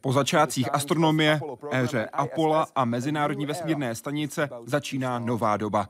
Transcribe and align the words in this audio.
Po 0.00 0.12
začátcích 0.12 0.74
astronomie, 0.74 1.40
éře 1.70 2.06
Apollo 2.12 2.64
a 2.74 2.84
Mezinárodní 2.84 3.46
vesmírné 3.46 3.94
stanice 3.94 4.48
začíná 4.66 5.18
nová 5.18 5.56
doba. 5.56 5.88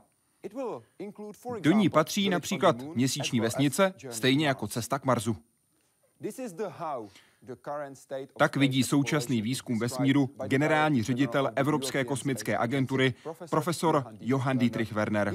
Do 1.59 1.71
ní 1.71 1.89
patří 1.89 2.29
například 2.29 2.81
měsíční 2.81 3.39
vesnice, 3.39 3.93
stejně 4.09 4.47
jako 4.47 4.67
cesta 4.67 4.99
k 4.99 5.05
Marsu. 5.05 5.37
Tak 8.37 8.55
vidí 8.57 8.83
současný 8.83 9.41
výzkum 9.41 9.79
vesmíru 9.79 10.29
generální 10.47 11.03
ředitel 11.03 11.51
Evropské 11.55 12.03
kosmické 12.03 12.57
agentury 12.57 13.13
profesor 13.49 14.05
Johann 14.19 14.57
Dietrich 14.57 14.93
Werner. 14.93 15.33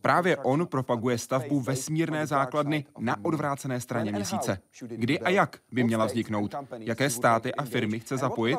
Právě 0.00 0.36
on 0.36 0.66
propaguje 0.66 1.18
stavbu 1.18 1.60
vesmírné 1.60 2.26
základny 2.26 2.84
na 2.98 3.16
odvrácené 3.24 3.80
straně 3.80 4.12
měsíce. 4.12 4.58
Kdy 4.80 5.20
a 5.20 5.28
jak 5.28 5.56
by 5.72 5.84
měla 5.84 6.06
vzniknout? 6.06 6.54
Jaké 6.78 7.10
státy 7.10 7.54
a 7.54 7.64
firmy 7.64 8.00
chce 8.00 8.16
zapojit? 8.16 8.58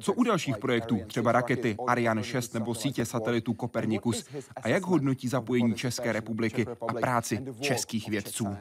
Co 0.00 0.12
u 0.12 0.22
dalších 0.22 0.58
projektů, 0.58 1.00
třeba 1.06 1.32
rakety 1.32 1.76
Ariane 1.86 2.24
6 2.24 2.54
nebo 2.54 2.74
sítě 2.74 3.04
satelitů 3.04 3.54
Copernicus? 3.60 4.24
A 4.62 4.68
jak 4.68 4.82
hodnotí 4.82 5.28
zapojení 5.28 5.74
České 5.74 6.12
republiky 6.12 6.66
a 6.88 6.92
práci 6.92 7.44
českých 7.60 8.08
vědců? 8.08 8.56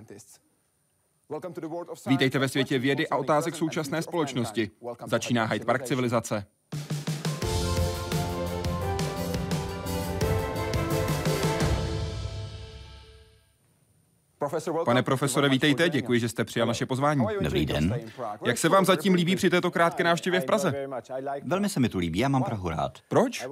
Vítejte 2.07 2.39
ve 2.39 2.49
světě 2.49 2.79
vědy 2.79 3.07
a 3.07 3.15
otázek 3.15 3.55
současné 3.55 4.01
společnosti. 4.01 4.71
Začíná 5.05 5.45
Hyde 5.45 5.65
Park 5.65 5.83
civilizace. 5.83 6.45
Pane 14.85 15.03
profesore, 15.03 15.49
vítejte, 15.49 15.89
děkuji, 15.89 16.19
že 16.19 16.29
jste 16.29 16.43
přijal 16.43 16.67
naše 16.67 16.85
pozvání. 16.85 17.25
Dobrý 17.41 17.65
den. 17.65 17.99
Jak 18.45 18.57
se 18.57 18.69
vám 18.69 18.85
zatím 18.85 19.13
líbí 19.13 19.35
při 19.35 19.49
této 19.49 19.71
krátké 19.71 20.03
návštěvě 20.03 20.41
v 20.41 20.45
Praze? 20.45 20.87
Velmi 21.43 21.69
se 21.69 21.79
mi 21.79 21.89
tu 21.89 21.97
líbí, 21.97 22.19
já 22.19 22.27
mám 22.27 22.43
Prahu 22.43 22.69
rád. 22.69 22.99
Proč? 23.07 23.47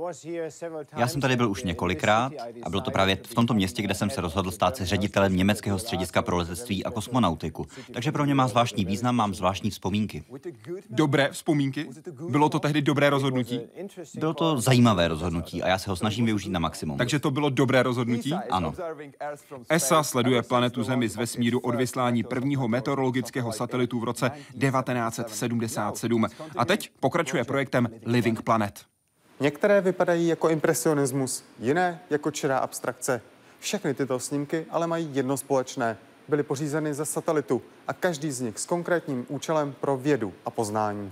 Já 0.98 1.08
jsem 1.08 1.22
tady 1.22 1.36
byl 1.36 1.52
už 1.52 1.64
několikrát 1.64 2.32
a 2.64 2.70
bylo 2.70 2.82
to 2.82 2.92
právě 2.92 3.16
v 3.16 3.36
tomto 3.36 3.54
městě, 3.54 3.82
kde 3.82 3.94
jsem 3.94 4.10
se 4.10 4.22
rozhodl 4.22 4.52
stát 4.52 4.76
se 4.78 4.86
ředitelem 4.86 5.36
Německého 5.36 5.80
střediska 5.80 6.22
pro 6.22 6.38
letectví 6.38 6.86
a 6.86 6.92
kosmonautiku. 6.92 7.66
Takže 7.94 8.12
pro 8.12 8.26
mě 8.26 8.36
má 8.36 8.48
zvláštní 8.48 8.86
význam, 8.86 9.16
mám 9.16 9.34
zvláštní 9.34 9.70
vzpomínky. 9.70 10.24
Dobré 10.90 11.30
vzpomínky? 11.32 11.90
Bylo 12.30 12.50
to 12.50 12.60
tehdy 12.60 12.82
dobré 12.82 13.10
rozhodnutí? 13.10 13.62
Bylo 14.20 14.34
to 14.34 14.62
zajímavé 14.62 15.08
rozhodnutí 15.08 15.64
a 15.64 15.68
já 15.68 15.78
se 15.78 15.90
ho 15.90 15.96
snažím 15.96 16.26
využít 16.26 16.50
na 16.50 16.60
maximum. 16.60 16.98
Takže 16.98 17.20
to 17.20 17.32
bylo 17.32 17.50
dobré 17.50 17.84
rozhodnutí? 17.84 18.34
Ano. 18.34 18.74
ESA 19.70 20.04
sleduje 20.04 20.42
planetu 20.74 20.84
Zemi 20.92 21.10
z 21.10 21.16
vesmíru 21.16 21.60
od 21.60 21.76
vyslání 21.76 22.24
prvního 22.24 22.68
meteorologického 22.68 23.52
satelitu 23.52 24.00
v 24.00 24.04
roce 24.04 24.32
1977. 24.60 26.28
A 26.56 26.66
teď 26.66 26.92
pokračuje 27.00 27.44
projektem 27.44 27.90
Living 28.06 28.42
Planet. 28.42 28.86
Některé 29.40 29.82
vypadají 29.82 30.28
jako 30.28 30.50
impresionismus, 30.50 31.44
jiné 31.60 32.00
jako 32.10 32.32
čirá 32.32 32.58
abstrakce. 32.58 33.22
Všechny 33.60 33.94
tyto 33.94 34.20
snímky 34.20 34.66
ale 34.70 34.88
mají 34.88 35.10
jedno 35.14 35.38
společné. 35.38 35.98
Byly 36.28 36.44
pořízeny 36.44 36.94
ze 36.94 37.06
satelitu 37.06 37.62
a 37.88 37.94
každý 37.94 38.32
z 38.32 38.42
nich 38.42 38.60
s 38.60 38.66
konkrétním 38.66 39.26
účelem 39.30 39.74
pro 39.82 39.98
vědu 39.98 40.34
a 40.46 40.50
poznání. 40.50 41.12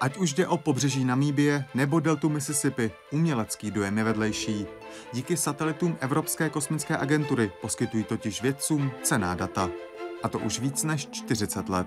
Ať 0.00 0.16
už 0.16 0.32
jde 0.32 0.46
o 0.46 0.56
pobřeží 0.56 1.04
Namíbie 1.04 1.64
nebo 1.74 2.00
deltu 2.00 2.28
Mississippi, 2.28 2.90
umělecký 3.12 3.70
dojem 3.70 3.98
je 3.98 4.04
vedlejší. 4.04 4.66
Díky 5.12 5.36
satelitům 5.36 5.96
Evropské 6.00 6.50
kosmické 6.50 6.96
agentury 6.96 7.52
poskytují 7.60 8.04
totiž 8.04 8.42
vědcům 8.42 8.90
cená 9.02 9.34
data. 9.34 9.70
A 10.22 10.28
to 10.28 10.38
už 10.38 10.60
víc 10.60 10.84
než 10.84 11.08
40 11.10 11.68
let. 11.68 11.86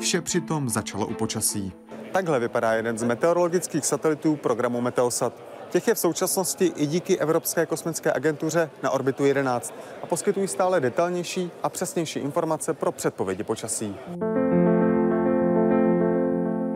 Vše 0.00 0.20
přitom 0.20 0.68
začalo 0.68 1.06
u 1.06 1.14
počasí. 1.14 1.72
Takhle 2.12 2.40
vypadá 2.40 2.72
jeden 2.72 2.98
z 2.98 3.02
meteorologických 3.02 3.86
satelitů 3.86 4.36
programu 4.36 4.80
Meteosat. 4.80 5.32
Těch 5.70 5.88
je 5.88 5.94
v 5.94 5.98
současnosti 5.98 6.72
i 6.76 6.86
díky 6.86 7.18
Evropské 7.18 7.66
kosmické 7.66 8.12
agentuře 8.12 8.70
na 8.82 8.90
orbitu 8.90 9.24
11 9.24 9.74
a 10.02 10.06
poskytují 10.06 10.48
stále 10.48 10.80
detailnější 10.80 11.50
a 11.62 11.68
přesnější 11.68 12.18
informace 12.18 12.74
pro 12.74 12.92
předpovědi 12.92 13.44
počasí. 13.44 13.96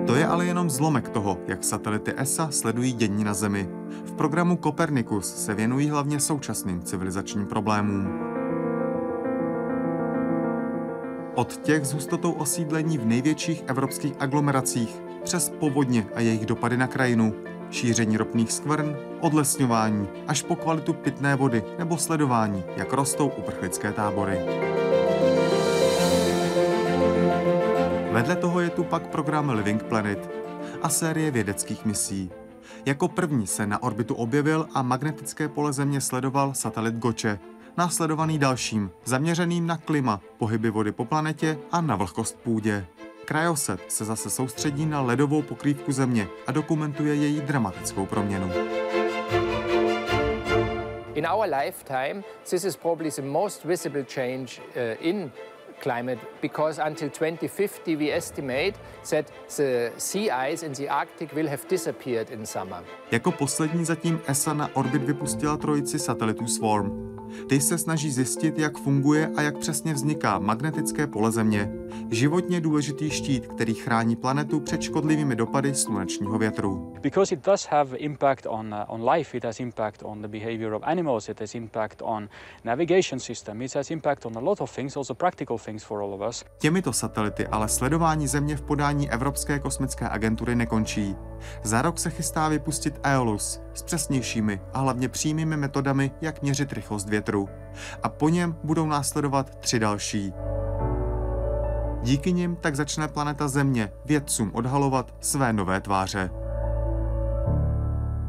To 0.06 0.14
je 0.14 0.26
ale 0.26 0.46
jenom 0.46 0.70
zlomek 0.70 1.08
toho, 1.08 1.38
jak 1.46 1.64
satelity 1.64 2.12
ESA 2.16 2.50
sledují 2.50 2.92
dění 2.92 3.24
na 3.24 3.34
Zemi. 3.34 3.68
V 4.04 4.12
programu 4.12 4.58
Copernicus 4.62 5.34
se 5.44 5.54
věnují 5.54 5.90
hlavně 5.90 6.20
současným 6.20 6.82
civilizačním 6.82 7.46
problémům. 7.46 8.32
Od 11.34 11.56
těch 11.56 11.84
s 11.84 11.92
hustotou 11.92 12.32
osídlení 12.32 12.98
v 12.98 13.06
největších 13.06 13.64
evropských 13.66 14.12
aglomeracích 14.18 15.02
přes 15.24 15.48
povodně 15.48 16.06
a 16.14 16.20
jejich 16.20 16.46
dopady 16.46 16.76
na 16.76 16.86
krajinu, 16.86 17.34
šíření 17.70 18.16
ropných 18.16 18.52
skvrn, 18.52 18.96
odlesňování 19.20 20.08
až 20.28 20.42
po 20.42 20.56
kvalitu 20.56 20.92
pitné 20.92 21.36
vody 21.36 21.64
nebo 21.78 21.98
sledování, 21.98 22.64
jak 22.76 22.92
rostou 22.92 23.28
uprchlické 23.28 23.92
tábory. 23.92 24.38
Vedle 28.12 28.36
toho 28.36 28.60
je 28.60 28.70
tu 28.70 28.84
pak 28.84 29.06
program 29.06 29.50
Living 29.50 29.82
Planet 29.82 30.30
a 30.82 30.88
série 30.88 31.30
vědeckých 31.30 31.84
misí. 31.84 32.30
Jako 32.86 33.08
první 33.08 33.46
se 33.46 33.66
na 33.66 33.82
orbitu 33.82 34.14
objevil 34.14 34.68
a 34.74 34.82
magnetické 34.82 35.48
pole 35.48 35.72
Země 35.72 36.00
sledoval 36.00 36.54
satelit 36.54 36.94
Goče, 36.94 37.38
následovaný 37.76 38.38
dalším, 38.38 38.90
zaměřeným 39.04 39.66
na 39.66 39.76
klima, 39.76 40.20
pohyby 40.38 40.70
vody 40.70 40.92
po 40.92 41.04
planetě 41.04 41.58
a 41.70 41.80
na 41.80 41.96
vlhkost 41.96 42.38
půdě. 42.38 42.86
Kryoset 43.24 43.80
se 43.88 44.04
zase 44.04 44.30
soustředí 44.30 44.86
na 44.86 45.00
ledovou 45.00 45.42
pokrývku 45.42 45.92
Země 45.92 46.28
a 46.46 46.52
dokumentuje 46.52 47.14
její 47.14 47.40
dramatickou 47.40 48.06
proměnu. 48.06 48.50
In 51.14 51.26
our 51.26 51.46
lifetime, 51.62 52.22
this 52.50 52.64
is 52.64 52.76
probably 52.76 53.10
the 53.10 53.22
most 53.22 53.64
visible 53.64 54.04
change 54.04 54.60
uh, 54.60 55.06
in 55.06 55.32
climate 55.82 56.18
because 56.42 56.82
until 56.86 57.08
2050 57.08 57.96
we 57.96 58.12
estimate 58.12 58.74
that 59.10 59.26
the 59.56 59.92
sea 59.98 60.30
ice 60.30 60.66
in 60.66 60.72
the 60.72 60.88
Arctic 60.88 61.34
will 61.34 61.48
have 61.48 61.68
disappeared 61.68 62.30
in 62.30 62.46
summer. 62.46 62.84
Jako 63.10 63.32
poslední 63.32 63.84
zatím 63.84 64.20
ESA 64.26 64.54
na 64.54 64.68
orbit 64.74 65.02
vypustila 65.02 65.56
trojici 65.56 65.98
satelitů 65.98 66.46
Swarm. 66.46 67.11
Ty 67.48 67.60
se 67.60 67.78
snaží 67.78 68.10
zjistit, 68.10 68.58
jak 68.58 68.78
funguje 68.78 69.30
a 69.36 69.42
jak 69.42 69.58
přesně 69.58 69.94
vzniká 69.94 70.38
magnetické 70.38 71.06
pole 71.06 71.32
Země. 71.32 71.72
Životně 72.10 72.60
důležitý 72.60 73.10
štít, 73.10 73.46
který 73.46 73.74
chrání 73.74 74.16
planetu 74.16 74.60
před 74.60 74.82
škodlivými 74.82 75.36
dopady 75.36 75.74
slunečního 75.74 76.38
větru. 76.38 76.92
Because 77.00 77.34
it 77.34 77.44
does 77.44 77.66
have 77.70 77.96
impact 77.96 78.46
on, 78.48 78.74
uh, 78.74 78.94
on 78.94 79.10
life, 79.10 79.36
it 79.36 79.44
has 79.44 79.60
impact 79.60 80.02
on 80.04 80.22
the 80.22 80.28
behavior 80.28 80.72
of 80.72 80.82
animals, 80.84 81.28
it 81.28 81.40
has 81.40 81.54
impact 81.54 82.02
on 82.04 82.28
navigation 82.64 83.20
system, 83.20 83.62
it 83.62 83.74
has 83.74 83.90
impact 83.90 84.26
on 84.26 84.36
a 84.36 84.40
lot 84.40 84.60
of 84.60 84.74
things, 84.74 84.96
also 84.96 85.14
practical 85.14 85.58
things 85.58 85.82
for 85.82 86.02
all 86.02 86.14
of 86.14 86.28
us. 86.28 86.44
Těmito 86.58 86.92
satelity 86.92 87.46
ale 87.46 87.68
sledování 87.68 88.26
Země 88.26 88.56
v 88.56 88.62
podání 88.62 89.10
Evropské 89.10 89.58
kosmické 89.58 90.08
agentury 90.08 90.54
nekončí. 90.54 91.16
Za 91.62 91.82
rok 91.82 91.98
se 91.98 92.10
chystá 92.10 92.48
vypustit 92.48 93.00
Aeolus 93.02 93.60
s 93.74 93.82
přesnějšími 93.82 94.60
a 94.72 94.78
hlavně 94.78 95.08
přímými 95.08 95.56
metodami, 95.56 96.10
jak 96.20 96.42
měřit 96.42 96.72
rychlost 96.72 97.08
větru. 97.08 97.21
A 98.02 98.08
po 98.08 98.28
něm 98.28 98.56
budou 98.64 98.86
následovat 98.86 99.58
tři 99.58 99.78
další. 99.78 100.32
Díky 102.02 102.32
nim 102.32 102.56
tak 102.56 102.76
začne 102.76 103.08
planeta 103.08 103.48
Země 103.48 103.92
vědcům 104.04 104.50
odhalovat 104.54 105.14
své 105.20 105.52
nové 105.52 105.80
tváře. 105.80 106.30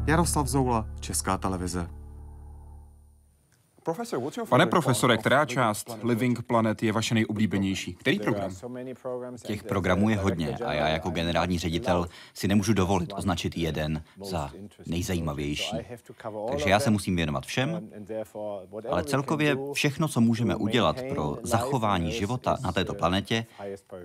Jaroslav 0.06 0.46
Zoula, 0.46 0.86
Česká 1.00 1.38
televize. 1.38 1.88
Pane 4.48 4.66
profesore, 4.66 5.16
která 5.16 5.44
část 5.44 5.98
Living 6.02 6.42
Planet 6.42 6.82
je 6.82 6.92
vaše 6.92 7.14
nejoblíbenější? 7.14 7.94
Který 7.94 8.18
program? 8.18 8.50
Těch 9.42 9.64
programů 9.64 10.08
je 10.08 10.16
hodně 10.16 10.56
a 10.64 10.72
já 10.72 10.88
jako 10.88 11.10
generální 11.10 11.58
ředitel 11.58 12.08
si 12.34 12.48
nemůžu 12.48 12.72
dovolit 12.72 13.12
označit 13.16 13.56
jeden 13.56 14.02
za 14.24 14.50
nejzajímavější. 14.86 15.76
Takže 16.50 16.70
já 16.70 16.80
se 16.80 16.90
musím 16.90 17.16
věnovat 17.16 17.46
všem, 17.46 17.90
ale 18.90 19.04
celkově 19.04 19.56
všechno, 19.72 20.08
co 20.08 20.20
můžeme 20.20 20.56
udělat 20.56 21.02
pro 21.08 21.38
zachování 21.42 22.12
života 22.12 22.56
na 22.62 22.72
této 22.72 22.94
planetě, 22.94 23.46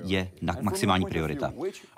je 0.04 0.32
na 0.42 0.56
maximální 0.62 1.06
priorita. 1.06 1.54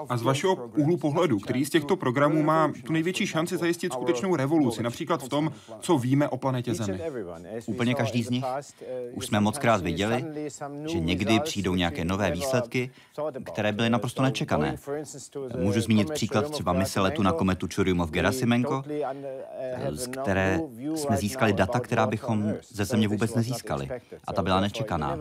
A 0.09 0.17
z 0.17 0.21
vašeho 0.21 0.55
úhlu 0.55 0.97
pohledu, 0.97 1.39
který 1.39 1.65
z 1.65 1.69
těchto 1.69 1.95
programů 1.95 2.43
má 2.43 2.71
tu 2.85 2.93
největší 2.93 3.27
šanci 3.27 3.57
zajistit 3.57 3.93
skutečnou 3.93 4.35
revoluci, 4.35 4.83
například 4.83 5.23
v 5.23 5.29
tom, 5.29 5.51
co 5.79 5.97
víme 5.97 6.29
o 6.29 6.37
planetě 6.37 6.73
Zemi? 6.73 7.01
Úplně 7.71 7.95
každý 7.95 8.23
z 8.23 8.29
nich. 8.29 8.45
Už 9.13 9.25
jsme 9.25 9.39
moc 9.39 9.57
krát 9.57 9.81
viděli, 9.81 10.25
že 10.91 10.99
někdy 10.99 11.39
přijdou 11.39 11.75
nějaké 11.75 12.05
nové 12.05 12.31
výsledky, 12.31 12.91
které 13.43 13.71
byly 13.71 13.89
naprosto 13.89 14.21
nečekané. 14.21 14.75
Můžu 15.57 15.81
zmínit 15.81 16.11
příklad 16.11 16.49
třeba 16.49 16.73
mise 16.73 16.99
letu 16.99 17.23
na 17.23 17.31
kometu 17.31 17.67
Churyumov-Gerasimenko, 17.67 18.83
z 19.91 20.07
které 20.07 20.59
jsme 20.95 21.17
získali 21.17 21.53
data, 21.53 21.79
která 21.79 22.07
bychom 22.07 22.53
ze 22.69 22.85
Země 22.85 23.07
vůbec 23.07 23.35
nezískali. 23.35 23.89
A 24.27 24.33
ta 24.33 24.41
byla 24.41 24.59
nečekaná. 24.59 25.17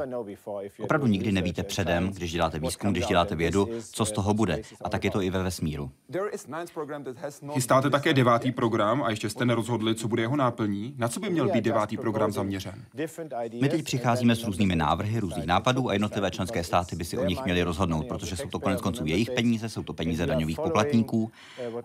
Opravdu 0.80 1.06
nikdy 1.06 1.32
nevíte 1.32 1.62
předem, 1.62 2.10
když 2.12 2.32
děláte 2.32 2.58
výzkum, 2.58 2.92
když 2.92 3.06
děláte 3.06 3.34
vědu, 3.34 3.68
co 3.92 4.04
z 4.04 4.12
toho 4.12 4.34
bude. 4.34 4.62
A 4.84 4.88
tak 4.88 5.04
je 5.04 5.10
to 5.10 5.22
i 5.22 5.30
ve 5.30 5.42
vesmíru. 5.42 5.90
Chystáte 7.52 7.90
také 7.90 8.14
devátý 8.14 8.52
program 8.52 9.02
a 9.02 9.10
ještě 9.10 9.30
jste 9.30 9.44
nerozhodli, 9.44 9.94
co 9.94 10.08
bude 10.08 10.22
jeho 10.22 10.36
náplní. 10.36 10.94
Na 10.98 11.08
co 11.08 11.20
by 11.20 11.30
měl 11.30 11.48
být 11.48 11.64
devátý 11.64 11.96
program 11.96 12.32
zaměřen? 12.40 12.84
My 13.60 13.68
teď 13.68 13.84
přicházíme 13.84 14.36
s 14.36 14.44
různými 14.44 14.76
návrhy, 14.76 15.20
různých 15.20 15.46
nápadů 15.46 15.88
a 15.88 15.92
jednotlivé 15.92 16.30
členské 16.30 16.64
státy 16.64 16.96
by 16.96 17.04
si 17.04 17.18
o 17.18 17.24
nich 17.24 17.44
měly 17.44 17.62
rozhodnout, 17.62 18.06
protože 18.08 18.36
jsou 18.36 18.48
to 18.48 18.58
konec 18.60 18.80
konců 18.80 19.06
jejich 19.06 19.30
peníze, 19.30 19.68
jsou 19.68 19.82
to 19.82 19.92
peníze 19.92 20.26
daňových 20.26 20.56
poplatníků 20.56 21.30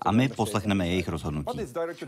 a 0.01 0.11
my 0.11 0.29
poslechneme 0.29 0.87
jejich 0.87 1.07
rozhodnutí. 1.07 1.59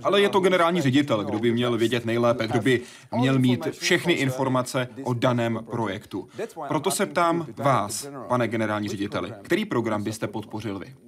Ale 0.03 0.21
je 0.21 0.29
to 0.29 0.39
generální 0.39 0.81
ředitel, 0.81 1.23
kdo 1.23 1.39
by 1.39 1.51
měl 1.51 1.77
vědět 1.77 2.05
nejlépe, 2.05 2.47
kdo 2.47 2.61
by 2.61 2.81
měl 3.17 3.39
mít 3.39 3.67
všechny 3.71 4.13
informace 4.13 4.87
o 5.03 5.13
daném 5.13 5.59
projektu. 5.71 6.27
Proto 6.67 6.91
se 6.91 7.05
ptám 7.05 7.47
vás, 7.57 8.07
pane 8.27 8.47
generální 8.47 8.89
řediteli, 8.89 9.33
který 9.41 9.65
program 9.65 10.03
byste 10.03 10.27
podpořil 10.27 10.79
vy? 10.79 11.06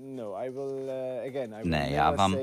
Ne, 1.63 1.87
já 1.91 2.11
vám 2.11 2.37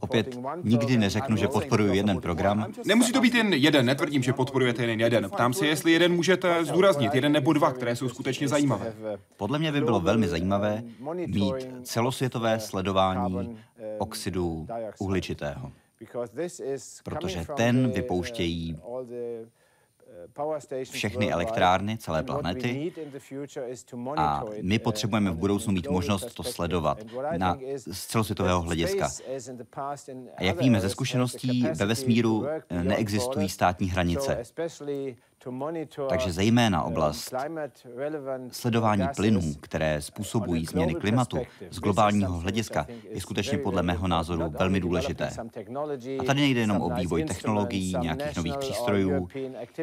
opět 0.00 0.38
nikdy 0.62 0.96
neřeknu, 0.96 1.36
že 1.36 1.48
podporuji 1.48 1.96
jeden 1.96 2.20
program. 2.20 2.72
Nemusí 2.86 3.12
to 3.12 3.20
být 3.20 3.34
jen 3.34 3.52
jeden, 3.52 3.86
netvrdím, 3.86 4.22
že 4.22 4.32
podporujete 4.32 4.84
jen 4.84 5.00
jeden. 5.00 5.30
Ptám 5.30 5.52
se, 5.52 5.66
jestli 5.66 5.92
jeden 5.92 6.14
můžete 6.14 6.64
zdůraznit, 6.64 7.14
jeden 7.14 7.32
nebo 7.32 7.52
dva, 7.52 7.72
které 7.72 7.96
jsou 7.96 8.08
skutečně 8.08 8.48
zajímavé. 8.48 8.92
Podle 9.36 9.58
mě 9.58 9.72
by 9.72 9.80
bylo 9.80 10.00
velmi 10.00 10.28
zajímavé 10.28 10.82
mít 11.26 11.68
celosvětové 11.82 12.60
sledování 12.60 13.58
oxidu 13.98 14.66
uhličitého, 14.98 15.72
protože 17.04 17.44
ten 17.56 17.90
vypouštějí 17.90 18.76
všechny 20.90 21.32
elektrárny 21.32 21.98
celé 21.98 22.22
planety 22.22 22.92
a 24.16 24.44
my 24.62 24.78
potřebujeme 24.78 25.30
v 25.30 25.36
budoucnu 25.36 25.72
mít 25.72 25.88
možnost 25.88 26.34
to 26.34 26.42
sledovat 26.42 26.98
na, 27.36 27.58
z 27.76 28.06
celosvětového 28.06 28.60
hlediska. 28.60 29.08
A 30.36 30.42
jak 30.42 30.60
víme 30.60 30.80
ze 30.80 30.88
zkušeností, 30.88 31.66
ve 31.74 31.86
vesmíru 31.86 32.46
neexistují 32.82 33.48
státní 33.48 33.90
hranice. 33.90 34.44
Takže 36.08 36.32
zejména 36.32 36.82
oblast 36.82 37.34
sledování 38.50 39.06
plynů, 39.16 39.54
které 39.60 40.02
způsobují 40.02 40.66
změny 40.66 40.94
klimatu 40.94 41.38
z 41.70 41.80
globálního 41.80 42.38
hlediska, 42.38 42.86
je 43.10 43.20
skutečně 43.20 43.58
podle 43.58 43.82
mého 43.82 44.08
názoru 44.08 44.50
velmi 44.58 44.80
důležité. 44.80 45.30
A 46.20 46.24
tady 46.24 46.40
nejde 46.40 46.60
jenom 46.60 46.80
o 46.80 46.94
vývoj 46.94 47.24
technologií, 47.24 47.94
nějakých 48.00 48.36
nových 48.36 48.56
přístrojů, 48.56 49.28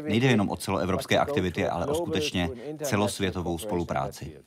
nejde 0.01 0.27
jenom 0.27 0.49
o 0.49 0.55
celoevropské 0.55 1.19
aktivity, 1.19 1.67
ale 1.67 1.85
o 1.85 1.95
skutečně 1.95 2.49
celosvětovou 2.83 3.57
spolupráci. 3.57 4.37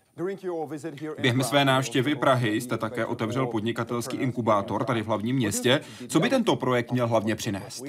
Během 1.21 1.43
své 1.43 1.65
návštěvy 1.65 2.15
Prahy 2.15 2.61
jste 2.61 2.79
také 2.79 3.07
otevřel 3.07 3.47
podnikatelský 3.47 4.17
inkubátor 4.17 4.85
tady 4.85 5.03
v 5.03 5.07
hlavním 5.07 5.37
městě. 5.37 5.81
Co 6.09 6.21
by 6.21 6.29
tento 6.29 6.57
projekt 6.57 6.93
měl 6.93 7.09
hlavně 7.09 7.35
přinést? 7.35 7.83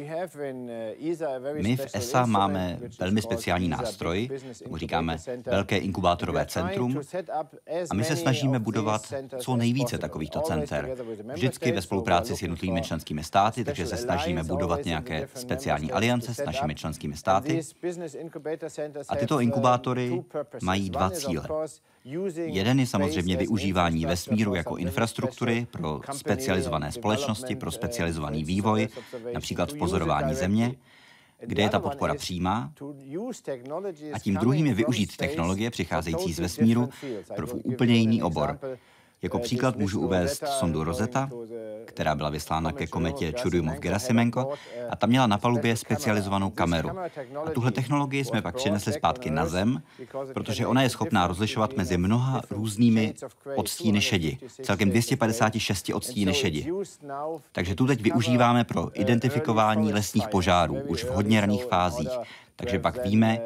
My 1.62 1.76
v 1.76 1.86
ESA 1.94 2.26
máme 2.26 2.80
velmi 3.00 3.09
speciální 3.18 3.68
nástroj, 3.68 4.30
tomu 4.64 4.78
říkáme 4.78 5.18
Velké 5.46 5.78
inkubátorové 5.78 6.46
centrum, 6.46 7.02
a 7.90 7.94
my 7.94 8.04
se 8.04 8.16
snažíme 8.16 8.60
budovat 8.60 9.14
co 9.38 9.56
nejvíce 9.56 9.98
takovýchto 9.98 10.42
center. 10.42 10.96
Vždycky 11.34 11.72
ve 11.72 11.82
spolupráci 11.82 12.36
s 12.36 12.42
jednotlivými 12.42 12.82
členskými 12.82 13.24
státy, 13.24 13.64
takže 13.64 13.86
se 13.86 13.98
snažíme 13.98 14.44
budovat 14.44 14.86
nějaké 14.86 15.28
speciální 15.36 15.92
aliance 15.92 16.34
s 16.34 16.46
našimi 16.46 16.76
členskými 16.76 17.18
státy. 17.18 17.62
A 19.10 19.16
tyto 19.16 19.40
inkubátory 19.40 20.24
mají 20.62 20.90
dva 20.90 21.10
cíle. 21.10 21.48
Jeden 22.36 22.80
je 22.80 22.88
samozřejmě 22.88 23.38
využívání 23.38 24.06
vesmíru 24.06 24.56
jako 24.56 24.76
infrastruktury 24.76 25.68
pro 25.72 26.02
specializované 26.12 26.92
společnosti, 26.92 27.56
pro 27.56 27.72
specializovaný 27.72 28.44
vývoj, 28.44 28.88
například 29.34 29.72
v 29.72 29.78
pozorování 29.78 30.36
Země, 30.36 30.76
kde 31.42 31.64
je 31.64 31.70
ta 31.70 31.80
podpora 31.80 32.16
přímá. 32.16 32.72
A 34.14 34.20
tím 34.20 34.36
druhým 34.36 34.66
je 34.66 34.74
využít 34.74 35.18
technologie 35.18 35.72
přicházející 35.72 36.34
z 36.34 36.40
vesmíru 36.40 36.90
pro 37.36 37.48
úplně 37.48 37.96
jiný 37.96 38.24
obor. 38.24 38.60
Jako 39.22 39.40
příklad 39.40 39.76
můžu 39.76 40.02
uvést 40.02 40.48
sondu 40.48 40.84
Rosetta, 40.84 41.30
která 41.86 42.16
byla 42.16 42.30
vyslána 42.30 42.72
ke 42.72 42.88
kometě 42.88 43.32
Churyumov-Gerasimenko 43.32 44.54
a 44.90 44.96
ta 44.96 45.08
měla 45.08 45.28
na 45.28 45.38
palubě 45.38 45.76
specializovanou 45.76 46.50
kameru. 46.50 46.90
A 47.46 47.50
tuhle 47.54 47.72
technologii 47.72 48.26
jsme 48.26 48.42
pak 48.42 48.56
přinesli 48.56 48.94
zpátky 48.94 49.30
na 49.30 49.46
Zem, 49.46 49.82
protože 50.34 50.68
ona 50.68 50.82
je 50.82 50.90
schopná 50.90 51.28
rozlišovat 51.28 51.78
mezi 51.78 51.98
mnoha 51.98 52.42
různými 52.50 53.14
odstíny 53.56 54.02
šedi, 54.02 54.38
celkem 54.64 54.90
256 54.90 55.90
odstíny 55.94 56.34
šedi. 56.34 56.72
Takže 57.52 57.76
tu 57.76 57.88
teď 57.88 58.02
využíváme 58.02 58.64
pro 58.64 59.00
identifikování 59.00 59.94
lesních 59.94 60.28
požárů 60.28 60.76
už 60.88 61.04
v 61.04 61.10
hodně 61.10 61.42
raných 61.42 61.66
fázích, 61.66 62.12
takže 62.60 62.80
pak 62.80 63.04
víme, 63.04 63.40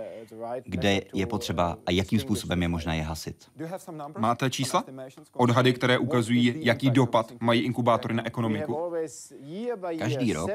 kde 0.66 1.02
je 1.14 1.26
potřeba 1.26 1.78
a 1.86 1.92
jakým 1.92 2.20
způsobem 2.20 2.62
je 2.62 2.68
možné 2.68 2.98
je 2.98 3.04
hasit. 3.04 3.52
Máte 4.18 4.50
čísla? 4.50 4.84
Odhady, 5.34 5.74
které 5.74 5.98
ukazují, 5.98 6.56
jaký 6.58 6.90
dopad 6.90 7.34
mají 7.40 7.62
inkubátory 7.62 8.14
na 8.14 8.26
ekonomiku? 8.26 8.94
Každý 10.00 10.34
rok 10.34 10.52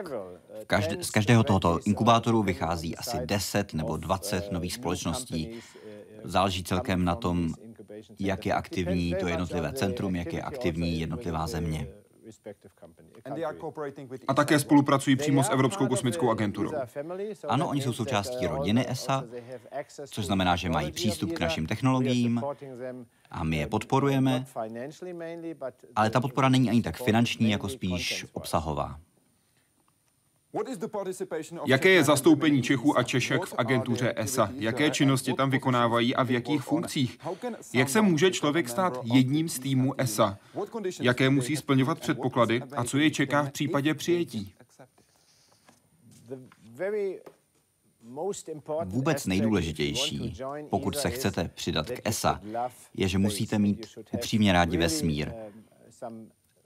každé, 0.66 1.05
z 1.05 1.10
každého 1.10 1.43
tohoto 1.44 1.78
inkubátoru 1.84 2.43
vychází 2.43 2.96
asi 2.96 3.16
10 3.25 3.75
nebo 3.75 3.96
20 3.96 4.52
nových 4.52 4.75
společností. 4.75 5.50
Záleží 6.25 6.64
celkem 6.64 7.05
na 7.05 7.14
tom, 7.14 7.55
jak 8.19 8.46
je 8.46 8.52
aktivní 8.55 9.14
to 9.20 9.28
jednotlivé 9.28 9.72
centrum, 9.72 10.16
jak 10.16 10.32
je 10.32 10.43
aktivní 10.43 11.00
jednotlivá 11.00 11.46
země. 11.46 11.87
A 14.28 14.34
také 14.34 14.58
spolupracují 14.58 15.16
přímo 15.16 15.44
s 15.44 15.50
Evropskou 15.50 15.86
kosmickou 15.86 16.30
agenturou. 16.30 16.72
Ano, 17.48 17.69
oni 17.69 17.82
jsou 17.82 17.92
součástí 17.92 18.46
rodiny 18.46 18.91
ESA, 18.91 19.24
což 20.06 20.26
znamená, 20.26 20.56
že 20.56 20.69
mají 20.69 20.93
přístup 20.93 21.32
k 21.32 21.41
našim 21.41 21.67
technologiím 21.67 22.43
a 23.31 23.44
my 23.44 23.56
je 23.56 23.67
podporujeme, 23.67 24.44
ale 25.96 26.10
ta 26.10 26.20
podpora 26.20 26.48
není 26.48 26.70
ani 26.70 26.82
tak 26.82 27.03
finanční, 27.03 27.50
jako 27.50 27.69
spíš 27.69 28.26
obsahová. 28.32 29.00
Jaké 31.67 31.88
je 31.88 32.05
zastoupení 32.05 32.62
Čechů 32.62 32.98
a 32.98 33.03
Češek 33.03 33.44
v 33.44 33.55
agentuře 33.58 34.15
ESA? 34.17 34.50
Jaké 34.55 34.91
činnosti 34.91 35.32
tam 35.32 35.50
vykonávají 35.50 36.15
a 36.15 36.22
v 36.22 36.31
jakých 36.31 36.62
funkcích? 36.62 37.19
Jak 37.72 37.88
se 37.88 38.00
může 38.00 38.31
člověk 38.31 38.69
stát 38.69 39.00
jedním 39.03 39.48
z 39.48 39.58
týmů 39.58 40.00
ESA? 40.00 40.38
Jaké 41.00 41.31
musí 41.31 41.56
splňovat 41.56 42.00
předpoklady 42.00 42.62
a 42.77 42.84
co 42.84 42.98
je 42.98 43.10
čeká 43.10 43.43
v 43.43 43.50
případě 43.50 43.94
přijetí? 43.94 44.55
Vůbec 48.84 49.27
nejdůležitější, 49.27 50.34
pokud 50.70 50.96
se 50.96 51.10
chcete 51.10 51.50
přidat 51.55 51.91
k 51.91 52.00
ESA, 52.05 52.41
je, 52.94 53.08
že 53.08 53.19
musíte 53.19 53.58
mít 53.58 53.86
upřímně 54.12 54.53
rádi 54.53 54.77
vesmír 54.77 55.32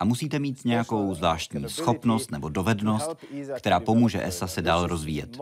a 0.02 0.04
musíte 0.04 0.38
mít 0.38 0.64
nějakou 0.64 1.14
zvláštní 1.14 1.64
schopnost 1.68 2.30
nebo 2.30 2.48
dovednost, 2.48 3.16
která 3.56 3.80
pomůže 3.80 4.24
ESA 4.24 4.46
se 4.46 4.62
dál 4.62 4.86
rozvíjet. 4.86 5.38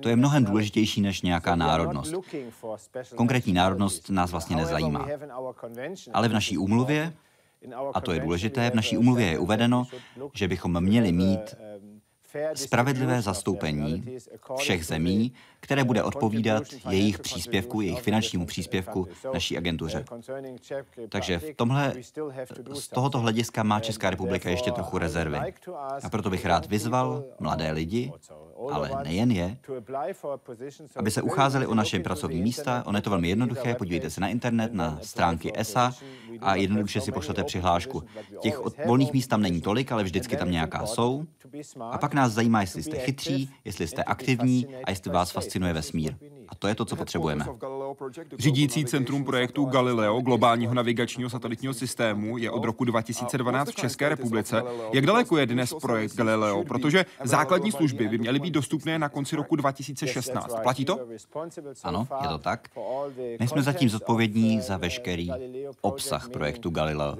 To 0.00 0.08
je 0.08 0.16
mnohem 0.16 0.44
důležitější 0.44 1.00
než 1.00 1.22
nějaká 1.22 1.56
národnost. 1.56 2.14
Konkrétní 3.14 3.52
národnost 3.52 4.10
nás 4.10 4.30
vlastně 4.30 4.56
nezajímá. 4.56 5.08
Ale 6.12 6.28
v 6.28 6.32
naší 6.32 6.58
úmluvě, 6.58 7.12
a 7.94 8.00
to 8.00 8.12
je 8.12 8.20
důležité, 8.20 8.70
v 8.70 8.74
naší 8.74 8.96
úmluvě 8.96 9.26
je 9.26 9.38
uvedeno, 9.38 9.84
že 10.34 10.48
bychom 10.48 10.80
měli 10.80 11.12
mít 11.12 11.54
spravedlivé 12.54 13.22
zastoupení 13.22 14.04
všech 14.56 14.86
zemí, 14.86 15.32
které 15.60 15.84
bude 15.84 16.02
odpovídat 16.02 16.62
jejich 16.90 17.18
příspěvku, 17.18 17.80
jejich 17.80 18.02
finančnímu 18.02 18.46
příspěvku 18.46 19.08
naší 19.34 19.58
agentuře. 19.58 20.04
Takže 21.08 21.38
v 21.38 21.54
tomhle, 21.56 21.94
z 22.72 22.88
tohoto 22.88 23.18
hlediska 23.18 23.62
má 23.62 23.80
Česká 23.80 24.10
republika 24.10 24.50
ještě 24.50 24.70
trochu 24.70 24.98
rezervy. 24.98 25.38
A 26.02 26.10
proto 26.10 26.30
bych 26.30 26.46
rád 26.46 26.66
vyzval 26.66 27.24
mladé 27.40 27.72
lidi, 27.72 28.12
ale 28.70 28.90
nejen 29.04 29.30
je, 29.30 29.56
aby 30.96 31.10
se 31.10 31.22
ucházeli 31.22 31.66
o 31.66 31.74
naše 31.74 32.00
pracovní 32.00 32.42
místa. 32.42 32.82
Ono 32.86 32.98
je 32.98 33.02
to 33.02 33.10
velmi 33.10 33.28
jednoduché, 33.28 33.74
podívejte 33.74 34.10
se 34.10 34.20
na 34.20 34.28
internet, 34.28 34.72
na 34.72 34.98
stránky 35.02 35.52
ESA 35.54 35.92
a 36.40 36.54
jednoduše 36.54 37.00
si 37.00 37.12
pošlete 37.12 37.44
přihlášku. 37.44 38.02
Těch 38.40 38.60
volných 38.86 39.12
míst 39.12 39.26
tam 39.26 39.42
není 39.42 39.60
tolik, 39.60 39.92
ale 39.92 40.04
vždycky 40.04 40.36
tam 40.36 40.50
nějaká 40.50 40.86
jsou. 40.86 41.24
A 41.90 41.98
pak 41.98 42.14
nás 42.14 42.21
nás 42.22 42.32
zajímá, 42.32 42.60
jestli 42.60 42.82
jste 42.82 42.98
chytří, 42.98 43.50
jestli 43.64 43.86
jste 43.86 44.02
aktivní 44.02 44.66
a 44.84 44.90
jestli 44.90 45.10
vás 45.10 45.30
fascinuje 45.30 45.72
vesmír. 45.72 46.14
A 46.52 46.54
to 46.54 46.68
je 46.68 46.74
to, 46.74 46.84
co 46.84 46.96
potřebujeme. 46.96 47.44
Řídící 48.38 48.84
centrum 48.84 49.24
projektu 49.24 49.64
Galileo, 49.64 50.20
globálního 50.20 50.74
navigačního 50.74 51.30
satelitního 51.30 51.74
systému, 51.74 52.38
je 52.38 52.50
od 52.50 52.64
roku 52.64 52.84
2012 52.84 53.70
v 53.70 53.74
České 53.74 54.08
republice. 54.08 54.62
Jak 54.92 55.06
daleko 55.06 55.36
je 55.36 55.46
dnes 55.46 55.74
projekt 55.80 56.16
Galileo? 56.16 56.64
Protože 56.64 57.06
základní 57.24 57.72
služby 57.72 58.08
by 58.08 58.18
měly 58.18 58.38
být 58.38 58.50
dostupné 58.50 58.98
na 58.98 59.08
konci 59.08 59.36
roku 59.36 59.56
2016. 59.56 60.56
Platí 60.62 60.84
to? 60.84 60.98
Ano, 61.84 62.06
je 62.22 62.28
to 62.28 62.38
tak. 62.38 62.68
My 63.40 63.48
jsme 63.48 63.62
zatím 63.62 63.88
zodpovědní 63.88 64.60
za 64.60 64.76
veškerý 64.76 65.30
obsah 65.80 66.28
projektu 66.28 66.70
Galileo, 66.70 67.16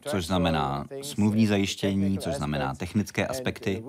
což 0.00 0.26
znamená 0.26 0.86
smluvní 1.02 1.46
zajištění, 1.46 2.18
což 2.18 2.34
znamená 2.34 2.74
technické 2.74 3.26
aspekty. 3.26 3.84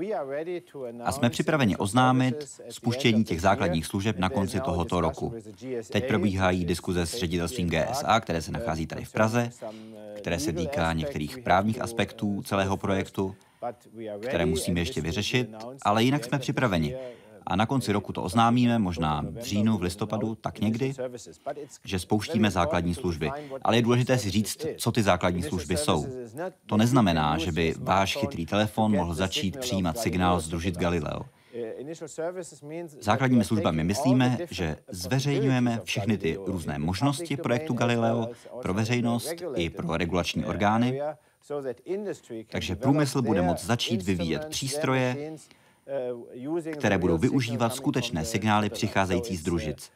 A 1.03 1.12
jsme 1.12 1.29
připraveni 1.29 1.77
oznámit 1.77 2.35
spuštění 2.69 3.24
těch 3.24 3.41
základních 3.41 3.85
služeb 3.85 4.19
na 4.19 4.29
konci 4.29 4.44
tohoto 4.59 5.01
roku. 5.01 5.33
Teď 5.91 6.07
probíhají 6.07 6.65
diskuze 6.65 7.05
s 7.05 7.17
ředitelstvím 7.17 7.69
GSA, 7.69 8.19
které 8.19 8.41
se 8.41 8.51
nachází 8.51 8.87
tady 8.87 9.05
v 9.05 9.11
Praze, 9.11 9.49
které 10.17 10.39
se 10.39 10.53
týká 10.53 10.93
některých 10.93 11.37
právních 11.37 11.81
aspektů 11.81 12.41
celého 12.45 12.77
projektu, 12.77 13.35
které 14.21 14.45
musíme 14.45 14.79
ještě 14.79 15.01
vyřešit, 15.01 15.49
ale 15.81 16.03
jinak 16.03 16.23
jsme 16.23 16.39
připraveni 16.39 16.95
a 17.47 17.55
na 17.55 17.65
konci 17.65 17.91
roku 17.91 18.13
to 18.13 18.23
oznámíme, 18.23 18.79
možná 18.79 19.25
v 19.29 19.41
říjnu, 19.41 19.77
v 19.77 19.81
listopadu, 19.81 20.35
tak 20.35 20.59
někdy, 20.59 20.93
že 21.83 21.99
spouštíme 21.99 22.51
základní 22.51 22.95
služby. 22.95 23.31
Ale 23.61 23.77
je 23.77 23.81
důležité 23.81 24.17
si 24.17 24.29
říct, 24.29 24.65
co 24.77 24.91
ty 24.91 25.03
základní 25.03 25.43
služby 25.43 25.77
jsou. 25.77 26.05
To 26.65 26.77
neznamená, 26.77 27.37
že 27.37 27.51
by 27.51 27.75
váš 27.77 28.17
chytrý 28.17 28.45
telefon 28.45 28.91
mohl 28.91 29.13
začít 29.13 29.57
přijímat 29.57 29.97
signál 29.97 30.39
z 30.39 30.47
družic 30.49 30.77
Galileo. 30.77 31.21
Základními 33.01 33.43
službami 33.43 33.83
myslíme, 33.83 34.38
že 34.50 34.77
zveřejňujeme 34.88 35.81
všechny 35.83 36.17
ty 36.17 36.38
různé 36.45 36.79
možnosti 36.79 37.38
projektu 37.38 37.74
Galileo 37.74 38.29
pro 38.62 38.74
veřejnost 38.74 39.33
i 39.55 39.69
pro 39.69 39.97
regulační 39.97 40.45
orgány, 40.45 41.01
takže 42.50 42.75
průmysl 42.75 43.21
bude 43.21 43.41
moct 43.41 43.65
začít 43.65 44.01
vyvíjet 44.01 44.45
přístroje, 44.45 45.35
které 46.74 46.97
budou 46.97 47.17
využívat 47.17 47.75
skutečné 47.75 48.25
signály 48.25 48.69
přicházející 48.69 49.38
z 49.38 49.43
družic. 49.43 49.91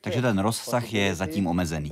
Takže 0.00 0.22
ten 0.22 0.38
rozsah 0.38 0.92
je 0.92 1.14
zatím 1.14 1.46
omezený. 1.46 1.90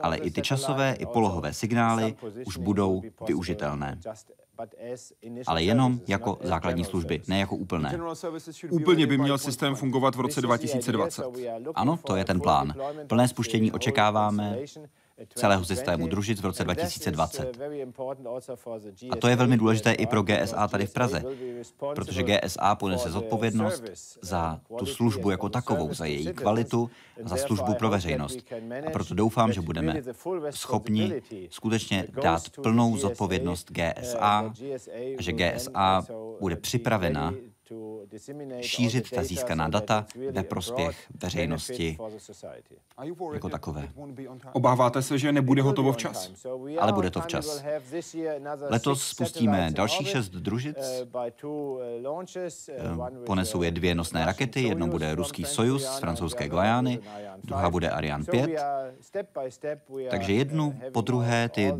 Ale 0.00 0.16
i 0.16 0.30
ty 0.30 0.42
časové, 0.42 0.94
i 0.98 1.06
polohové 1.06 1.52
signály 1.52 2.14
už 2.46 2.56
budou 2.56 3.02
využitelné 3.26 3.98
ale 5.46 5.62
jenom 5.62 6.00
jako 6.06 6.38
základní 6.42 6.84
služby, 6.84 7.22
ne 7.28 7.38
jako 7.38 7.56
úplné. 7.56 7.98
Úplně 8.70 9.06
by 9.06 9.18
měl 9.18 9.38
systém 9.38 9.74
fungovat 9.74 10.14
v 10.14 10.20
roce 10.20 10.40
2020. 10.40 11.24
Ano, 11.74 11.98
to 12.06 12.16
je 12.16 12.24
ten 12.24 12.40
plán. 12.40 12.74
Plné 13.06 13.28
spuštění 13.28 13.72
očekáváme 13.72 14.56
celého 15.34 15.64
systému 15.64 16.06
družic 16.06 16.40
v 16.40 16.44
roce 16.44 16.64
2020. 16.64 17.58
A 19.10 19.16
to 19.16 19.28
je 19.28 19.36
velmi 19.36 19.56
důležité 19.56 19.92
i 19.92 20.06
pro 20.06 20.22
GSA 20.22 20.68
tady 20.68 20.86
v 20.86 20.92
Praze, 20.92 21.24
protože 21.94 22.22
GSA 22.22 22.74
ponese 22.74 23.10
zodpovědnost 23.10 23.82
za 24.22 24.60
tu 24.78 24.86
službu 24.86 25.30
jako 25.30 25.48
takovou, 25.48 25.94
za 25.94 26.04
její 26.04 26.26
kvalitu, 26.26 26.90
za 27.24 27.36
službu 27.36 27.74
pro 27.74 27.90
veřejnost. 27.90 28.38
A 28.86 28.90
proto 28.90 29.14
doufám, 29.14 29.52
že 29.52 29.60
budeme 29.60 30.02
schopni 30.50 31.22
skutečně 31.50 32.06
dát 32.22 32.42
plnou 32.62 32.96
zodpovědnost 32.96 33.70
GSA 33.70 34.18
a 34.20 34.52
že 35.18 35.32
GSA 35.32 36.06
bude 36.40 36.56
připravena 36.56 37.34
šířit 38.60 39.10
ta 39.10 39.24
získaná 39.24 39.68
data 39.68 40.06
ve 40.30 40.42
prospěch 40.42 40.96
veřejnosti 41.22 41.98
jako 43.32 43.48
takové. 43.48 43.88
Obáváte 44.52 45.02
se, 45.02 45.18
že 45.18 45.32
nebude 45.32 45.62
hotovo 45.62 45.92
včas? 45.92 46.46
Ale 46.78 46.92
bude 46.92 47.10
to 47.10 47.20
včas. 47.20 47.64
Letos 48.68 49.08
spustíme 49.08 49.70
dalších 49.70 50.08
šest 50.08 50.28
družic. 50.28 51.04
Ponesou 53.26 53.62
je 53.62 53.70
dvě 53.70 53.94
nosné 53.94 54.26
rakety. 54.26 54.62
Jednou 54.62 54.86
bude 54.86 55.14
ruský 55.14 55.44
Sojus 55.44 55.84
z 55.86 55.98
francouzské 55.98 56.48
Guajány, 56.48 56.98
druhá 57.44 57.70
bude 57.70 57.90
Ariane 57.90 58.24
5. 58.24 58.50
Takže 60.10 60.32
jednu 60.32 60.74
po 60.92 61.00
druhé 61.00 61.48
ty 61.48 61.74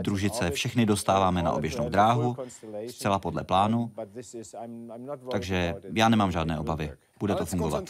družice 0.00 0.50
všechny 0.50 0.86
dostáváme 0.86 1.42
na 1.42 1.52
oběžnou 1.52 1.88
dráhu, 1.88 2.36
zcela 2.88 3.18
podle 3.18 3.44
plánu. 3.44 3.90
Takže 5.30 5.74
já 5.94 6.08
nemám 6.08 6.32
žádné 6.32 6.58
obavy. 6.58 6.92
Bude 7.18 7.34
to 7.34 7.46
fungovat. 7.46 7.84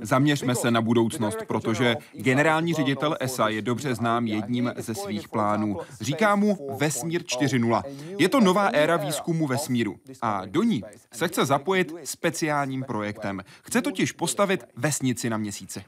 Zaměřme 0.00 0.54
se 0.54 0.70
na 0.70 0.80
budoucnost, 0.80 1.38
protože 1.46 1.96
generální 2.12 2.74
ředitel 2.74 3.16
ESA 3.20 3.48
je 3.48 3.62
dobře 3.62 3.94
znám 3.94 4.26
jedním 4.26 4.72
ze 4.76 4.94
svých 4.94 5.28
plánů. 5.28 5.78
Říká 6.00 6.36
mu 6.36 6.76
Vesmír 6.78 7.22
4.0. 7.22 7.82
Je 8.18 8.28
to 8.28 8.40
nová 8.40 8.66
éra 8.66 8.96
výzkumu 8.96 9.46
vesmíru 9.46 9.96
a 10.22 10.42
do 10.46 10.62
ní 10.62 10.82
se 11.12 11.28
chce 11.28 11.44
zapojit 11.44 11.94
speciálním 12.04 12.84
projektem. 12.84 13.40
Chce 13.62 13.82
totiž 13.82 14.12
postavit 14.12 14.64
vesnici 14.76 15.30
na 15.30 15.36
měsíci. 15.36 15.84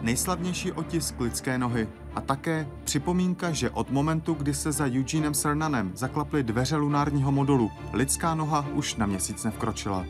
Nejslavnější 0.00 0.72
otisk 0.72 1.20
lidské 1.20 1.58
nohy 1.58 1.88
a 2.14 2.20
také 2.20 2.66
připomínka, 2.84 3.50
že 3.50 3.70
od 3.70 3.90
momentu, 3.90 4.34
kdy 4.34 4.54
se 4.54 4.72
za 4.72 4.84
Eugenem 4.84 5.34
Cernanem 5.34 5.92
zaklaply 5.94 6.42
dveře 6.42 6.76
lunárního 6.76 7.32
modulu, 7.32 7.70
lidská 7.92 8.34
noha 8.34 8.66
už 8.72 8.96
na 8.96 9.06
měsíc 9.06 9.44
nevkročila. 9.44 10.04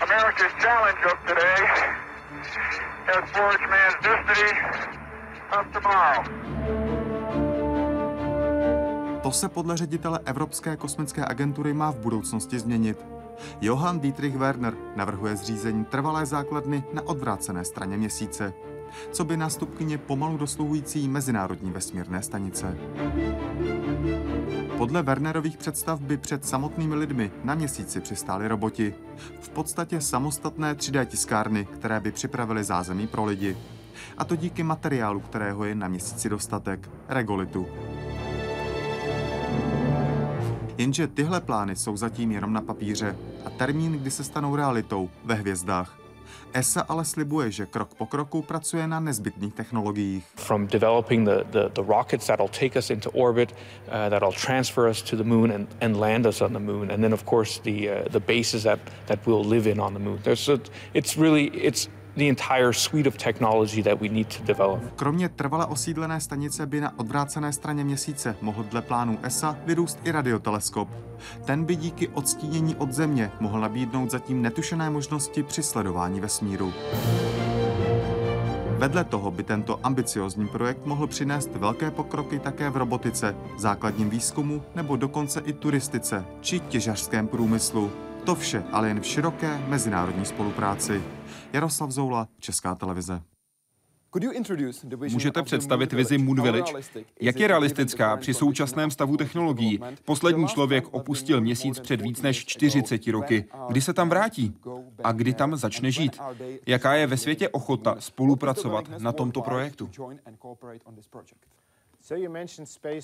America's 0.00 0.54
tomorrow. 5.72 6.79
To 9.22 9.32
se 9.32 9.48
podle 9.48 9.76
ředitele 9.76 10.20
Evropské 10.24 10.76
kosmické 10.76 11.24
agentury 11.24 11.74
má 11.74 11.90
v 11.90 11.98
budoucnosti 11.98 12.58
změnit. 12.58 13.06
Johann 13.60 14.00
Dietrich 14.00 14.36
Werner 14.36 14.74
navrhuje 14.96 15.36
zřízení 15.36 15.84
trvalé 15.84 16.26
základny 16.26 16.84
na 16.92 17.02
odvrácené 17.02 17.64
straně 17.64 17.96
měsíce, 17.96 18.52
co 19.12 19.24
by 19.24 19.36
nástupkyně 19.36 19.98
pomalu 19.98 20.36
dosluhující 20.36 21.08
mezinárodní 21.08 21.70
vesmírné 21.70 22.22
stanice. 22.22 22.76
Podle 24.78 25.02
Wernerových 25.02 25.56
představ 25.56 26.00
by 26.00 26.16
před 26.16 26.44
samotnými 26.44 26.94
lidmi 26.94 27.32
na 27.44 27.54
měsíci 27.54 28.00
přistáli 28.00 28.48
roboti. 28.48 28.94
V 29.40 29.48
podstatě 29.48 30.00
samostatné 30.00 30.74
3D 30.74 31.06
tiskárny, 31.06 31.64
které 31.64 32.00
by 32.00 32.12
připravily 32.12 32.64
zázemí 32.64 33.06
pro 33.06 33.24
lidi. 33.24 33.56
A 34.18 34.24
to 34.24 34.36
díky 34.36 34.62
materiálu, 34.62 35.20
kterého 35.20 35.64
je 35.64 35.74
na 35.74 35.88
měsíci 35.88 36.28
dostatek, 36.28 36.90
regolitu. 37.08 37.66
Jenže 40.80 41.06
tyhle 41.06 41.40
plány 41.40 41.76
jsou 41.76 41.96
zatím 41.96 42.32
jenom 42.32 42.52
na 42.52 42.60
papíře 42.60 43.16
a 43.44 43.50
termín, 43.50 43.92
kdy 43.92 44.10
se 44.10 44.24
stanou 44.24 44.56
realitou, 44.56 45.10
ve 45.24 45.34
hvězdách. 45.34 45.98
ESA 46.52 46.80
ale 46.88 47.04
slibuje, 47.04 47.50
že 47.50 47.66
krok 47.66 47.94
po 47.94 48.06
kroku 48.06 48.42
pracuje 48.42 48.86
na 48.86 49.00
nezbytných 49.00 49.54
technologiích. 49.54 50.24
From 50.36 50.66
developing 50.66 51.28
the, 51.28 51.44
the, 51.50 51.68
the 51.68 51.82
rockets 51.82 52.26
that'll 52.26 52.48
take 52.48 52.78
us 52.78 52.90
into 52.90 53.10
orbit, 53.10 53.52
uh, 53.52 54.10
that'll 54.10 54.32
transfer 54.32 54.88
us 54.90 55.02
to 55.02 55.16
the 55.16 55.24
moon 55.24 55.52
and, 55.52 55.68
and 55.80 56.00
land 56.00 56.26
us 56.26 56.40
on 56.40 56.52
the 56.52 56.58
moon, 56.58 56.90
and 56.90 57.02
then 57.02 57.12
of 57.12 57.24
course 57.24 57.60
the 57.62 57.90
uh, 57.90 58.08
the 58.12 58.20
bases 58.20 58.62
that 58.62 58.78
that 59.06 59.18
we'll 59.26 59.44
live 59.44 59.70
in 59.70 59.80
on 59.80 59.92
the 59.92 60.00
moon. 60.00 60.18
There's 60.22 60.48
a, 60.48 60.58
it's 60.94 61.16
really 61.18 61.44
it's 61.44 61.88
the 62.20 62.28
entire 62.28 62.72
suite 62.72 63.08
of 63.08 63.16
technology 63.16 63.82
that 63.82 64.00
we 64.00 64.08
need 64.08 64.26
to 64.36 64.44
develop. 64.44 64.80
Kromě 64.96 65.28
trvale 65.28 65.66
osídlené 65.66 66.20
stanice 66.20 66.66
by 66.66 66.80
na 66.80 66.98
odvrácené 66.98 67.52
straně 67.52 67.84
měsíce 67.84 68.36
mohl 68.40 68.62
dle 68.62 68.82
plánu 68.82 69.18
ESA 69.22 69.56
vyrůst 69.66 69.98
i 70.04 70.10
radioteleskop. 70.10 70.88
Ten 71.44 71.64
by 71.64 71.76
díky 71.76 72.08
odstínění 72.08 72.74
od 72.76 72.92
Země 72.92 73.30
mohl 73.40 73.60
nabídnout 73.60 74.10
zatím 74.10 74.42
netušené 74.42 74.90
možnosti 74.90 75.42
při 75.42 75.62
sledování 75.62 76.20
vesmíru. 76.20 76.72
Vedle 78.78 79.04
toho 79.04 79.30
by 79.30 79.42
tento 79.42 79.80
ambiciozní 79.82 80.48
projekt 80.48 80.86
mohl 80.86 81.06
přinést 81.06 81.50
velké 81.56 81.90
pokroky 81.90 82.38
také 82.38 82.70
v 82.70 82.76
robotice, 82.76 83.36
základním 83.58 84.10
výzkumu 84.10 84.62
nebo 84.74 84.96
dokonce 84.96 85.40
i 85.40 85.52
turistice 85.52 86.24
či 86.40 86.60
těžařském 86.60 87.28
průmyslu. 87.28 87.90
To 88.24 88.34
vše 88.34 88.62
ale 88.72 88.88
jen 88.88 89.00
v 89.00 89.06
široké 89.06 89.60
mezinárodní 89.68 90.24
spolupráci. 90.24 91.02
Jaroslav 91.52 91.90
Zoula, 91.90 92.28
Česká 92.38 92.74
televize. 92.74 93.22
Můžete 95.10 95.42
představit 95.42 95.92
vizi 95.92 96.18
Moon 96.18 96.42
Village? 96.42 96.72
Jak 97.20 97.40
je 97.40 97.48
realistická 97.48 98.16
při 98.16 98.34
současném 98.34 98.90
stavu 98.90 99.16
technologií? 99.16 99.80
Poslední 100.04 100.46
člověk 100.46 100.94
opustil 100.94 101.40
měsíc 101.40 101.80
před 101.80 102.00
víc 102.00 102.22
než 102.22 102.46
40 102.46 103.06
roky. 103.06 103.44
Kdy 103.68 103.80
se 103.80 103.92
tam 103.92 104.08
vrátí? 104.08 104.54
A 105.04 105.12
kdy 105.12 105.34
tam 105.34 105.56
začne 105.56 105.90
žít? 105.90 106.20
Jaká 106.66 106.94
je 106.94 107.06
ve 107.06 107.16
světě 107.16 107.48
ochota 107.48 107.96
spolupracovat 107.98 108.88
na 108.98 109.12
tomto 109.12 109.42
projektu? 109.42 109.90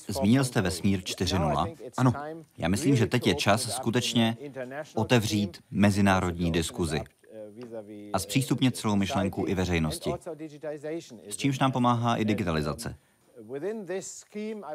Zmínil 0.08 0.44
jste 0.44 0.60
vesmír 0.60 1.00
4.0? 1.00 1.76
Ano. 1.96 2.12
Já 2.58 2.68
myslím, 2.68 2.96
že 2.96 3.06
teď 3.06 3.26
je 3.26 3.34
čas 3.34 3.74
skutečně 3.74 4.36
otevřít 4.94 5.62
mezinárodní 5.70 6.52
diskuzi 6.52 7.00
a 8.12 8.18
zpřístupnit 8.18 8.76
celou 8.76 8.96
myšlenku 8.96 9.44
i 9.48 9.54
veřejnosti. 9.54 10.12
S 11.28 11.36
čímž 11.36 11.58
nám 11.58 11.72
pomáhá 11.72 12.16
i 12.16 12.24
digitalizace. 12.24 12.96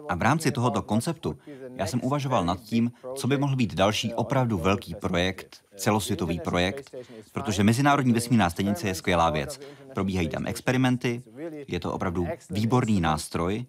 A 0.10 0.16
v 0.16 0.22
rámci 0.22 0.52
tohoto 0.52 0.82
konceptu 0.82 1.38
já 1.76 1.88
jsem 1.88 2.02
uvažoval 2.04 2.46
nad 2.46 2.60
tím, 2.62 2.92
co 3.16 3.28
by 3.28 3.38
mohl 3.38 3.56
být 3.56 3.74
další 3.74 4.14
opravdu 4.14 4.58
velký 4.58 4.96
projekt, 4.96 5.64
celosvětový 5.76 6.40
projekt, 6.40 6.96
protože 7.32 7.64
Mezinárodní 7.64 8.14
vesmírná 8.14 8.50
stanice 8.50 8.88
je 8.88 8.96
skvělá 8.96 9.30
věc. 9.30 9.60
Probíhají 9.94 10.30
tam 10.30 10.48
experimenty, 10.48 11.24
je 11.68 11.80
to 11.80 11.94
opravdu 11.94 12.28
výborný 12.50 13.02
nástroj, 13.02 13.66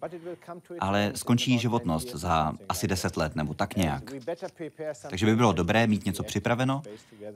ale 0.79 1.11
skončí 1.15 1.59
životnost 1.59 2.15
za 2.15 2.53
asi 2.69 2.87
deset 2.87 3.17
let 3.17 3.35
nebo 3.35 3.53
tak 3.53 3.75
nějak. 3.75 4.11
Takže 5.09 5.25
by 5.25 5.35
bylo 5.35 5.53
dobré 5.53 5.87
mít 5.87 6.05
něco 6.05 6.23
připraveno, 6.23 6.81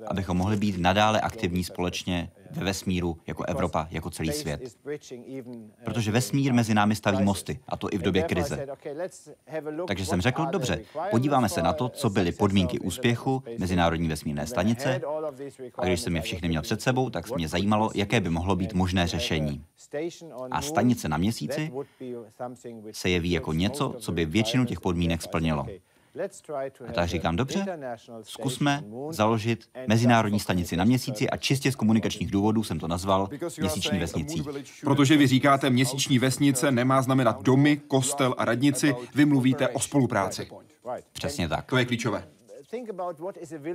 abychom 0.08 0.38
mohli 0.38 0.58
být 0.58 0.78
nadále 0.78 1.22
aktivní 1.22 1.64
společně 1.64 2.30
ve 2.52 2.66
vesmíru 2.66 3.18
jako 3.28 3.44
Evropa, 3.44 3.88
jako 3.92 4.10
celý 4.10 4.32
svět. 4.32 4.78
Protože 5.84 6.12
vesmír 6.12 6.54
mezi 6.54 6.74
námi 6.74 6.96
staví 6.96 7.24
mosty, 7.24 7.60
a 7.68 7.78
to 7.78 7.94
i 7.94 7.98
v 7.98 8.02
době 8.02 8.24
krize. 8.24 8.68
Takže 9.88 10.06
jsem 10.06 10.22
řekl, 10.22 10.46
dobře, 10.46 10.80
podíváme 11.12 11.50
se 11.50 11.62
na 11.62 11.74
to, 11.74 11.90
co 11.90 12.10
byly 12.10 12.32
podmínky 12.32 12.80
úspěchu 12.80 13.44
Mezinárodní 13.60 14.08
vesmírné 14.08 14.48
stanice 14.48 14.67
a 15.78 15.86
když 15.86 16.00
jsem 16.00 16.16
je 16.16 16.22
všechny 16.22 16.48
měl 16.48 16.62
před 16.62 16.82
sebou, 16.82 17.10
tak 17.10 17.36
mě 17.36 17.48
zajímalo, 17.48 17.92
jaké 17.96 18.22
by 18.22 18.30
mohlo 18.30 18.56
být 18.56 18.74
možné 18.74 19.08
řešení. 19.08 19.64
A 20.52 20.62
stanice 20.62 21.10
na 21.10 21.18
měsíci 21.18 21.72
se 22.92 23.10
jeví 23.10 23.32
jako 23.32 23.54
něco, 23.54 23.96
co 24.00 24.12
by 24.12 24.26
většinu 24.26 24.66
těch 24.66 24.82
podmínek 24.82 25.22
splnilo. 25.22 25.66
A 26.88 26.92
tak 26.94 27.08
říkám, 27.08 27.36
dobře, 27.36 27.66
zkusme 28.22 28.84
založit 29.10 29.70
mezinárodní 29.88 30.40
stanici 30.40 30.78
na 30.78 30.84
měsíci 30.84 31.30
a 31.30 31.38
čistě 31.38 31.72
z 31.72 31.76
komunikačních 31.76 32.32
důvodů 32.32 32.64
jsem 32.64 32.80
to 32.80 32.88
nazval 32.88 33.30
měsíční 33.60 34.00
vesnicí. 34.00 34.44
Protože 34.82 35.18
vy 35.18 35.28
říkáte, 35.28 35.70
měsíční 35.70 36.20
vesnice 36.20 36.72
nemá 36.72 37.02
znamenat 37.02 37.44
domy, 37.44 37.78
kostel 37.78 38.36
a 38.38 38.46
radnici, 38.46 38.96
vy 39.16 39.26
mluvíte 39.26 39.68
o 39.68 39.80
spolupráci. 39.80 40.50
Přesně 41.12 41.48
tak. 41.48 41.66
To 41.66 41.78
je 41.78 41.86
klíčové. 41.86 42.28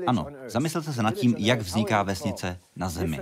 Ano, 0.07 0.27
zamyslete 0.47 0.93
se 0.93 1.03
nad 1.03 1.15
tím, 1.15 1.35
jak 1.39 1.61
vzniká 1.61 2.03
vesnice 2.03 2.59
na 2.77 2.89
Zemi. 2.89 3.21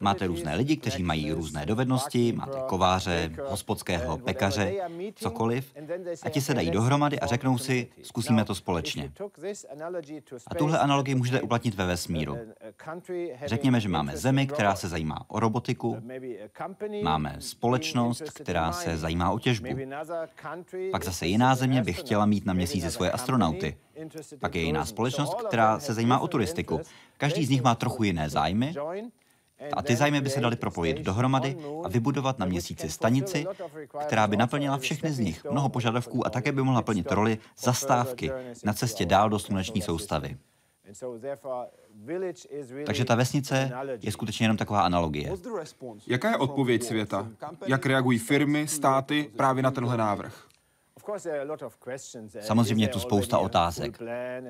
Máte 0.00 0.26
různé 0.26 0.56
lidi, 0.56 0.76
kteří 0.76 1.02
mají 1.02 1.32
různé 1.32 1.66
dovednosti, 1.66 2.32
máte 2.32 2.58
kováře, 2.66 3.30
hospodského, 3.46 4.18
pekaře, 4.18 4.74
cokoliv, 5.14 5.74
a 6.22 6.28
ti 6.28 6.40
se 6.40 6.54
dají 6.54 6.70
dohromady 6.70 7.20
a 7.20 7.26
řeknou 7.26 7.58
si, 7.58 7.88
zkusíme 8.02 8.44
to 8.44 8.54
společně. 8.54 9.12
A 10.46 10.54
tuhle 10.54 10.78
analogii 10.78 11.14
můžete 11.14 11.40
uplatnit 11.40 11.74
ve 11.74 11.86
vesmíru. 11.86 12.38
Řekněme, 13.44 13.80
že 13.80 13.88
máme 13.88 14.16
Zemi, 14.16 14.46
která 14.46 14.74
se 14.74 14.88
zajímá 14.88 15.24
o 15.28 15.40
robotiku, 15.40 15.96
máme 17.02 17.36
společnost, 17.38 18.22
která 18.22 18.72
se 18.72 18.96
zajímá 18.96 19.30
o 19.30 19.38
těžbu. 19.38 19.68
Pak 20.92 21.04
zase 21.04 21.26
jiná 21.26 21.54
země 21.54 21.82
by 21.82 21.92
chtěla 21.92 22.26
mít 22.26 22.46
na 22.46 22.52
měsíci 22.52 22.90
svoje 22.90 23.10
astronauty. 23.10 23.76
Pak 24.40 24.54
je 24.54 24.62
jiná 24.62 24.84
společnost, 24.84 25.34
která 25.34 25.80
se 25.80 25.94
zajímá 25.94 26.18
o 26.18 26.28
turistiku. 26.28 26.80
Každý 27.18 27.44
z 27.44 27.50
nich 27.50 27.62
má 27.62 27.74
trochu 27.74 28.02
jiné 28.02 28.30
zájmy 28.30 28.74
a 29.72 29.82
ty 29.82 29.96
zájmy 29.96 30.20
by 30.20 30.30
se 30.30 30.40
daly 30.40 30.56
propojit 30.56 30.98
dohromady 30.98 31.56
a 31.84 31.88
vybudovat 31.88 32.38
na 32.38 32.46
měsíci 32.46 32.90
stanici, 32.90 33.46
která 34.06 34.26
by 34.26 34.36
naplnila 34.36 34.78
všechny 34.78 35.12
z 35.12 35.18
nich, 35.18 35.44
mnoho 35.50 35.68
požadavků 35.68 36.26
a 36.26 36.30
také 36.30 36.52
by 36.52 36.62
mohla 36.62 36.82
plnit 36.82 37.12
roli 37.12 37.38
zastávky 37.58 38.30
na 38.64 38.72
cestě 38.72 39.06
dál 39.06 39.30
do 39.30 39.38
sluneční 39.38 39.82
soustavy. 39.82 40.36
Takže 42.86 43.04
ta 43.04 43.14
vesnice 43.14 43.72
je 44.02 44.12
skutečně 44.12 44.44
jenom 44.44 44.56
taková 44.56 44.82
analogie. 44.82 45.32
Jaká 46.06 46.30
je 46.30 46.36
odpověď 46.36 46.82
světa? 46.82 47.28
Jak 47.66 47.86
reagují 47.86 48.18
firmy, 48.18 48.68
státy 48.68 49.30
právě 49.36 49.62
na 49.62 49.70
tenhle 49.70 49.96
návrh? 49.96 50.49
Samozřejmě 52.40 52.84
je 52.84 52.88
tu 52.88 53.00
spousta 53.00 53.38
otázek. 53.38 53.98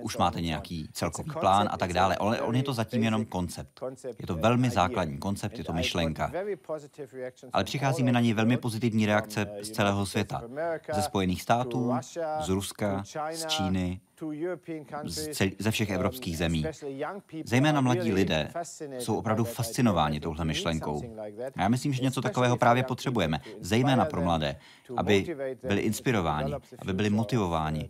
Už 0.02 0.16
máte 0.16 0.40
nějaký 0.40 0.88
celkový 0.92 1.30
plán 1.40 1.68
a 1.70 1.76
tak 1.76 1.92
dále, 1.92 2.16
ale 2.16 2.40
on 2.40 2.56
je 2.56 2.62
to 2.62 2.72
zatím 2.72 3.02
jenom 3.02 3.24
koncept. 3.24 3.80
Je 4.18 4.26
to 4.26 4.34
velmi 4.34 4.70
základní 4.70 5.18
koncept, 5.18 5.58
je 5.58 5.64
to 5.64 5.72
myšlenka. 5.72 6.32
Ale 7.52 7.64
přichází 7.64 8.02
mi 8.02 8.12
na 8.12 8.20
něj 8.20 8.34
velmi 8.34 8.56
pozitivní 8.56 9.06
reakce 9.06 9.46
z 9.62 9.70
celého 9.70 10.06
světa. 10.06 10.42
Ze 10.92 11.02
Spojených 11.02 11.42
států, 11.42 11.94
z 12.40 12.48
Ruska, 12.48 13.02
z 13.30 13.46
Číny, 13.46 14.00
ze 15.58 15.70
všech 15.70 15.90
evropských 15.90 16.38
zemí. 16.38 16.64
Zejména 17.44 17.80
mladí 17.80 18.12
lidé 18.12 18.48
jsou 18.98 19.16
opravdu 19.16 19.44
fascinováni 19.44 20.20
touhle 20.20 20.44
myšlenkou. 20.44 21.02
A 21.56 21.62
já 21.62 21.68
myslím, 21.68 21.92
že 21.92 22.02
něco 22.02 22.20
takového 22.20 22.56
právě 22.56 22.82
potřebujeme, 22.82 23.40
zejména 23.60 24.04
pro 24.04 24.22
mladé, 24.22 24.56
aby 24.96 25.36
byli 25.62 25.80
inspirováni, 25.80 26.54
aby 26.78 26.92
byli 26.92 27.10
motivováni, 27.10 27.88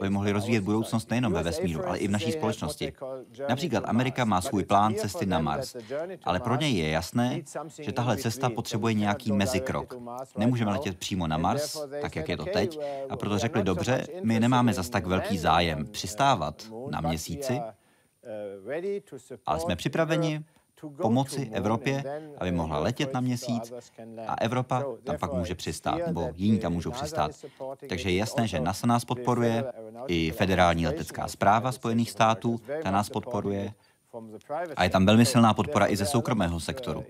aby 0.00 0.10
mohli 0.10 0.32
rozvíjet 0.32 0.64
budoucnost 0.64 1.10
nejenom 1.10 1.32
ve 1.32 1.42
vesmíru, 1.42 1.86
ale 1.86 1.98
i 1.98 2.08
v 2.08 2.10
naší 2.10 2.32
společnosti. 2.32 2.92
Například 3.48 3.84
Amerika 3.86 4.24
má 4.24 4.40
svůj 4.40 4.64
plán 4.64 4.94
cesty 4.94 5.26
na 5.26 5.38
Mars, 5.38 5.76
ale 6.24 6.40
pro 6.40 6.56
něj 6.56 6.76
je 6.76 6.90
jasné, 6.90 7.40
že 7.80 7.92
tahle 7.92 8.16
cesta 8.16 8.50
potřebuje 8.50 8.94
nějaký 8.94 9.32
mezikrok. 9.32 9.94
Nemůžeme 10.36 10.70
letět 10.70 10.98
přímo 10.98 11.26
na 11.26 11.38
Mars, 11.38 11.82
tak 12.02 12.16
jak 12.16 12.28
je 12.28 12.36
to 12.36 12.44
teď, 12.44 12.80
a 13.10 13.16
proto 13.16 13.38
řekli 13.38 13.62
dobře, 13.62 14.06
my 14.22 14.40
nemáme 14.40 14.72
zas 14.72 14.88
tak 14.88 15.06
velký 15.06 15.38
zájem 15.38 15.55
přistávat 15.92 16.66
na 16.90 17.00
měsíci, 17.00 17.60
ale 19.46 19.60
jsme 19.60 19.76
připraveni 19.76 20.44
pomoci 20.96 21.50
Evropě, 21.52 22.04
aby 22.38 22.52
mohla 22.52 22.78
letět 22.78 23.14
na 23.14 23.20
měsíc 23.20 23.72
a 24.26 24.34
Evropa 24.40 24.84
tam 25.04 25.18
pak 25.18 25.32
může 25.32 25.54
přistát, 25.54 26.06
nebo 26.06 26.30
jiní 26.34 26.58
tam 26.58 26.72
můžou 26.72 26.90
přistát. 26.90 27.30
Takže 27.88 28.10
je 28.10 28.16
jasné, 28.16 28.46
že 28.46 28.60
NASA 28.60 28.86
nás 28.86 29.04
podporuje, 29.04 29.64
i 30.06 30.30
Federální 30.30 30.86
letecká 30.86 31.28
zpráva 31.28 31.72
Spojených 31.72 32.10
států, 32.10 32.60
ta 32.82 32.90
nás 32.90 33.08
podporuje, 33.08 33.72
a 34.76 34.84
je 34.84 34.90
tam 34.90 35.06
velmi 35.06 35.26
silná 35.26 35.54
podpora 35.54 35.86
i 35.86 35.96
ze 35.96 36.06
soukromého 36.06 36.60
sektoru. 36.60 37.04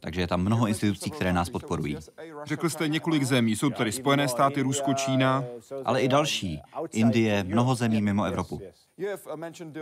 Takže 0.00 0.20
je 0.20 0.26
tam 0.26 0.40
mnoho 0.40 0.66
institucí, 0.66 1.10
které 1.10 1.32
nás 1.32 1.50
podporují. 1.50 1.96
Řekl 2.44 2.68
jste 2.68 2.88
několik 2.88 3.24
zemí. 3.24 3.56
Jsou 3.56 3.70
tady 3.70 3.92
Spojené 3.92 4.28
státy, 4.28 4.60
Rusko, 4.60 4.94
Čína. 4.94 5.44
Ale 5.84 6.00
i 6.00 6.08
další. 6.08 6.62
Indie, 6.92 7.44
mnoho 7.44 7.74
zemí 7.74 8.02
mimo 8.02 8.24
Evropu. 8.24 8.60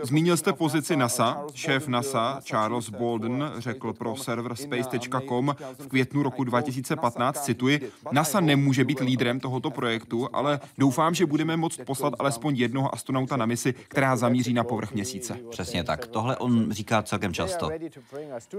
Zmínil 0.03 0.37
jste 0.37 0.53
pozici 0.53 0.95
NASA. 0.95 1.43
Šéf 1.53 1.87
NASA 1.87 2.41
Charles 2.43 2.89
Bolden 2.89 3.51
řekl 3.57 3.93
pro 3.93 4.15
server 4.15 4.55
space.com 4.55 5.55
v 5.79 5.87
květnu 5.87 6.23
roku 6.23 6.43
2015, 6.43 7.45
cituji, 7.45 7.91
NASA 8.11 8.39
nemůže 8.39 8.83
být 8.83 8.99
lídrem 8.99 9.39
tohoto 9.39 9.71
projektu, 9.71 10.29
ale 10.33 10.59
doufám, 10.77 11.13
že 11.13 11.25
budeme 11.25 11.57
moct 11.57 11.81
poslat 11.85 12.13
alespoň 12.19 12.55
jednoho 12.55 12.93
astronauta 12.93 13.37
na 13.37 13.45
misi, 13.45 13.73
která 13.73 14.15
zamíří 14.15 14.53
na 14.53 14.63
povrch 14.63 14.91
měsíce. 14.91 15.39
Přesně 15.49 15.83
tak. 15.83 16.07
Tohle 16.07 16.37
on 16.37 16.71
říká 16.71 17.01
celkem 17.01 17.33
často. 17.33 17.69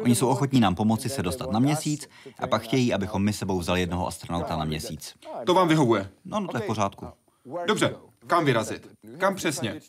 Oni 0.02 0.14
jsou 0.14 0.28
ochotní 0.28 0.60
nám 0.60 0.74
pomoci 0.74 1.08
se 1.08 1.22
dostat 1.22 1.50
na 1.50 1.58
měsíc 1.58 2.08
a 2.38 2.46
pak 2.46 2.62
chtějí, 2.62 2.94
abychom 2.94 3.22
my 3.24 3.32
sebou 3.32 3.58
vzali 3.58 3.80
jednoho 3.80 4.06
astronauta 4.06 4.56
na 4.56 4.64
měsíc. 4.64 5.14
To 5.46 5.54
vám 5.54 5.68
vyhovuje? 5.68 6.10
No, 6.24 6.40
no 6.40 6.48
to 6.48 6.56
je 6.56 6.60
v 6.60 6.66
pořádku. 6.66 7.06
Dobře, 7.66 7.94
kam 8.26 8.44
vyrazit? 8.44 8.90
Kam 9.18 9.34
přesně? 9.34 9.80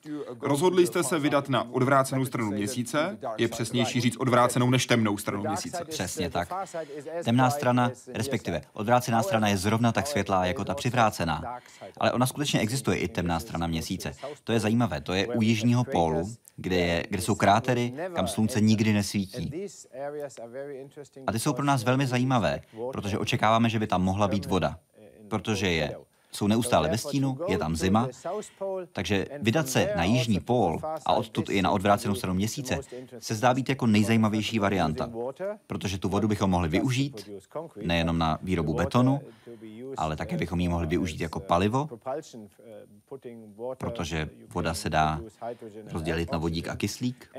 Rozhodli 0.41 0.87
jste 0.87 1.03
se 1.03 1.19
vydat 1.19 1.49
na 1.49 1.71
odvrácenou 1.71 2.25
stranu 2.25 2.51
měsíce? 2.51 3.17
Je 3.37 3.47
přesnější 3.47 4.01
říct 4.01 4.17
odvrácenou 4.17 4.69
než 4.69 4.85
temnou 4.85 5.17
stranu 5.17 5.43
měsíce. 5.43 5.85
Přesně 5.89 6.29
tak. 6.29 6.49
Temná 7.23 7.49
strana, 7.49 7.91
respektive 8.13 8.61
odvrácená 8.73 9.23
strana 9.23 9.47
je 9.47 9.57
zrovna 9.57 9.91
tak 9.91 10.07
světlá 10.07 10.45
jako 10.45 10.65
ta 10.65 10.75
přivrácená. 10.75 11.59
Ale 11.97 12.11
ona 12.11 12.25
skutečně 12.25 12.59
existuje 12.59 12.97
i 12.97 13.07
temná 13.07 13.39
strana 13.39 13.67
měsíce. 13.67 14.11
To 14.43 14.51
je 14.51 14.59
zajímavé, 14.59 15.01
to 15.01 15.13
je 15.13 15.27
u 15.27 15.41
jižního 15.41 15.83
pólu, 15.83 16.33
kde, 16.55 16.75
je, 16.75 17.05
kde 17.09 17.21
jsou 17.21 17.35
krátery, 17.35 17.93
kam 18.15 18.27
slunce 18.27 18.61
nikdy 18.61 18.93
nesvítí. 18.93 19.69
A 21.27 21.31
ty 21.31 21.39
jsou 21.39 21.53
pro 21.53 21.65
nás 21.65 21.83
velmi 21.83 22.07
zajímavé, 22.07 22.61
protože 22.91 23.17
očekáváme, 23.17 23.69
že 23.69 23.79
by 23.79 23.87
tam 23.87 24.03
mohla 24.03 24.27
být 24.27 24.45
voda. 24.45 24.79
Protože 25.29 25.69
je 25.69 25.95
jsou 26.31 26.47
neustále 26.47 26.89
ve 26.89 26.97
stínu, 26.97 27.37
je 27.47 27.57
tam 27.57 27.75
zima, 27.75 28.07
takže 28.91 29.25
vydat 29.41 29.69
se 29.69 29.93
na 29.95 30.03
jižní 30.03 30.39
pól 30.39 30.79
a 31.05 31.13
odtud 31.13 31.49
i 31.49 31.61
na 31.61 31.71
odvrácenou 31.71 32.15
stranu 32.15 32.33
měsíce 32.33 32.79
se 33.19 33.35
zdá 33.35 33.53
být 33.53 33.69
jako 33.69 33.87
nejzajímavější 33.87 34.59
varianta, 34.59 35.09
protože 35.67 35.97
tu 35.97 36.09
vodu 36.09 36.27
bychom 36.27 36.49
mohli 36.49 36.69
využít 36.69 37.29
nejenom 37.81 38.17
na 38.17 38.39
výrobu 38.41 38.73
betonu, 38.73 39.21
ale 39.97 40.15
také 40.15 40.37
bychom 40.37 40.59
ji 40.59 40.69
mohli 40.69 40.87
využít 40.87 41.21
jako 41.21 41.39
palivo, 41.39 41.89
protože 43.77 44.29
voda 44.53 44.73
se 44.73 44.89
dá 44.89 45.21
rozdělit 45.91 46.31
na 46.31 46.37
vodík 46.37 46.67
a 46.67 46.75
kyslík. 46.75 47.29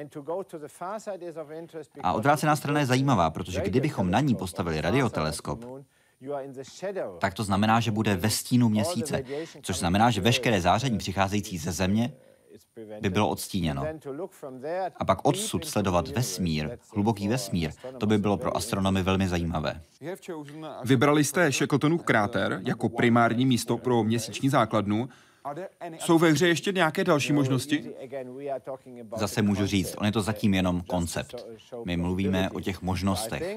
A 2.03 2.13
odvrácená 2.13 2.57
strana 2.57 2.81
je 2.81 2.87
zajímavá, 2.87 3.31
protože 3.31 3.61
kdybychom 3.61 4.11
na 4.11 4.21
ní 4.21 4.35
postavili 4.35 4.81
radioteleskop, 4.81 5.65
tak 7.19 7.35
to 7.35 7.45
znamená, 7.45 7.81
že 7.81 7.91
bude 7.91 8.17
ve 8.17 8.31
stínu 8.31 8.69
měsíce, 8.69 9.23
což 9.63 9.79
znamená, 9.79 10.11
že 10.11 10.21
veškeré 10.21 10.61
záření 10.61 10.99
přicházející 10.99 11.59
ze 11.59 11.73
Země 11.73 12.13
by 13.01 13.11
bylo 13.11 13.29
odstíněno. 13.29 13.87
A 14.97 15.05
pak 15.05 15.19
odsud 15.25 15.65
sledovat 15.65 16.09
vesmír, 16.09 16.79
hluboký 16.95 17.29
vesmír, 17.29 17.71
to 17.99 18.07
by 18.07 18.19
bylo 18.19 18.37
pro 18.37 18.57
astronomy 18.57 19.03
velmi 19.03 19.29
zajímavé. 19.29 19.81
Vybrali 20.85 21.25
jste 21.25 21.53
Shackletonův 21.53 22.03
kráter 22.03 22.61
jako 22.67 22.89
primární 22.89 23.47
místo 23.47 23.79
pro 23.79 24.05
měsíční 24.05 24.49
základnu 24.49 25.09
jsou 25.99 26.19
ve 26.19 26.31
hře 26.31 26.49
ještě 26.49 26.73
nějaké 26.73 27.05
další 27.05 27.33
možnosti? 27.33 27.95
Zase 29.17 29.43
můžu 29.43 29.67
říct, 29.67 29.95
on 29.99 30.07
je 30.07 30.13
to 30.13 30.21
zatím 30.21 30.55
jenom 30.55 30.81
koncept. 30.81 31.47
My 31.85 31.97
mluvíme 31.97 32.51
o 32.51 32.61
těch 32.61 32.83
možnostech. 32.83 33.57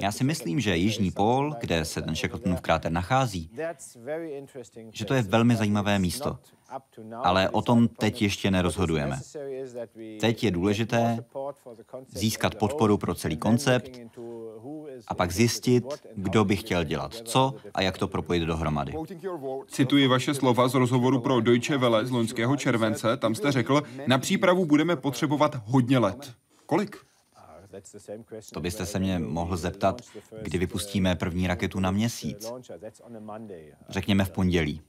Já 0.00 0.12
si 0.12 0.24
myslím, 0.24 0.60
že 0.60 0.76
Jižní 0.76 1.10
pól, 1.10 1.54
kde 1.60 1.84
se 1.84 2.02
ten 2.02 2.14
Shackletonův 2.14 2.60
kráter 2.60 2.92
nachází, 2.92 3.50
že 4.92 5.04
to 5.04 5.14
je 5.14 5.22
velmi 5.22 5.56
zajímavé 5.56 5.98
místo. 5.98 6.38
Ale 7.22 7.50
o 7.50 7.62
tom 7.62 7.88
teď 7.88 8.22
ještě 8.22 8.50
nerozhodujeme. 8.50 9.20
Teď 10.20 10.44
je 10.44 10.50
důležité 10.50 11.24
získat 12.08 12.54
podporu 12.54 12.98
pro 12.98 13.14
celý 13.14 13.36
koncept 13.36 14.00
a 15.08 15.14
pak 15.14 15.32
zjistit, 15.32 15.84
kdo 16.14 16.44
by 16.44 16.56
chtěl 16.56 16.84
dělat 16.84 17.14
co 17.14 17.54
a 17.74 17.82
jak 17.82 17.98
to 17.98 18.08
propojit 18.08 18.42
dohromady. 18.42 18.92
Cituji 19.66 20.06
vaše 20.06 20.34
slova 20.34 20.68
z 20.68 20.74
rozhovoru 20.74 21.20
pro 21.20 21.40
Deutsche 21.40 21.78
Welle 21.78 22.06
z 22.06 22.10
loňského 22.10 22.56
července. 22.56 23.16
Tam 23.16 23.34
jste 23.34 23.52
řekl, 23.52 23.82
na 24.06 24.18
přípravu 24.18 24.64
budeme 24.64 24.96
potřebovat 24.96 25.56
hodně 25.64 25.98
let. 25.98 26.32
Kolik? 26.66 26.96
To 28.52 28.60
byste 28.60 28.86
se 28.86 28.98
mě 28.98 29.18
mohl 29.18 29.56
zeptat, 29.56 30.02
kdy 30.42 30.58
vypustíme 30.58 31.16
první 31.16 31.46
raketu 31.46 31.80
na 31.80 31.90
měsíc. 31.90 32.52
Řekněme 33.88 34.24
v 34.24 34.30
pondělí. 34.30 34.80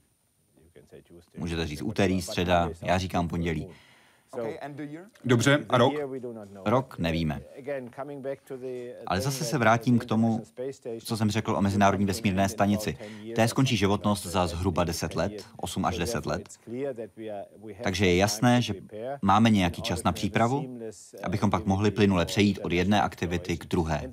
Můžete 1.36 1.66
říct 1.66 1.82
úterý, 1.82 2.22
středa, 2.22 2.70
já 2.82 2.98
říkám 2.98 3.28
pondělí. 3.28 3.68
Dobře, 5.24 5.66
a 5.68 5.78
rok? 5.78 5.92
Rok 6.64 6.98
nevíme. 6.98 7.40
Ale 9.06 9.20
zase 9.20 9.44
se 9.44 9.58
vrátím 9.58 9.98
k 9.98 10.04
tomu, 10.04 10.42
co 11.04 11.16
jsem 11.16 11.30
řekl 11.30 11.56
o 11.56 11.62
Mezinárodní 11.62 12.06
vesmírné 12.06 12.48
stanici. 12.48 12.96
Té 13.36 13.48
skončí 13.48 13.76
životnost 13.76 14.26
za 14.26 14.46
zhruba 14.46 14.84
10 14.84 15.14
let, 15.14 15.44
8 15.56 15.84
až 15.84 15.98
10 15.98 16.26
let. 16.26 16.48
Takže 17.82 18.06
je 18.06 18.16
jasné, 18.16 18.62
že 18.62 18.74
máme 19.22 19.50
nějaký 19.50 19.82
čas 19.82 20.02
na 20.02 20.12
přípravu, 20.12 20.78
abychom 21.22 21.50
pak 21.50 21.66
mohli 21.66 21.90
plynule 21.90 22.26
přejít 22.26 22.58
od 22.62 22.72
jedné 22.72 23.02
aktivity 23.02 23.56
k 23.56 23.66
druhé. 23.66 24.10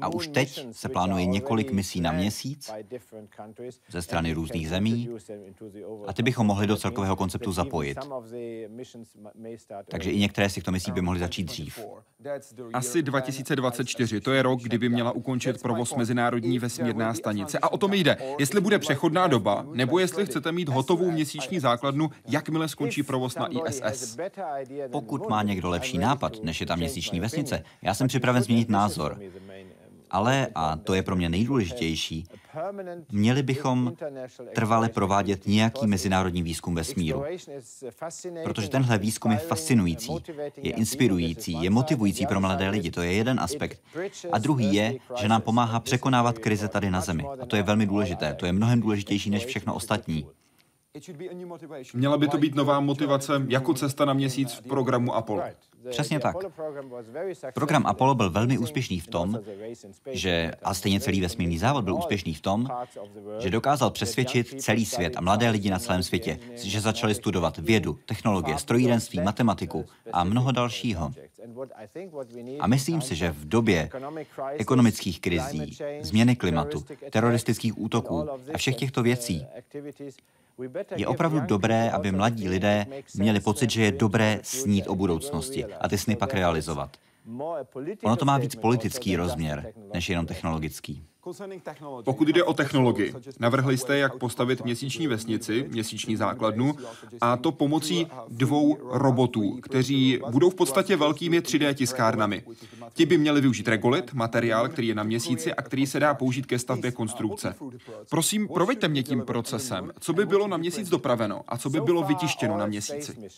A 0.00 0.08
už 0.08 0.28
teď 0.28 0.66
se 0.72 0.88
plánuje 0.88 1.26
několik 1.26 1.72
misí 1.72 2.00
na 2.00 2.12
měsíc 2.12 2.70
ze 3.90 4.02
strany 4.02 4.32
různých 4.32 4.68
zemí 4.68 5.08
a 6.06 6.12
ty 6.12 6.22
bychom 6.22 6.46
mohli 6.46 6.66
do 6.66 6.76
celkového 6.76 7.16
konceptu 7.16 7.52
zapojit. 7.52 7.98
Takže 9.90 10.10
i 10.10 10.18
některé 10.18 10.48
z 10.48 10.54
těchto 10.54 10.72
misí 10.72 10.92
by 10.92 11.00
mohly 11.00 11.20
začít 11.20 11.44
dřív. 11.44 11.78
Asi 12.72 13.02
2024, 13.02 14.20
to 14.20 14.32
je 14.32 14.42
rok, 14.42 14.62
kdy 14.62 14.78
by 14.78 14.88
měla 14.88 15.12
ukončit 15.12 15.62
provoz 15.62 15.94
Mezinárodní 15.94 16.58
vesmírná 16.58 17.14
stanice. 17.14 17.58
A 17.58 17.68
o 17.72 17.78
tom 17.78 17.94
jde. 17.94 18.16
Jestli 18.38 18.60
bude 18.60 18.78
přechodná 18.78 19.26
doba, 19.26 19.66
nebo 19.72 19.98
jestli 19.98 20.26
chcete 20.26 20.52
mít 20.52 20.68
hotovou 20.68 21.10
měsíční 21.10 21.60
základnu, 21.60 22.10
jakmile 22.28 22.68
skončí 22.68 23.02
provoz 23.02 23.34
na 23.34 23.46
ISS. 23.46 24.16
Pokud 24.90 25.28
má 25.28 25.42
někdo 25.42 25.68
lepší 25.68 25.98
nápad, 25.98 26.42
než 26.42 26.60
je 26.60 26.66
ta 26.66 26.76
měsíční 26.76 27.20
vesnice, 27.20 27.64
já 27.82 27.94
jsem 27.94 28.08
připraven 28.08 28.42
změnit 28.42 28.68
názor. 28.68 29.20
Ale, 30.10 30.48
a 30.54 30.76
to 30.76 30.94
je 30.94 31.02
pro 31.02 31.16
mě 31.16 31.28
nejdůležitější, 31.28 32.26
měli 33.12 33.42
bychom 33.42 33.92
trvale 34.54 34.88
provádět 34.88 35.46
nějaký 35.46 35.86
mezinárodní 35.86 36.42
výzkum 36.42 36.74
vesmíru. 36.74 37.24
Protože 38.44 38.68
tenhle 38.68 38.98
výzkum 38.98 39.32
je 39.32 39.38
fascinující, 39.38 40.12
je 40.56 40.72
inspirující, 40.72 41.62
je 41.62 41.70
motivující 41.70 42.26
pro 42.26 42.40
mladé 42.40 42.68
lidi, 42.68 42.90
to 42.90 43.02
je 43.02 43.12
jeden 43.12 43.40
aspekt. 43.40 43.82
A 44.32 44.38
druhý 44.38 44.74
je, 44.74 44.94
že 45.20 45.28
nám 45.28 45.42
pomáhá 45.42 45.80
překonávat 45.80 46.38
krize 46.38 46.68
tady 46.68 46.90
na 46.90 47.00
Zemi. 47.00 47.24
A 47.40 47.46
to 47.46 47.56
je 47.56 47.62
velmi 47.62 47.86
důležité, 47.86 48.34
to 48.34 48.46
je 48.46 48.52
mnohem 48.52 48.80
důležitější 48.80 49.30
než 49.30 49.46
všechno 49.46 49.74
ostatní. 49.74 50.26
Měla 51.94 52.18
by 52.18 52.28
to 52.28 52.38
být 52.38 52.54
nová 52.54 52.80
motivace 52.80 53.32
jako 53.48 53.74
cesta 53.74 54.04
na 54.04 54.12
měsíc 54.12 54.52
v 54.52 54.62
programu 54.62 55.14
Apollo. 55.14 55.42
Přesně 55.90 56.20
tak. 56.20 56.36
Program 57.54 57.86
Apollo 57.86 58.14
byl 58.14 58.30
velmi 58.30 58.58
úspěšný 58.58 59.00
v 59.00 59.06
tom, 59.06 59.40
že, 60.10 60.52
a 60.62 60.74
stejně 60.74 61.00
celý 61.00 61.20
vesmírný 61.20 61.58
závod 61.58 61.84
byl 61.84 61.94
úspěšný 61.94 62.34
v 62.34 62.40
tom, 62.40 62.68
že 63.38 63.50
dokázal 63.50 63.90
přesvědčit 63.90 64.62
celý 64.62 64.86
svět 64.86 65.16
a 65.16 65.20
mladé 65.20 65.50
lidi 65.50 65.70
na 65.70 65.78
celém 65.78 66.02
světě, 66.02 66.38
že 66.54 66.80
začali 66.80 67.14
studovat 67.14 67.58
vědu, 67.58 67.98
technologie, 68.06 68.58
strojírenství, 68.58 69.20
matematiku 69.20 69.84
a 70.12 70.24
mnoho 70.24 70.52
dalšího. 70.52 71.12
A 72.60 72.66
myslím 72.66 73.00
si, 73.00 73.14
že 73.14 73.30
v 73.30 73.48
době 73.48 73.90
ekonomických 74.56 75.20
krizí, 75.20 75.78
změny 76.00 76.36
klimatu, 76.36 76.84
teroristických 77.10 77.78
útoků 77.78 78.28
a 78.54 78.58
všech 78.58 78.76
těchto 78.76 79.02
věcí 79.02 79.46
je 80.96 81.06
opravdu 81.06 81.40
dobré, 81.40 81.90
aby 81.90 82.12
mladí 82.12 82.48
lidé 82.48 82.86
měli 83.14 83.40
pocit, 83.40 83.70
že 83.70 83.82
je 83.84 83.92
dobré 83.92 84.40
snít 84.42 84.86
o 84.86 84.94
budoucnosti 84.94 85.64
a 85.64 85.88
ty 85.88 85.98
sny 85.98 86.16
pak 86.16 86.34
realizovat. 86.34 86.96
Ono 88.04 88.16
to 88.16 88.24
má 88.24 88.38
víc 88.38 88.54
politický 88.54 89.16
rozměr, 89.16 89.72
než 89.94 90.08
jenom 90.08 90.26
technologický. 90.26 91.04
Pokud 92.04 92.28
jde 92.28 92.44
o 92.44 92.54
technologii, 92.54 93.14
navrhli 93.38 93.78
jste, 93.78 93.98
jak 93.98 94.18
postavit 94.18 94.64
měsíční 94.64 95.06
vesnici, 95.06 95.66
měsíční 95.68 96.16
základnu, 96.16 96.74
a 97.20 97.36
to 97.36 97.52
pomocí 97.52 98.06
dvou 98.28 98.78
robotů, 98.90 99.58
kteří 99.62 100.20
budou 100.30 100.50
v 100.50 100.54
podstatě 100.54 100.96
velkými 100.96 101.40
3D 101.40 101.74
tiskárnami. 101.74 102.42
Ti 102.94 103.06
by 103.06 103.18
měli 103.18 103.40
využít 103.40 103.68
regolit, 103.68 104.14
materiál, 104.14 104.68
který 104.68 104.88
je 104.88 104.94
na 104.94 105.02
měsíci 105.02 105.54
a 105.54 105.62
který 105.62 105.86
se 105.86 106.00
dá 106.00 106.14
použít 106.14 106.46
ke 106.46 106.58
stavbě 106.58 106.92
konstrukce. 106.92 107.54
Prosím, 108.10 108.48
proveďte 108.48 108.88
mě 108.88 109.02
tím 109.02 109.22
procesem. 109.22 109.92
Co 110.00 110.12
by 110.12 110.26
bylo 110.26 110.48
na 110.48 110.56
měsíc 110.56 110.88
dopraveno 110.88 111.40
a 111.48 111.58
co 111.58 111.70
by 111.70 111.80
bylo 111.80 112.02
vytištěno 112.02 112.58
na 112.58 112.66
měsíci? 112.66 113.30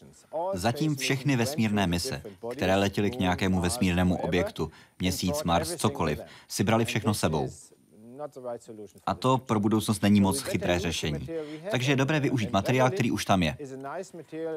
Zatím 0.53 0.97
všechny 0.97 1.37
vesmírné 1.37 1.87
mise, 1.87 2.23
které 2.51 2.77
letěly 2.77 3.11
k 3.11 3.19
nějakému 3.19 3.61
vesmírnému 3.61 4.17
objektu, 4.17 4.71
měsíc, 5.01 5.43
Mars, 5.45 5.75
cokoliv, 5.75 6.21
si 6.49 6.65
brali 6.65 6.85
všechno 6.85 7.15
sebou. 7.15 7.51
A 9.07 9.15
to 9.15 9.39
pro 9.39 9.61
budoucnost 9.61 10.03
není 10.03 10.21
moc 10.21 10.41
chytré 10.43 10.79
řešení. 10.79 11.29
Takže 11.71 11.93
je 11.93 11.97
dobré 11.97 12.21
využít 12.21 12.53
materiál, 12.53 12.91
který 12.91 13.11
už 13.11 13.25
tam 13.25 13.43
je. 13.43 13.57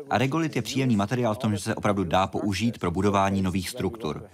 A 0.09 0.17
regolit 0.17 0.55
je 0.55 0.61
příjemný 0.61 0.95
materiál 0.95 1.35
v 1.35 1.37
tom, 1.37 1.51
že 1.51 1.59
se 1.59 1.75
opravdu 1.75 2.03
dá 2.03 2.27
použít 2.27 2.79
pro 2.79 2.91
budování 2.91 3.41
nových 3.41 3.69
struktur. 3.69 4.29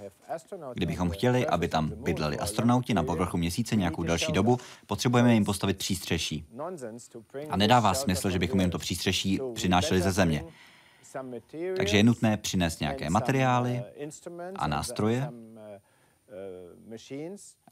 Kdybychom 0.73 1.09
chtěli, 1.09 1.47
aby 1.47 1.67
tam 1.67 1.89
bydleli 1.89 2.39
astronauti 2.39 2.93
na 2.93 3.03
povrchu 3.03 3.37
měsíce 3.37 3.75
nějakou 3.75 4.03
další 4.03 4.31
dobu, 4.31 4.57
potřebujeme 4.87 5.33
jim 5.33 5.45
postavit 5.45 5.77
přístřeší. 5.77 6.45
A 7.49 7.57
nedává 7.57 7.93
smysl, 7.93 8.29
že 8.29 8.39
bychom 8.39 8.59
jim 8.59 8.69
to 8.69 8.77
přístřeší 8.77 9.39
přinášeli 9.53 10.01
ze 10.01 10.11
země. 10.11 10.43
Takže 11.77 11.97
je 11.97 12.03
nutné 12.03 12.37
přinést 12.37 12.79
nějaké 12.79 13.09
materiály 13.09 13.83
a 14.55 14.67
nástroje, 14.67 15.29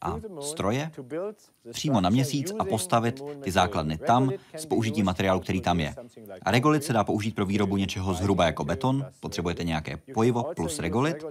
a 0.01 0.19
stroje? 0.41 0.91
přímo 1.71 2.01
na 2.01 2.09
měsíc 2.09 2.53
a 2.59 2.65
postavit 2.65 3.21
ty 3.41 3.51
základny 3.51 3.97
tam 3.97 4.31
s 4.53 4.65
použitím 4.65 5.05
materiálu, 5.05 5.39
který 5.39 5.61
tam 5.61 5.79
je. 5.79 5.95
A 6.41 6.51
regolit 6.51 6.83
se 6.83 6.93
dá 6.93 7.03
použít 7.03 7.35
pro 7.35 7.45
výrobu 7.45 7.77
něčeho 7.77 8.13
zhruba 8.13 8.45
jako 8.45 8.65
beton, 8.65 9.05
potřebujete 9.19 9.63
nějaké 9.63 9.97
pojivo 10.13 10.43
plus 10.55 10.79
regolit. 10.79 11.25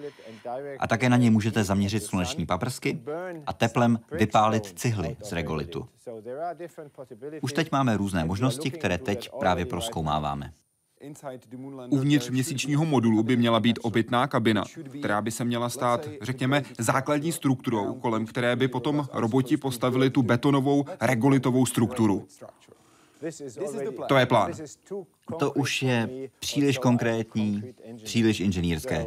a 0.78 0.86
také 0.86 1.08
na 1.08 1.16
něj 1.16 1.30
můžete 1.30 1.64
zaměřit 1.64 2.04
sluneční 2.04 2.46
paprsky 2.46 3.02
a 3.46 3.52
teplem 3.52 4.00
vypálit 4.10 4.78
cihly 4.78 5.16
z 5.20 5.32
regolitu. 5.32 5.88
Už 7.42 7.52
teď 7.52 7.72
máme 7.72 7.96
různé 7.96 8.24
možnosti, 8.24 8.70
které 8.70 8.98
teď 8.98 9.30
právě 9.38 9.66
proskoumáváme. 9.66 10.52
Uvnitř 11.88 12.30
měsíčního 12.30 12.84
modulu 12.84 13.22
by 13.22 13.36
měla 13.36 13.60
být 13.60 13.78
obytná 13.82 14.26
kabina, 14.26 14.64
která 14.98 15.22
by 15.22 15.30
se 15.30 15.44
měla 15.44 15.68
stát, 15.68 16.08
řekněme, 16.22 16.62
základní 16.78 17.32
strukturou, 17.32 17.94
kolem 17.94 18.26
které 18.26 18.56
by 18.56 18.68
potom 18.68 19.08
roboti 19.12 19.56
postavili 19.56 20.10
tu 20.10 20.22
betonovou 20.22 20.84
regolitovou 21.00 21.66
strukturu. 21.66 22.26
To 24.08 24.16
je 24.16 24.26
plán. 24.26 24.52
To 25.38 25.52
už 25.52 25.82
je 25.82 26.08
příliš 26.38 26.78
konkrétní, 26.78 27.62
příliš 28.04 28.40
inženýrské. 28.40 29.06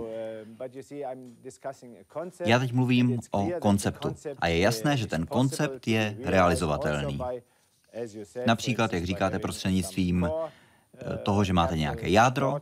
Já 2.46 2.60
teď 2.60 2.74
mluvím 2.74 3.20
o 3.32 3.50
konceptu 3.60 4.16
a 4.40 4.48
je 4.48 4.60
jasné, 4.60 4.98
že 4.98 5.08
ten 5.08 5.26
koncept 5.26 5.88
je 5.88 6.18
realizovatelný. 6.24 7.20
Například, 8.46 8.94
jak 8.94 9.04
říkáte, 9.04 9.40
prostřednictvím 9.40 10.30
toho, 11.24 11.44
že 11.44 11.54
máte 11.54 11.78
nějaké 11.78 12.10
jádro, 12.10 12.58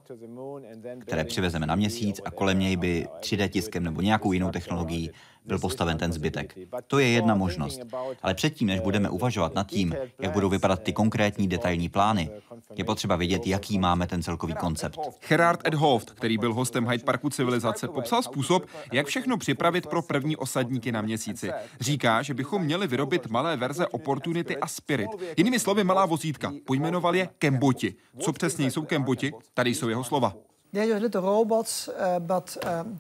které 1.00 1.24
přivezeme 1.24 1.66
na 1.66 1.76
měsíc 1.76 2.22
a 2.26 2.32
kolem 2.32 2.60
něj 2.60 2.76
by 2.76 3.08
3D 3.20 3.50
tiskem 3.50 3.84
nebo 3.84 4.02
nějakou 4.02 4.32
jinou 4.32 4.52
technologií 4.52 5.12
byl 5.48 5.60
postaven 5.60 5.98
ten 5.98 6.14
zbytek. 6.14 6.58
To 6.88 7.00
je 7.00 7.08
jedna 7.08 7.36
možnost. 7.36 7.80
Ale 8.22 8.34
předtím, 8.34 8.68
než 8.68 8.80
budeme 8.80 9.10
uvažovat 9.10 9.56
nad 9.56 9.68
tím, 9.68 9.96
jak 10.20 10.32
budou 10.32 10.50
vypadat 10.50 10.84
ty 10.84 10.94
konkrétní 10.94 11.48
detailní 11.48 11.90
plány, 11.90 12.30
je 12.76 12.84
potřeba 12.84 13.16
vědět, 13.16 13.48
jaký 13.48 13.80
máme 13.80 14.08
ten 14.08 14.24
celkový 14.24 14.54
koncept. 14.56 15.00
Gerard 15.30 15.68
Edhoft, 15.68 16.12
který 16.12 16.38
byl 16.38 16.54
hostem 16.54 16.88
Hyde 16.88 17.04
Parku 17.04 17.30
civilizace, 17.30 17.88
popsal 17.88 18.24
způsob, 18.24 18.66
jak 18.92 19.08
všechno 19.08 19.38
připravit 19.38 19.88
pro 19.88 20.02
první 20.02 20.36
osadníky 20.38 20.92
na 20.92 21.02
měsíci. 21.02 21.52
Říká, 21.80 22.22
že 22.22 22.34
bychom 22.34 22.62
měli 22.62 22.88
vyrobit 22.88 23.28
malé 23.28 23.58
verze 23.58 23.88
Opportunity 23.88 24.58
a 24.58 24.68
Spirit. 24.68 25.10
Jinými 25.38 25.60
slovy, 25.60 25.84
malá 25.84 26.06
vozítka. 26.06 26.54
Pojmenoval 26.66 27.16
je 27.16 27.30
Kemboti. 27.40 27.96
Co 28.20 28.34
přesně 28.34 28.72
jsou 28.72 28.82
Kemboti? 28.82 29.34
Tady 29.54 29.76
jsou 29.76 29.90
jeho 29.90 30.04
slova. 30.04 30.34
They're 30.72 30.90
just 30.90 31.04
little 31.04 31.22
robots, 31.22 31.88
uh, 31.88 31.94
but 32.20 32.58
um, 32.84 33.00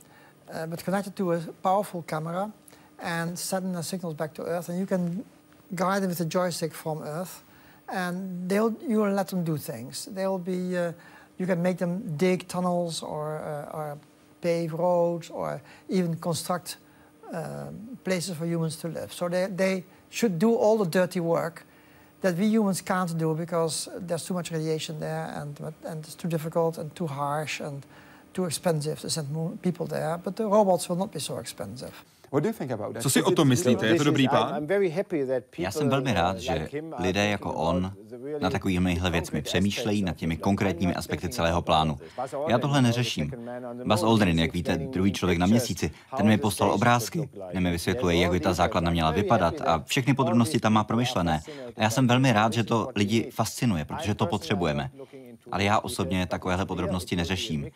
uh, 0.53 0.65
but 0.65 0.83
connected 0.83 1.15
to 1.15 1.33
a 1.33 1.39
powerful 1.63 2.03
camera 2.03 2.51
and 2.99 3.37
sending 3.37 3.73
the 3.73 3.83
signals 3.83 4.15
back 4.15 4.33
to 4.33 4.43
Earth. 4.43 4.69
And 4.69 4.79
you 4.79 4.85
can 4.85 5.23
guide 5.75 6.01
them 6.01 6.09
with 6.09 6.19
a 6.21 6.25
joystick 6.25 6.73
from 6.73 7.03
Earth, 7.03 7.43
and 7.89 8.49
they'll 8.49 8.75
you 8.87 8.99
will 8.99 9.11
let 9.11 9.27
them 9.27 9.43
do 9.43 9.57
things. 9.57 10.05
They'll 10.11 10.39
be 10.39 10.77
uh, 10.77 10.93
you 11.37 11.45
can 11.45 11.61
make 11.61 11.77
them 11.77 12.17
dig 12.17 12.47
tunnels 12.47 13.03
or, 13.03 13.37
uh, 13.37 13.77
or 13.77 13.97
pave 14.41 14.73
roads 14.73 15.29
or 15.29 15.61
even 15.89 16.15
construct 16.15 16.77
places 18.03 18.37
for 18.37 18.45
humans 18.45 18.77
to 18.77 18.87
live. 18.87 19.11
So 19.13 19.29
they, 19.29 19.47
they 19.47 19.83
should 20.09 20.39
do 20.39 20.55
all 20.55 20.77
the 20.77 20.85
dirty 20.85 21.19
work 21.19 21.65
that 22.21 22.35
we 22.35 22.47
humans 22.47 22.81
can't 22.81 23.15
do 23.17 23.35
because 23.35 23.89
there's 23.97 24.25
too 24.25 24.33
much 24.33 24.51
radiation 24.51 24.99
there 24.99 25.31
and, 25.35 25.59
and 25.83 26.03
it's 26.03 26.15
too 26.15 26.27
difficult 26.27 26.77
and 26.77 26.95
too 26.95 27.05
harsh 27.05 27.59
and 27.59 27.85
too 28.37 28.45
expensive 28.45 29.01
to 29.01 29.09
send 29.09 29.27
people 29.61 29.87
there, 29.87 30.17
but 30.23 30.35
the 30.35 30.43
robots 30.43 30.89
will 30.89 30.97
not 30.97 31.13
be 31.13 31.19
so 31.19 31.41
expensive. 31.41 31.91
Co 32.99 33.09
si 33.09 33.23
o 33.23 33.31
tom 33.31 33.47
myslíte? 33.47 33.87
Je 33.87 33.95
to 33.95 34.03
dobrý 34.03 34.27
plán? 34.27 34.67
Já 35.57 35.71
jsem 35.71 35.89
velmi 35.89 36.13
rád, 36.13 36.37
že 36.37 36.69
lidé 36.99 37.25
jako 37.27 37.53
on 37.53 37.93
na 38.39 38.49
takovýmihle 38.49 39.09
věcmi 39.09 39.41
přemýšlejí 39.41 40.01
nad 40.03 40.15
těmi 40.15 40.37
konkrétními 40.37 40.95
aspekty 40.95 41.29
celého 41.29 41.61
plánu. 41.61 41.97
Já 42.47 42.59
tohle 42.59 42.81
neřeším. 42.81 43.31
Buzz 43.85 44.03
Aldrin, 44.03 44.39
jak 44.39 44.53
víte, 44.53 44.77
druhý 44.77 45.13
člověk 45.13 45.37
na 45.37 45.45
měsíci, 45.45 45.91
ten 46.17 46.27
mi 46.27 46.37
poslal 46.37 46.71
obrázky, 46.71 47.29
ten 47.51 47.63
mi 47.63 47.71
vysvětluje, 47.71 48.17
jak 48.17 48.31
by 48.31 48.39
ta 48.39 48.53
základna 48.53 48.91
měla 48.91 49.11
vypadat 49.11 49.61
a 49.65 49.83
všechny 49.85 50.13
podrobnosti 50.13 50.59
tam 50.59 50.73
má 50.73 50.83
promyšlené. 50.83 51.41
A 51.75 51.83
já 51.83 51.89
jsem 51.89 52.07
velmi 52.07 52.33
rád, 52.33 52.53
že 52.53 52.63
to 52.63 52.89
lidi 52.95 53.31
fascinuje, 53.31 53.85
protože 53.85 54.15
to 54.15 54.25
potřebujeme. 54.25 54.89
Ale 55.51 55.63
já 55.63 55.79
osobně 55.79 56.25
takovéhle 56.25 56.65
podrobnosti 56.65 57.15
neřeším 57.15 57.71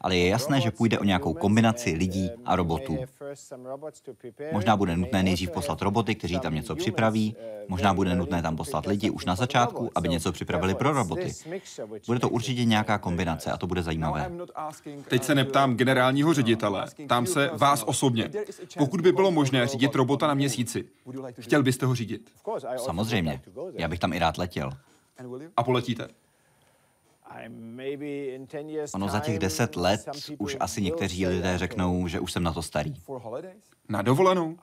ale 0.00 0.16
je 0.16 0.28
jasné, 0.28 0.60
že 0.60 0.70
půjde 0.70 0.98
o 0.98 1.04
nějakou 1.04 1.34
kombinaci 1.34 1.90
lidí 1.90 2.30
a 2.44 2.56
robotů. 2.56 2.98
Možná 4.52 4.76
bude 4.76 4.96
nutné 4.96 5.22
nejdřív 5.22 5.50
poslat 5.50 5.82
roboty, 5.82 6.14
kteří 6.14 6.40
tam 6.40 6.54
něco 6.54 6.76
připraví, 6.76 7.36
možná 7.68 7.94
bude 7.94 8.14
nutné 8.14 8.42
tam 8.42 8.56
poslat 8.56 8.86
lidi 8.86 9.10
už 9.10 9.24
na 9.24 9.34
začátku, 9.34 9.90
aby 9.94 10.08
něco 10.08 10.32
připravili 10.32 10.74
pro 10.74 10.92
roboty. 10.92 11.32
Bude 12.06 12.18
to 12.18 12.28
určitě 12.28 12.64
nějaká 12.64 12.98
kombinace 12.98 13.52
a 13.52 13.56
to 13.56 13.66
bude 13.66 13.82
zajímavé. 13.82 14.30
Teď 15.08 15.24
se 15.24 15.34
neptám 15.34 15.76
generálního 15.76 16.34
ředitele, 16.34 16.86
tam 17.06 17.26
se 17.26 17.50
vás 17.54 17.82
osobně. 17.86 18.30
Pokud 18.78 19.00
by 19.00 19.12
bylo 19.12 19.30
možné 19.30 19.66
řídit 19.66 19.94
robota 19.94 20.26
na 20.26 20.34
měsíci, 20.34 20.84
chtěl 21.40 21.62
byste 21.62 21.86
ho 21.86 21.94
řídit? 21.94 22.30
Samozřejmě. 22.76 23.42
Já 23.72 23.88
bych 23.88 23.98
tam 23.98 24.12
i 24.12 24.18
rád 24.18 24.38
letěl. 24.38 24.70
A 25.56 25.62
poletíte? 25.62 26.08
Ono 28.94 29.08
za 29.08 29.20
těch 29.20 29.38
deset 29.38 29.76
let 29.76 30.00
už 30.38 30.56
asi 30.60 30.82
někteří 30.82 31.26
lidé 31.26 31.58
řeknou, 31.58 32.08
že 32.08 32.20
už 32.20 32.32
jsem 32.32 32.42
na 32.42 32.52
to 32.52 32.62
starý. 32.62 32.94
Na 33.90 34.02
dovolenou? 34.02 34.56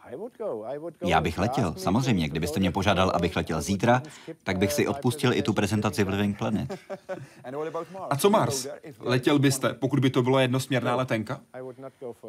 Já 1.06 1.22
bych 1.22 1.38
letěl, 1.38 1.74
samozřejmě. 1.78 2.30
Kdybyste 2.30 2.60
mě 2.60 2.72
požádal, 2.72 3.12
abych 3.16 3.36
letěl 3.36 3.62
zítra, 3.62 4.02
tak 4.44 4.58
bych 4.58 4.74
si 4.74 4.88
odpustil 4.88 5.34
i 5.34 5.42
tu 5.42 5.54
prezentaci 5.54 6.04
v 6.04 6.10
Living 6.10 6.38
Planet. 6.38 6.80
A 8.10 8.18
co 8.18 8.30
Mars? 8.30 8.68
Letěl 9.00 9.40
byste, 9.40 9.74
pokud 9.74 10.00
by 10.00 10.10
to 10.10 10.22
bylo 10.22 10.40
jednosměrná 10.40 10.96
letenka? 10.96 11.42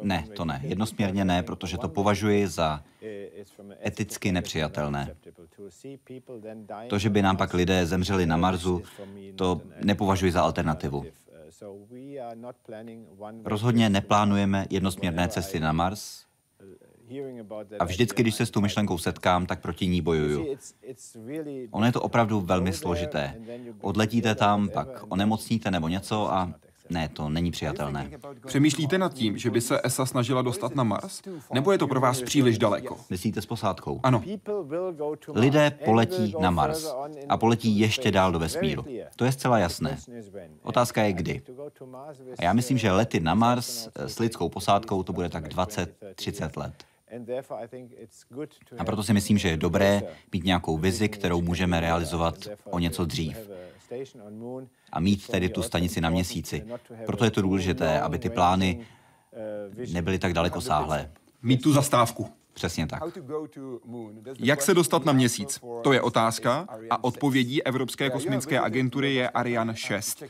Ne, 0.01 0.27
to 0.35 0.45
ne. 0.45 0.61
Jednosměrně 0.63 1.25
ne, 1.25 1.43
protože 1.43 1.77
to 1.77 1.89
považuji 1.89 2.47
za 2.47 2.83
eticky 3.85 4.31
nepřijatelné. 4.31 5.15
To, 6.89 6.99
že 6.99 7.09
by 7.09 7.21
nám 7.21 7.37
pak 7.37 7.53
lidé 7.53 7.85
zemřeli 7.85 8.25
na 8.25 8.37
Marsu, 8.37 8.83
to 9.35 9.61
nepovažuji 9.83 10.31
za 10.31 10.41
alternativu. 10.41 11.05
Rozhodně 13.43 13.89
neplánujeme 13.89 14.65
jednosměrné 14.69 15.27
cesty 15.27 15.59
na 15.59 15.71
Mars, 15.71 16.26
a 17.79 17.85
vždycky, 17.85 18.23
když 18.23 18.35
se 18.35 18.45
s 18.45 18.51
tou 18.51 18.61
myšlenkou 18.61 18.97
setkám, 18.97 19.45
tak 19.45 19.61
proti 19.61 19.87
ní 19.87 20.01
bojuju. 20.01 20.57
Ono 21.71 21.85
je 21.85 21.91
to 21.91 22.01
opravdu 22.01 22.41
velmi 22.41 22.73
složité. 22.73 23.35
Odletíte 23.81 24.35
tam, 24.35 24.69
pak 24.69 24.87
onemocníte 25.09 25.71
nebo 25.71 25.87
něco 25.87 26.33
a 26.33 26.53
ne, 26.89 27.09
to 27.09 27.29
není 27.29 27.51
přijatelné. 27.51 28.11
Přemýšlíte 28.45 28.97
nad 28.97 29.13
tím, 29.13 29.37
že 29.37 29.49
by 29.49 29.61
se 29.61 29.79
ESA 29.83 30.05
snažila 30.05 30.41
dostat 30.41 30.75
na 30.75 30.83
Mars? 30.83 31.21
Nebo 31.53 31.71
je 31.71 31.77
to 31.77 31.87
pro 31.87 31.99
vás 31.99 32.21
příliš 32.21 32.57
daleko? 32.57 32.97
Myslíte 33.09 33.41
s 33.41 33.45
posádkou? 33.45 33.99
Ano. 34.03 34.23
Lidé 35.33 35.71
poletí 35.85 36.35
na 36.39 36.51
Mars 36.51 36.95
a 37.29 37.37
poletí 37.37 37.79
ještě 37.79 38.11
dál 38.11 38.31
do 38.31 38.39
vesmíru. 38.39 38.85
To 39.15 39.25
je 39.25 39.31
zcela 39.31 39.57
jasné. 39.59 39.97
Otázka 40.63 41.03
je 41.03 41.13
kdy. 41.13 41.41
A 42.39 42.43
já 42.43 42.53
myslím, 42.53 42.77
že 42.77 42.91
lety 42.91 43.19
na 43.19 43.35
Mars 43.35 43.89
s 43.95 44.19
lidskou 44.19 44.49
posádkou 44.49 45.03
to 45.03 45.13
bude 45.13 45.29
tak 45.29 45.47
20-30 45.47 46.49
let. 46.57 46.73
A 48.77 48.83
proto 48.85 49.03
si 49.03 49.13
myslím, 49.13 49.37
že 49.37 49.49
je 49.49 49.57
dobré 49.57 50.01
mít 50.33 50.43
nějakou 50.43 50.77
vizi, 50.77 51.09
kterou 51.09 51.41
můžeme 51.41 51.79
realizovat 51.79 52.47
o 52.65 52.79
něco 52.79 53.05
dřív 53.05 53.37
a 54.91 54.99
mít 54.99 55.27
tedy 55.27 55.49
tu 55.49 55.63
stanici 55.63 56.01
na 56.01 56.09
měsíci. 56.09 56.63
Proto 57.05 57.25
je 57.25 57.31
to 57.31 57.41
důležité, 57.41 58.01
aby 58.01 58.19
ty 58.19 58.29
plány 58.29 58.87
nebyly 59.91 60.19
tak 60.19 60.33
daleko 60.33 60.61
sáhlé. 60.61 61.11
Mít 61.41 61.61
tu 61.61 61.73
zastávku. 61.73 62.29
Přesně 62.57 62.87
tak. 62.87 63.03
Jak 64.39 64.61
se 64.61 64.73
dostat 64.73 65.05
na 65.05 65.13
měsíc? 65.13 65.59
To 65.83 65.93
je 65.93 66.01
otázka 66.01 66.67
a 66.89 67.03
odpovědí 67.03 67.63
Evropské 67.63 68.09
kosmické 68.09 68.59
agentury 68.59 69.13
je 69.13 69.29
Ariane 69.29 69.75
6. 69.75 70.23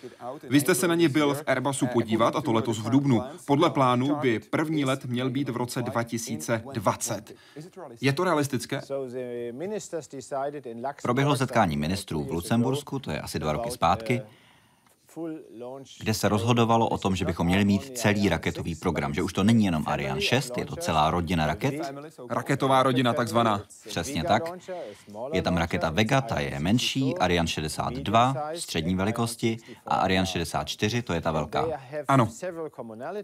Vy 0.50 0.60
jste 0.60 0.76
se 0.76 0.88
na 0.88 0.96
ně 0.96 1.10
byl 1.10 1.34
v 1.34 1.44
Airbusu 1.48 1.88
podívat 1.88 2.36
a 2.36 2.42
to 2.42 2.54
letos 2.54 2.80
v 2.80 2.90
Dubnu. 2.90 3.24
Podle 3.46 3.70
plánu 3.70 4.16
by 4.16 4.40
první 4.40 4.86
let 4.86 5.06
měl 5.06 5.30
být 5.30 5.50
v 5.50 5.58
roce 5.58 5.82
2020. 5.82 7.36
Je 8.02 8.14
to 8.14 8.24
realistické? 8.24 8.82
Proběhlo 11.02 11.36
setkání 11.36 11.78
ministrů 11.78 12.24
v 12.24 12.32
Lucembursku, 12.32 13.00
to 13.00 13.12
je 13.12 13.22
asi 13.22 13.40
dva 13.40 13.52
roky 13.52 13.72
zpátky, 13.72 14.22
kde 16.00 16.14
se 16.14 16.30
rozhodovalo 16.30 16.90
o 16.90 16.98
tom, 16.98 17.16
že 17.16 17.26
bychom 17.26 17.48
měli 17.48 17.66
mít 17.66 17.98
celý 17.98 18.30
raketový 18.30 18.76
program, 18.76 19.14
že 19.14 19.24
už 19.24 19.34
to 19.34 19.44
není 19.44 19.66
jenom 19.66 19.84
Ariane 19.86 20.22
6, 20.22 20.58
je 20.58 20.66
to 20.66 20.76
celá 20.76 21.12
rodina 21.12 21.48
raket. 21.48 21.76
Raketová 22.30 22.84
rodina 22.84 23.14
takzvaná. 23.14 23.62
Přesně 23.88 24.24
tak. 24.24 24.44
Je 25.34 25.42
tam 25.42 25.58
raketa 25.58 25.90
Vega, 25.90 26.22
ta 26.22 26.40
je 26.40 26.60
menší, 26.60 27.18
Ariane 27.18 27.48
62, 27.48 28.36
střední 28.56 28.96
velikosti, 28.96 29.58
a 29.86 29.96
Ariane 29.96 30.28
64, 30.28 31.02
to 31.02 31.14
je 31.14 31.22
ta 31.22 31.32
velká. 31.32 31.68
Ano. 32.08 32.30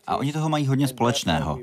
A 0.08 0.17
oni 0.17 0.34
toho 0.34 0.49
mají 0.49 0.67
hodně 0.67 0.88
společného. 0.88 1.60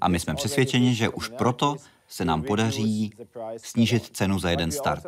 A 0.00 0.08
my 0.08 0.20
jsme 0.20 0.34
přesvědčeni, 0.34 0.94
že 0.94 1.08
už 1.08 1.28
proto 1.28 1.76
se 2.08 2.24
nám 2.24 2.42
podaří 2.42 3.12
snížit 3.56 4.16
cenu 4.16 4.38
za 4.38 4.50
jeden 4.50 4.70
start. 4.70 5.04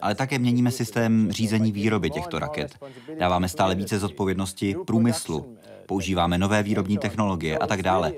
Ale 0.00 0.14
také 0.14 0.38
měníme 0.38 0.70
systém 0.70 1.32
řízení 1.32 1.72
výroby 1.72 2.10
těchto 2.10 2.38
raket. 2.38 2.78
Dáváme 3.18 3.48
stále 3.48 3.74
více 3.74 3.98
zodpovědnosti 3.98 4.76
průmyslu, 4.86 5.56
používáme 5.86 6.38
nové 6.38 6.62
výrobní 6.62 6.98
technologie 6.98 7.58
a 7.58 7.66
tak 7.66 7.82
dále. 7.82 8.12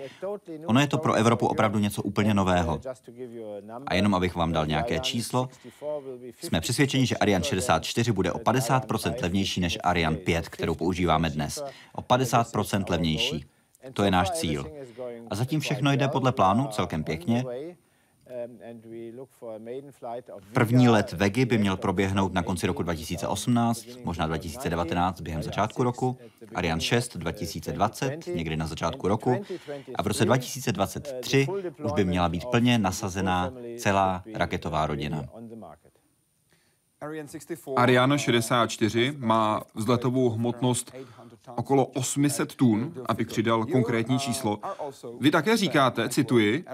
Ono 0.66 0.80
je 0.80 0.86
to 0.86 0.98
pro 0.98 1.14
Evropu 1.14 1.46
opravdu 1.46 1.78
něco 1.78 2.02
úplně 2.02 2.34
nového. 2.34 2.80
A 3.86 3.94
jenom 3.94 4.14
abych 4.14 4.34
vám 4.34 4.52
dal 4.52 4.66
nějaké 4.66 5.00
číslo, 5.00 5.48
jsme 6.40 6.60
přesvědčeni, 6.60 7.06
že 7.06 7.16
Ariane 7.16 7.44
64 7.44 8.12
bude 8.12 8.32
o 8.32 8.38
50% 8.38 9.14
levnější 9.22 9.60
než 9.60 9.78
Ariane 9.82 10.16
5, 10.16 10.48
kterou 10.48 10.74
používáme 10.74 11.30
dnes. 11.30 11.62
O 11.92 12.02
50% 12.02 12.84
levnější. 12.90 13.44
To 13.92 14.04
je 14.04 14.10
náš 14.10 14.30
cíl. 14.30 14.70
A 15.30 15.34
zatím 15.34 15.60
všechno 15.60 15.92
jde 15.92 16.08
podle 16.08 16.32
plánu 16.32 16.66
celkem 16.66 17.04
pěkně. 17.04 17.44
První 20.52 20.88
let 20.88 21.12
Vegy 21.12 21.44
by 21.44 21.58
měl 21.58 21.76
proběhnout 21.76 22.34
na 22.34 22.42
konci 22.42 22.66
roku 22.66 22.82
2018, 22.82 23.86
možná 24.04 24.26
2019 24.26 25.20
během 25.20 25.42
začátku 25.42 25.82
roku, 25.82 26.18
Ariane 26.54 26.80
6 26.80 27.16
2020, 27.16 28.26
někdy 28.34 28.56
na 28.56 28.66
začátku 28.66 29.08
roku, 29.08 29.42
a 29.94 30.02
v 30.02 30.06
roce 30.06 30.24
2023 30.24 31.46
už 31.84 31.92
by 31.92 32.04
měla 32.04 32.28
být 32.28 32.44
plně 32.44 32.78
nasazená 32.78 33.52
celá 33.78 34.24
raketová 34.34 34.86
rodina. 34.86 35.24
Ariane 37.76 38.18
64 38.18 39.14
má 39.18 39.62
vzletovou 39.74 40.30
hmotnost 40.30 40.92
okolo 41.56 41.86
800 41.86 42.54
tun, 42.54 42.94
abych 43.06 43.26
přidal 43.26 43.66
konkrétní 43.66 44.18
číslo. 44.18 44.58
Vy 45.20 45.30
také 45.30 45.56
říkáte, 45.56 46.08
cituji, 46.08 46.64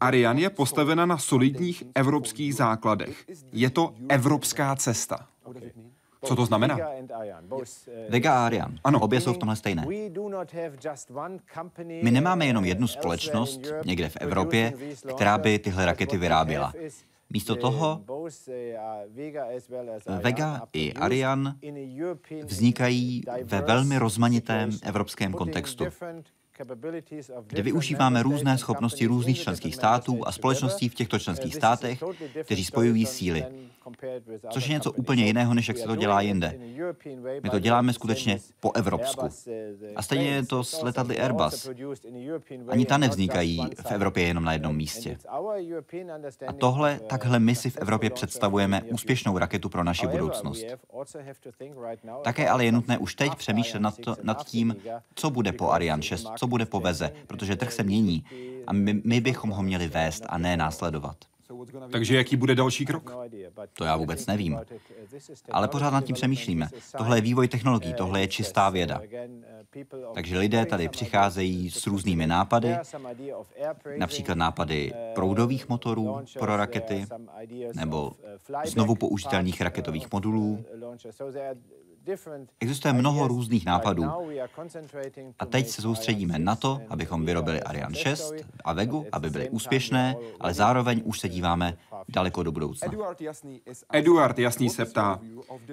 Ariane 0.00 0.40
je 0.40 0.50
postavena 0.50 1.06
na 1.06 1.18
solidních 1.18 1.84
evropských 1.94 2.54
základech. 2.54 3.24
Je 3.52 3.70
to 3.70 3.94
evropská 4.08 4.76
cesta. 4.76 5.26
Co 6.24 6.36
to 6.36 6.46
znamená? 6.46 6.78
Vega 8.08 8.34
a 8.34 8.46
Ariane. 8.46 8.78
Ano, 8.84 9.00
obě 9.00 9.20
jsou 9.20 9.32
v 9.32 9.38
tomhle 9.38 9.56
stejné. 9.56 9.86
My 12.02 12.10
nemáme 12.10 12.46
jenom 12.46 12.64
jednu 12.64 12.86
společnost 12.86 13.60
někde 13.84 14.08
v 14.08 14.16
Evropě, 14.20 14.72
která 15.14 15.38
by 15.38 15.58
tyhle 15.58 15.86
rakety 15.86 16.18
vyráběla. 16.18 16.72
Místo 17.32 17.56
toho 17.56 18.04
Vega 20.22 20.62
i 20.72 20.94
Ariane 20.94 21.54
vznikají 22.44 23.22
ve 23.42 23.60
velmi 23.60 23.98
rozmanitém 23.98 24.70
evropském 24.82 25.32
kontextu 25.32 25.84
kde 27.46 27.62
využíváme 27.62 28.22
různé 28.22 28.58
schopnosti 28.58 29.06
různých 29.06 29.42
členských 29.42 29.74
států 29.74 30.28
a 30.28 30.32
společností 30.32 30.88
v 30.88 30.94
těchto 30.94 31.18
členských 31.18 31.54
státech, 31.54 32.02
kteří 32.44 32.64
spojují 32.64 33.06
síly. 33.06 33.44
Což 34.50 34.68
je 34.68 34.74
něco 34.74 34.92
úplně 34.92 35.26
jiného, 35.26 35.54
než 35.54 35.68
jak 35.68 35.78
se 35.78 35.86
to 35.86 35.96
dělá 35.96 36.20
jinde. 36.20 36.58
My 37.42 37.50
to 37.50 37.58
děláme 37.58 37.92
skutečně 37.92 38.38
po 38.60 38.72
evropsku. 38.72 39.28
A 39.96 40.02
stejně 40.02 40.28
je 40.28 40.46
to 40.46 40.64
s 40.64 40.82
letadly 40.82 41.20
Airbus. 41.20 41.70
Ani 42.68 42.86
ta 42.86 42.98
nevznikají 42.98 43.60
v 43.82 43.92
Evropě 43.92 44.26
jenom 44.26 44.44
na 44.44 44.52
jednom 44.52 44.76
místě. 44.76 45.18
A 46.46 46.52
tohle, 46.52 47.00
takhle 47.06 47.38
my 47.38 47.54
si 47.54 47.70
v 47.70 47.76
Evropě 47.76 48.10
představujeme 48.10 48.82
úspěšnou 48.82 49.38
raketu 49.38 49.68
pro 49.68 49.84
naši 49.84 50.06
budoucnost. 50.06 50.64
Také 52.22 52.48
ale 52.48 52.64
je 52.64 52.72
nutné 52.72 52.98
už 52.98 53.14
teď 53.14 53.34
přemýšlet 53.34 53.80
nad, 53.80 53.98
to, 53.98 54.16
nad 54.22 54.46
tím, 54.46 54.76
co 55.14 55.30
bude 55.30 55.52
po 55.52 55.70
Ariane 55.70 56.02
6, 56.02 56.28
co 56.36 56.46
bude 56.48 56.66
po 56.66 56.80
Veze, 56.80 57.12
protože 57.26 57.56
trh 57.56 57.72
se 57.72 57.82
mění 57.82 58.24
a 58.66 58.72
my, 58.72 59.00
my 59.04 59.20
bychom 59.20 59.50
ho 59.50 59.62
měli 59.62 59.88
vést 59.88 60.24
a 60.28 60.38
ne 60.38 60.56
následovat. 60.56 61.16
Takže 61.92 62.16
jaký 62.16 62.36
bude 62.36 62.54
další 62.54 62.86
krok? 62.86 63.16
To 63.72 63.84
já 63.84 63.96
vůbec 63.96 64.26
nevím. 64.26 64.60
Ale 65.50 65.68
pořád 65.68 65.90
nad 65.90 66.04
tím 66.04 66.14
přemýšlíme. 66.14 66.68
Tohle 66.98 67.16
je 67.16 67.20
vývoj 67.20 67.48
technologií, 67.48 67.94
tohle 67.94 68.20
je 68.20 68.28
čistá 68.28 68.70
věda. 68.70 69.00
Takže 70.14 70.38
lidé 70.38 70.66
tady 70.66 70.88
přicházejí 70.88 71.70
s 71.70 71.86
různými 71.86 72.26
nápady, 72.26 72.76
například 73.98 74.38
nápady 74.38 74.92
proudových 75.14 75.68
motorů 75.68 76.18
pro 76.38 76.56
rakety 76.56 77.06
nebo 77.74 78.12
znovu 78.64 78.94
použitelných 78.94 79.60
raketových 79.60 80.12
modulů. 80.12 80.64
Existuje 82.60 82.92
mnoho 82.92 83.28
různých 83.28 83.66
nápadů. 83.66 84.04
A 85.38 85.46
teď 85.46 85.68
se 85.68 85.82
soustředíme 85.82 86.38
na 86.38 86.56
to, 86.56 86.80
abychom 86.88 87.26
vyrobili 87.26 87.62
Ariane 87.62 87.94
6 87.94 88.34
a 88.64 88.72
Vegu, 88.72 89.06
aby 89.12 89.30
byly 89.30 89.50
úspěšné, 89.50 90.16
ale 90.40 90.54
zároveň 90.54 91.02
už 91.04 91.20
se 91.20 91.28
díváme 91.28 91.76
daleko 92.08 92.42
do 92.42 92.52
budoucna. 92.52 92.88
Eduard 93.92 94.38
Jasný 94.38 94.70
se 94.70 94.84
ptá, 94.84 95.20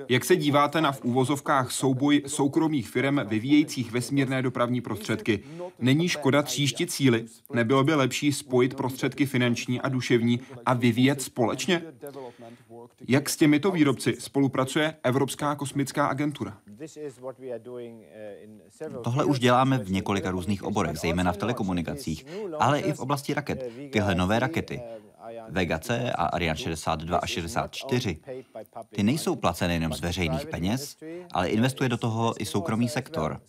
jak 0.09 0.25
se 0.25 0.35
díváte 0.35 0.81
na 0.81 0.91
v 0.91 1.03
úvozovkách 1.03 1.71
souboj 1.71 2.23
soukromých 2.27 2.89
firm 2.89 3.19
vyvíjejících 3.27 3.91
vesmírné 3.91 4.41
dopravní 4.41 4.81
prostředky? 4.81 5.43
Není 5.79 6.09
škoda 6.09 6.41
tříštit 6.41 6.91
cíly? 6.91 7.25
Nebylo 7.53 7.83
by 7.83 7.95
lepší 7.95 8.33
spojit 8.33 8.73
prostředky 8.73 9.25
finanční 9.25 9.81
a 9.81 9.89
duševní 9.89 10.39
a 10.65 10.73
vyvíjet 10.73 11.21
společně? 11.21 11.81
Jak 13.07 13.29
s 13.29 13.37
těmito 13.37 13.71
výrobci 13.71 14.15
spolupracuje 14.19 14.95
Evropská 15.03 15.55
kosmická 15.55 16.07
agentura? 16.07 16.24
Tohle 19.03 19.25
už 19.25 19.39
děláme 19.39 19.77
v 19.77 19.91
několika 19.91 20.31
různých 20.31 20.63
oborech, 20.63 20.97
zejména 20.97 21.31
v 21.31 21.37
telekomunikacích, 21.37 22.25
ale 22.59 22.79
i 22.79 22.93
v 22.93 22.99
oblasti 22.99 23.33
raket. 23.33 23.71
Tyhle 23.91 24.15
nové 24.15 24.39
rakety, 24.39 24.81
Vega 25.49 25.79
C 25.79 26.11
a 26.11 26.25
Ariane 26.25 26.57
62 26.57 27.17
a 27.17 27.25
64, 27.25 28.19
ty 28.95 29.03
nejsou 29.03 29.35
placeny 29.35 29.73
jenom 29.73 29.93
z 29.93 30.01
veřejných 30.01 30.45
peněz, 30.45 30.97
ale 31.31 31.49
investuje 31.49 31.89
do 31.89 31.97
toho 31.97 32.41
i 32.41 32.45
soukromý 32.45 32.89
sektor. 32.89 33.41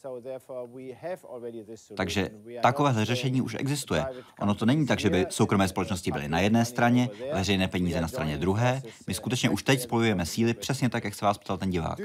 Takže 1.96 2.30
takovéhle 2.62 3.04
řešení 3.04 3.42
už 3.42 3.56
existuje. 3.58 4.04
Ono 4.40 4.54
to 4.54 4.66
není 4.66 4.86
tak, 4.86 5.00
že 5.00 5.10
by 5.10 5.26
soukromé 5.30 5.68
společnosti 5.68 6.12
byly 6.12 6.28
na 6.28 6.40
jedné 6.40 6.64
straně, 6.64 7.10
veřejné 7.32 7.68
peníze 7.68 8.00
na 8.00 8.08
straně 8.08 8.38
druhé. 8.38 8.82
My 9.06 9.14
skutečně 9.14 9.50
už 9.50 9.62
teď 9.62 9.80
spojujeme 9.80 10.26
síly 10.26 10.54
přesně 10.54 10.88
tak, 10.88 11.04
jak 11.04 11.14
se 11.14 11.24
vás 11.24 11.38
ptal 11.38 11.58
ten 11.58 11.70
divák. 11.70 12.00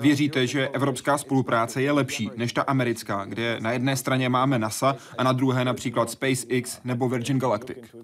Věříte, 0.00 0.46
že 0.46 0.68
evropská 0.68 1.18
spolupráce 1.18 1.82
je 1.82 1.92
lepší 1.92 2.30
než 2.36 2.52
ta 2.52 2.62
americká, 2.62 3.24
kde 3.24 3.60
na 3.60 3.72
jedné 3.72 3.96
straně 3.96 4.28
máme 4.28 4.58
NASA 4.58 4.96
a 5.18 5.22
na 5.22 5.32
druhé 5.32 5.64
například 5.64 6.10
SpaceX 6.10 6.80
nebo 6.84 7.08
Virgin 7.08 7.38
Galactic? 7.38 7.96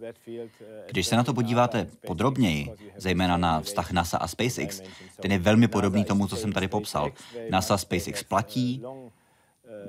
Když 0.90 1.06
se 1.06 1.16
na 1.16 1.24
to 1.24 1.34
podíváte 1.34 1.86
podrobněji, 2.06 2.70
zejména 2.96 3.36
na 3.36 3.60
vztah 3.60 3.92
NASA 3.92 4.18
a 4.18 4.28
SpaceX, 4.28 4.82
ten 5.20 5.32
je 5.32 5.38
velmi 5.38 5.68
podobný 5.68 6.04
tomu, 6.04 6.26
co 6.26 6.36
jsem 6.36 6.52
tady 6.52 6.68
popsal. 6.68 7.10
NASA 7.50 7.78
SpaceX 7.78 8.22
platí, 8.22 8.82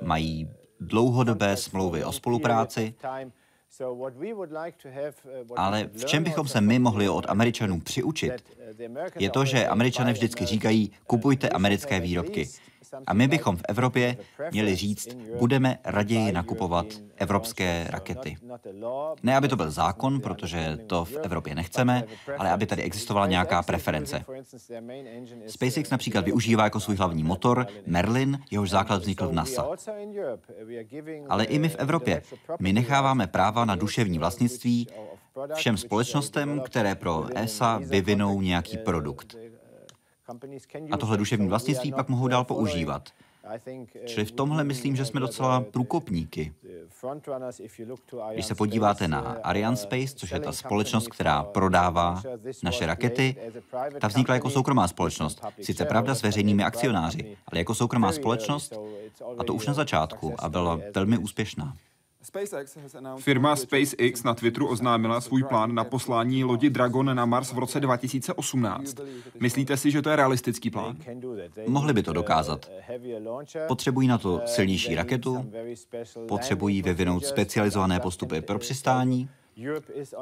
mají 0.02 0.48
dlouhodobé 0.80 1.56
smlouvy 1.56 2.04
o 2.04 2.12
spolupráci, 2.12 2.94
ale 5.56 5.90
v 5.92 6.04
čem 6.04 6.24
bychom 6.24 6.48
se 6.48 6.60
my 6.60 6.78
mohli 6.78 7.08
od 7.08 7.26
Američanů 7.28 7.80
přiučit, 7.80 8.32
je 9.18 9.30
to, 9.30 9.44
že 9.44 9.66
Američané 9.66 10.12
vždycky 10.12 10.46
říkají, 10.46 10.90
kupujte 11.06 11.48
americké 11.48 12.00
výrobky. 12.00 12.48
A 13.06 13.14
my 13.14 13.28
bychom 13.28 13.56
v 13.56 13.62
Evropě 13.68 14.16
měli 14.50 14.76
říct, 14.76 15.08
budeme 15.38 15.78
raději 15.84 16.32
nakupovat 16.32 16.86
evropské 17.16 17.86
rakety. 17.90 18.36
Ne, 19.22 19.36
aby 19.36 19.48
to 19.48 19.56
byl 19.56 19.70
zákon, 19.70 20.20
protože 20.20 20.78
to 20.86 21.04
v 21.04 21.16
Evropě 21.16 21.54
nechceme, 21.54 22.04
ale 22.38 22.50
aby 22.50 22.66
tady 22.66 22.82
existovala 22.82 23.26
nějaká 23.26 23.62
preference. 23.62 24.24
SpaceX 25.46 25.90
například 25.90 26.24
využívá 26.24 26.64
jako 26.64 26.80
svůj 26.80 26.96
hlavní 26.96 27.22
motor 27.22 27.66
Merlin, 27.86 28.38
jehož 28.50 28.70
základ 28.70 29.02
vznikl 29.02 29.28
v 29.28 29.32
NASA. 29.32 29.66
Ale 31.28 31.44
i 31.44 31.58
my 31.58 31.68
v 31.68 31.76
Evropě. 31.78 32.22
My 32.60 32.72
necháváme 32.72 33.26
práva 33.26 33.64
na 33.64 33.74
duševní 33.76 34.18
vlastnictví 34.18 34.88
všem 35.54 35.76
společnostem, 35.76 36.60
které 36.60 36.94
pro 36.94 37.26
ESA 37.34 37.78
vyvinou 37.78 38.40
nějaký 38.40 38.78
produkt. 38.78 39.36
A 40.90 40.96
tohle 40.96 41.16
duševní 41.16 41.48
vlastnictví 41.48 41.92
pak 41.92 42.08
mohou 42.08 42.28
dál 42.28 42.44
používat. 42.44 43.08
Čili 44.06 44.26
v 44.26 44.32
tomhle 44.32 44.64
myslím, 44.64 44.96
že 44.96 45.04
jsme 45.04 45.20
docela 45.20 45.60
průkopníky. 45.60 46.54
Když 48.32 48.46
se 48.46 48.54
podíváte 48.54 49.08
na 49.08 49.20
Ariane 49.20 49.76
Space, 49.76 50.14
což 50.14 50.30
je 50.30 50.40
ta 50.40 50.52
společnost, 50.52 51.08
která 51.08 51.42
prodává 51.42 52.22
naše 52.62 52.86
rakety, 52.86 53.36
ta 54.00 54.08
vznikla 54.08 54.34
jako 54.34 54.50
soukromá 54.50 54.88
společnost. 54.88 55.42
Sice 55.62 55.84
pravda 55.84 56.14
s 56.14 56.22
veřejnými 56.22 56.64
akcionáři, 56.64 57.36
ale 57.46 57.58
jako 57.58 57.74
soukromá 57.74 58.12
společnost, 58.12 58.78
a 59.38 59.44
to 59.44 59.54
už 59.54 59.66
na 59.66 59.74
začátku, 59.74 60.34
a 60.38 60.48
byla 60.48 60.80
velmi 60.94 61.18
úspěšná. 61.18 61.76
Firma 63.18 63.56
SpaceX 63.56 64.22
na 64.22 64.34
Twitteru 64.34 64.68
oznámila 64.68 65.20
svůj 65.20 65.42
plán 65.42 65.74
na 65.74 65.84
poslání 65.84 66.44
lodi 66.44 66.70
Dragon 66.70 67.16
na 67.16 67.24
Mars 67.26 67.52
v 67.52 67.58
roce 67.58 67.80
2018. 67.80 68.96
Myslíte 69.40 69.76
si, 69.76 69.90
že 69.90 70.02
to 70.02 70.10
je 70.10 70.16
realistický 70.16 70.70
plán? 70.70 70.96
Mohli 71.66 71.92
by 71.92 72.02
to 72.02 72.12
dokázat. 72.12 72.70
Potřebují 73.68 74.08
na 74.08 74.18
to 74.18 74.40
silnější 74.46 74.94
raketu, 74.94 75.50
potřebují 76.28 76.82
vyvinout 76.82 77.26
specializované 77.26 78.00
postupy 78.00 78.40
pro 78.40 78.58
přistání, 78.58 79.28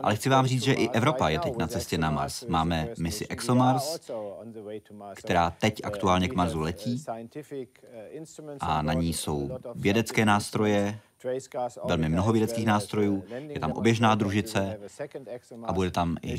ale 0.03 0.16
chci 0.16 0.29
vám 0.29 0.46
říct, 0.46 0.62
že 0.62 0.72
i 0.72 0.88
Evropa 0.88 1.29
je 1.29 1.38
teď 1.38 1.57
na 1.57 1.66
cestě 1.66 1.98
na 1.98 2.11
Mars. 2.11 2.44
Máme 2.46 2.88
misi 2.98 3.27
ExoMars, 3.29 4.01
která 5.14 5.51
teď 5.51 5.81
aktuálně 5.85 6.29
k 6.29 6.35
Marsu 6.35 6.61
letí. 6.61 7.05
a 8.61 8.83
na 8.83 8.92
ní 8.92 9.12
jsou 9.12 9.59
vědecké 9.75 10.25
nástroje, 10.25 10.98
velmi 11.85 12.08
mnoho 12.08 12.33
vědeckých 12.33 12.66
nástrojů, 12.66 13.25
je 13.48 13.60
tam 13.60 13.73
oběžná 13.73 14.14
družice 14.14 14.79
a 15.64 15.73
bude 15.73 15.90
tam 15.90 16.16
i 16.23 16.37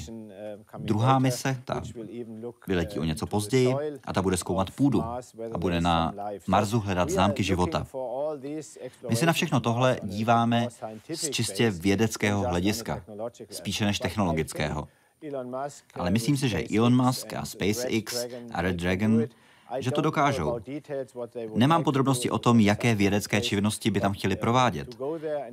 druhá 0.78 1.20
mise, 1.20 1.58
ta 1.66 1.82
vyletí 2.68 3.00
o 3.00 3.04
něco 3.04 3.28
později 3.28 3.76
a 4.04 4.14
ta 4.14 4.22
bude 4.22 4.38
zkoumat 4.38 4.72
půdu 4.72 5.04
a 5.54 5.58
bude 5.58 5.82
na 5.82 6.14
Marsu 6.48 6.80
hledat 6.80 7.10
známky 7.10 7.44
života. 7.44 7.88
My 9.10 9.16
se 9.16 9.26
na 9.26 9.34
všechno 9.34 9.60
tohle 9.60 10.00
díváme 10.04 10.68
z 11.14 11.30
čistě 11.30 11.72
vědeckého 11.72 12.42
hlediska, 12.42 13.04
spíše 13.50 13.86
než 13.86 14.00
technologického. 14.00 14.88
Ale 15.94 16.12
myslím 16.12 16.38
si, 16.38 16.50
že 16.50 16.64
Elon 16.78 17.06
Musk 17.06 17.34
a 17.34 17.46
SpaceX 17.46 18.26
a 18.52 18.62
Red 18.62 18.76
Dragon 18.76 19.28
že 19.80 19.92
to 19.92 20.02
dokážou. 20.02 20.60
Nemám 21.56 21.84
podrobnosti 21.84 22.30
o 22.30 22.40
tom, 22.40 22.60
jaké 22.60 22.96
vědecké 22.96 23.42
činnosti 23.42 23.92
by 23.92 24.00
tam 24.00 24.14
chtěli 24.14 24.36
provádět, 24.36 24.98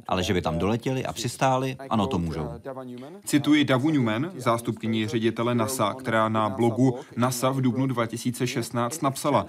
ale 0.08 0.22
že 0.22 0.34
by 0.34 0.42
tam 0.42 0.58
doletěli 0.58 1.04
a 1.06 1.12
přistáli, 1.12 1.76
ano, 1.88 2.06
to 2.06 2.18
můžou. 2.18 2.48
Cituji 3.24 3.64
Davu 3.64 3.90
Newman, 3.90 4.32
zástupkyni 4.36 5.06
ředitele 5.06 5.54
NASA, 5.54 5.94
která 5.94 6.28
na 6.28 6.48
blogu 6.48 6.98
NASA 7.16 7.50
v 7.50 7.60
dubnu 7.60 7.86
2016 7.86 9.02
napsala, 9.02 9.46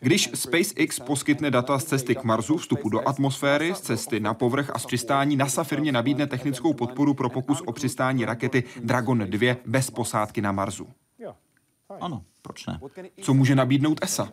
když 0.00 0.30
SpaceX 0.34 1.00
poskytne 1.00 1.50
data 1.50 1.78
z 1.78 1.84
cesty 1.84 2.14
k 2.14 2.24
Marsu, 2.24 2.56
vstupu 2.56 2.88
do 2.88 3.08
atmosféry, 3.08 3.74
z 3.74 3.80
cesty 3.80 4.20
na 4.20 4.34
povrch 4.34 4.70
a 4.74 4.78
z 4.78 4.86
přistání, 4.86 5.36
NASA 5.36 5.64
firmě 5.64 5.92
nabídne 5.92 6.26
technickou 6.26 6.72
podporu 6.72 7.14
pro 7.14 7.28
pokus 7.28 7.62
o 7.66 7.72
přistání 7.72 8.24
rakety 8.24 8.64
Dragon 8.84 9.18
2 9.18 9.56
bez 9.66 9.90
posádky 9.90 10.42
na 10.42 10.52
Marsu. 10.52 10.86
Ano, 12.00 12.22
proč 12.42 12.66
ne? 12.66 12.80
Co 13.22 13.34
může 13.34 13.54
nabídnout 13.54 13.98
ESA? 14.02 14.32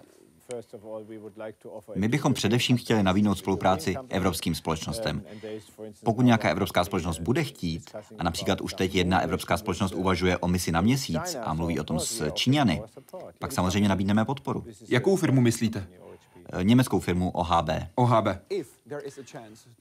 My 1.95 2.07
bychom 2.07 2.34
především 2.34 2.78
chtěli 2.78 3.03
nabídnout 3.03 3.38
spolupráci 3.38 3.95
evropským 4.10 4.55
společnostem. 4.55 5.24
Pokud 6.03 6.22
nějaká 6.22 6.49
evropská 6.49 6.84
společnost 6.84 7.20
bude 7.20 7.43
chtít, 7.43 7.91
a 8.18 8.24
například 8.24 8.62
už 8.62 8.74
teď 8.74 8.95
jedna 8.95 9.20
evropská 9.20 9.57
společnost 9.57 9.93
uvažuje 9.93 10.38
o 10.38 10.47
misi 10.47 10.72
na 10.72 10.82
měsíc 10.82 11.38
a 11.43 11.53
mluví 11.53 11.80
o 11.80 11.84
tom 11.84 11.99
s 11.99 12.32
Číňany, 12.32 12.82
pak 13.39 13.51
samozřejmě 13.51 13.89
nabídneme 13.89 14.26
podporu. 14.26 14.66
Jakou 14.88 15.16
firmu 15.16 15.41
myslíte? 15.41 15.88
Německou 16.64 17.00
firmu 17.00 17.32
OHB. 17.32 17.70
OHB. 17.95 18.28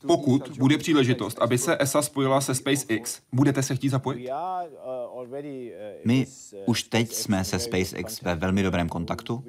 Pokud 0.06 0.50
bude 0.58 0.78
příležitost, 0.78 1.38
aby 1.38 1.58
se 1.58 1.76
ESA 1.80 2.02
spojila 2.02 2.40
se 2.40 2.54
SpaceX, 2.54 3.20
budete 3.32 3.62
se 3.62 3.74
chtít 3.74 3.88
zapojit? 3.88 4.30
My 6.04 6.26
už 6.66 6.82
teď 6.82 7.12
jsme 7.12 7.44
se 7.44 7.58
SpaceX 7.58 8.22
ve 8.22 8.34
velmi 8.34 8.62
dobrém 8.62 8.88
kontaktu, 8.88 9.44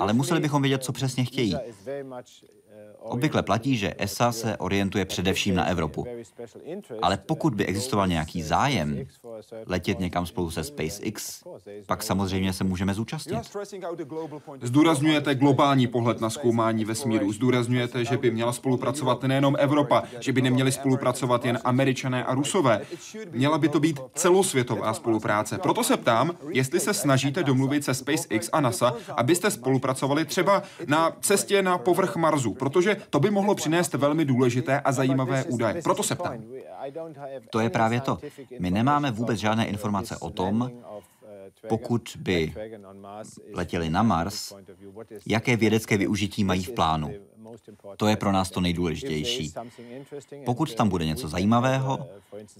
ale 0.00 0.12
museli 0.12 0.40
bychom 0.40 0.62
vědět, 0.62 0.84
co 0.84 0.92
přesně 0.92 1.24
chtějí. 1.24 1.56
Obvykle 3.00 3.42
platí, 3.42 3.76
že 3.76 3.94
ESA 3.98 4.32
se 4.32 4.56
orientuje 4.56 5.04
především 5.04 5.54
na 5.54 5.64
Evropu. 5.64 6.06
Ale 7.02 7.16
pokud 7.16 7.54
by 7.54 7.66
existoval 7.66 8.06
nějaký 8.06 8.42
zájem 8.42 9.06
letět 9.66 10.00
někam 10.00 10.26
spolu 10.26 10.50
se 10.50 10.64
SpaceX, 10.64 11.42
pak 11.86 12.02
samozřejmě 12.02 12.52
se 12.52 12.64
můžeme 12.64 12.94
zúčastnit. 12.94 13.38
Zdůrazňujete 14.62 15.34
globální 15.34 15.86
pohled 15.86 16.20
na 16.20 16.30
zkoumání 16.30 16.84
vesmíru. 16.84 17.32
Zdůrazňujete, 17.32 18.04
že 18.04 18.16
by 18.16 18.30
měla 18.30 18.52
spolupracovat 18.52 19.22
nejenom 19.22 19.56
Evropa, 19.58 20.02
že 20.20 20.32
by 20.32 20.42
neměli 20.42 20.72
spolupracovat 20.72 21.44
jen 21.44 21.58
američané 21.64 22.24
a 22.24 22.34
rusové. 22.34 22.80
Měla 23.30 23.58
by 23.58 23.68
to 23.68 23.80
být 23.80 24.00
celosvětová 24.14 24.94
spolupráce. 24.94 25.58
Proto 25.58 25.84
se 25.84 25.96
ptám, 25.96 26.30
jestli 26.48 26.80
se 26.80 26.94
snažíte 26.94 27.42
domluvit 27.42 27.84
se 27.84 27.94
SpaceX 27.94 28.48
a 28.52 28.60
NASA, 28.60 28.94
abyste 29.16 29.50
spolupracovali 29.50 30.24
třeba 30.24 30.62
na 30.86 31.12
cestě 31.20 31.62
na 31.62 31.78
povrch 31.78 32.16
Marsu, 32.16 32.54
protože 32.68 32.96
to 33.10 33.20
by 33.20 33.30
mohlo 33.30 33.54
přinést 33.54 33.94
velmi 33.94 34.24
důležité 34.24 34.80
a 34.80 34.92
zajímavé 34.92 35.44
údaje. 35.44 35.82
Proto 35.82 36.02
se 36.02 36.14
ptám. 36.14 36.42
To 37.50 37.60
je 37.60 37.70
právě 37.70 38.00
to. 38.00 38.18
My 38.58 38.70
nemáme 38.70 39.10
vůbec 39.10 39.38
žádné 39.38 39.66
informace 39.66 40.16
o 40.16 40.30
tom, 40.30 40.70
pokud 41.68 42.16
by 42.20 42.54
letěli 43.52 43.90
na 43.90 44.02
Mars, 44.02 44.52
jaké 45.26 45.56
vědecké 45.56 45.96
využití 45.96 46.44
mají 46.44 46.64
v 46.64 46.72
plánu. 46.72 47.12
To 47.96 48.06
je 48.06 48.16
pro 48.16 48.32
nás 48.32 48.50
to 48.50 48.60
nejdůležitější. 48.60 49.54
Pokud 50.44 50.74
tam 50.74 50.88
bude 50.88 51.06
něco 51.06 51.28
zajímavého 51.28 51.98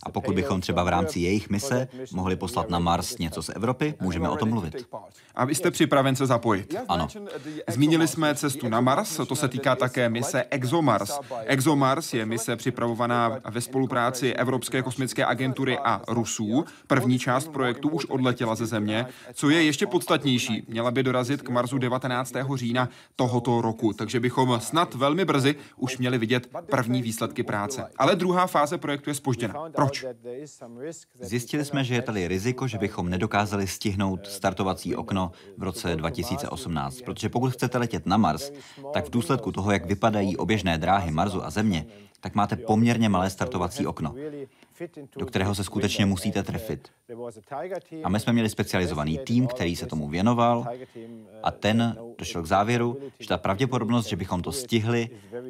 a 0.03 0.11
pokud 0.11 0.35
bychom 0.35 0.61
třeba 0.61 0.85
v 0.85 0.89
rámci 0.89 1.21
jejich 1.21 1.51
mise 1.51 1.89
mohli 2.13 2.37
poslat 2.37 2.71
na 2.71 2.79
Mars 2.79 3.19
něco 3.19 3.43
z 3.43 3.49
Evropy, 3.49 3.95
můžeme 4.01 4.29
o 4.29 4.37
tom 4.37 4.51
mluvit. 4.51 4.89
A 5.35 5.45
vy 5.45 5.55
jste 5.55 5.71
připraven 5.71 6.17
se 6.17 6.27
zapojit? 6.27 6.75
Ano. 6.89 7.09
Zmínili 7.69 8.09
jsme 8.09 8.35
cestu 8.35 8.69
na 8.69 8.81
Mars, 8.81 9.21
to 9.29 9.37
se 9.37 9.49
týká 9.49 9.77
také 9.77 10.09
mise 10.09 10.45
ExoMars. 10.51 11.19
ExoMars 11.47 12.15
je 12.15 12.27
mise 12.27 12.57
připravovaná 12.57 13.41
ve 13.51 13.61
spolupráci 13.61 14.33
Evropské 14.33 14.83
kosmické 14.83 15.25
agentury 15.25 15.79
a 15.79 16.03
Rusů. 16.09 16.65
První 16.87 17.19
část 17.19 17.49
projektu 17.49 17.89
už 17.89 18.05
odletěla 18.05 18.55
ze 18.55 18.67
Země. 18.67 19.07
Co 19.35 19.51
je 19.51 19.65
ještě 19.65 19.87
podstatnější, 19.87 20.65
měla 20.69 20.91
by 20.91 21.03
dorazit 21.03 21.43
k 21.43 21.49
Marsu 21.49 21.79
19. 21.79 22.33
října 22.55 22.89
tohoto 23.17 23.61
roku, 23.61 23.93
takže 23.93 24.21
bychom 24.21 24.61
snad 24.61 24.78
snad 24.79 24.95
velmi 24.95 25.25
brzy 25.25 25.55
už 25.77 25.99
měli 25.99 26.19
vidět 26.19 26.49
první 26.71 27.03
výsledky 27.03 27.43
práce. 27.43 27.91
Ale 27.97 28.17
druhá 28.17 28.47
fáze 28.47 28.79
projektu 28.79 29.11
je 29.11 29.15
spožděna. 29.15 29.55
Proč? 29.77 30.05
Zjistili 31.21 31.65
jsme, 31.65 31.85
že 31.85 31.95
je 31.95 32.03
tady 32.03 32.29
riziko, 32.29 32.69
že 32.69 32.79
bychom 32.79 33.11
nedokázali 33.11 33.67
stihnout 33.67 34.27
startovací 34.27 34.97
okno 34.97 35.33
v 35.57 35.63
roce 35.63 35.97
2018, 35.97 37.03
protože 37.03 37.29
pokud 37.29 37.53
chcete 37.53 37.79
letět 37.79 38.07
na 38.07 38.17
Mars, 38.17 38.53
tak 38.93 39.07
v 39.07 39.11
důsledku 39.11 39.53
toho, 39.53 39.71
jak 39.71 39.87
vypadají 39.87 40.37
oběžné 40.37 40.79
dráhy 40.79 41.11
Marsu 41.11 41.45
a 41.45 41.51
Země, 41.51 41.87
tak 42.21 42.35
máte 42.35 42.57
poměrně 42.57 43.09
malé 43.09 43.31
startovací 43.31 43.87
okno 43.87 44.15
do 45.19 45.27
kterého 45.27 45.55
se 45.55 45.65
skutečně 45.65 46.07
musíte 46.07 46.43
trefit. 46.43 46.89
A 48.05 48.09
my 48.09 48.21
jsme 48.21 48.33
měli 48.33 48.49
specializovaný 48.49 49.19
tým, 49.19 49.47
který 49.47 49.77
se 49.77 49.87
tomu 49.87 50.09
věnoval 50.09 50.67
a 51.43 51.51
ten 51.51 51.97
došel 52.19 52.43
k 52.43 52.47
závěru, 52.47 52.99
že 53.19 53.29
ta 53.29 53.39
pravděpodobnost, 53.39 54.07
že 54.07 54.17
bychom 54.17 54.43
to 54.43 54.53
stihli, 54.53 55.09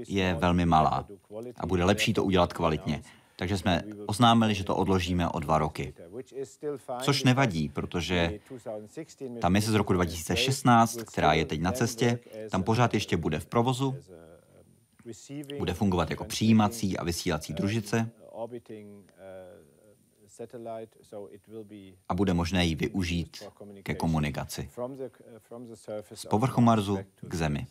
je 0.08 0.34
velmi 0.34 0.66
malá 0.66 1.06
a 1.56 1.66
bude 1.66 1.84
lepší 1.84 2.12
to 2.12 2.24
udělat 2.24 2.52
kvalitně. 2.52 3.02
Takže 3.36 3.58
jsme 3.58 3.82
oznámili, 4.06 4.54
že 4.54 4.64
to 4.64 4.76
odložíme 4.76 5.28
o 5.28 5.40
dva 5.40 5.58
roky. 5.58 5.94
Což 7.02 7.24
nevadí, 7.24 7.68
protože 7.68 8.40
ta 9.40 9.48
mise 9.48 9.70
z 9.70 9.74
roku 9.74 9.92
2016, 9.92 11.02
která 11.02 11.32
je 11.32 11.44
teď 11.44 11.60
na 11.60 11.72
cestě, 11.72 12.18
tam 12.50 12.62
pořád 12.62 12.94
ještě 12.94 13.16
bude 13.16 13.38
v 13.38 13.46
provozu, 13.46 13.96
bude 15.58 15.74
fungovat 15.74 16.10
jako 16.10 16.24
přijímací 16.24 16.98
a 16.98 17.04
vysílací 17.04 17.52
družice 17.52 18.10
a 22.08 22.14
bude 22.14 22.34
možné 22.34 22.64
ji 22.64 22.74
využít 22.74 23.42
ke 23.82 23.94
komunikaci. 23.94 24.70
Z 26.14 26.26
povrchu 26.26 26.60
Marsu 26.60 26.98
k 27.28 27.34
Zemi. 27.34 27.66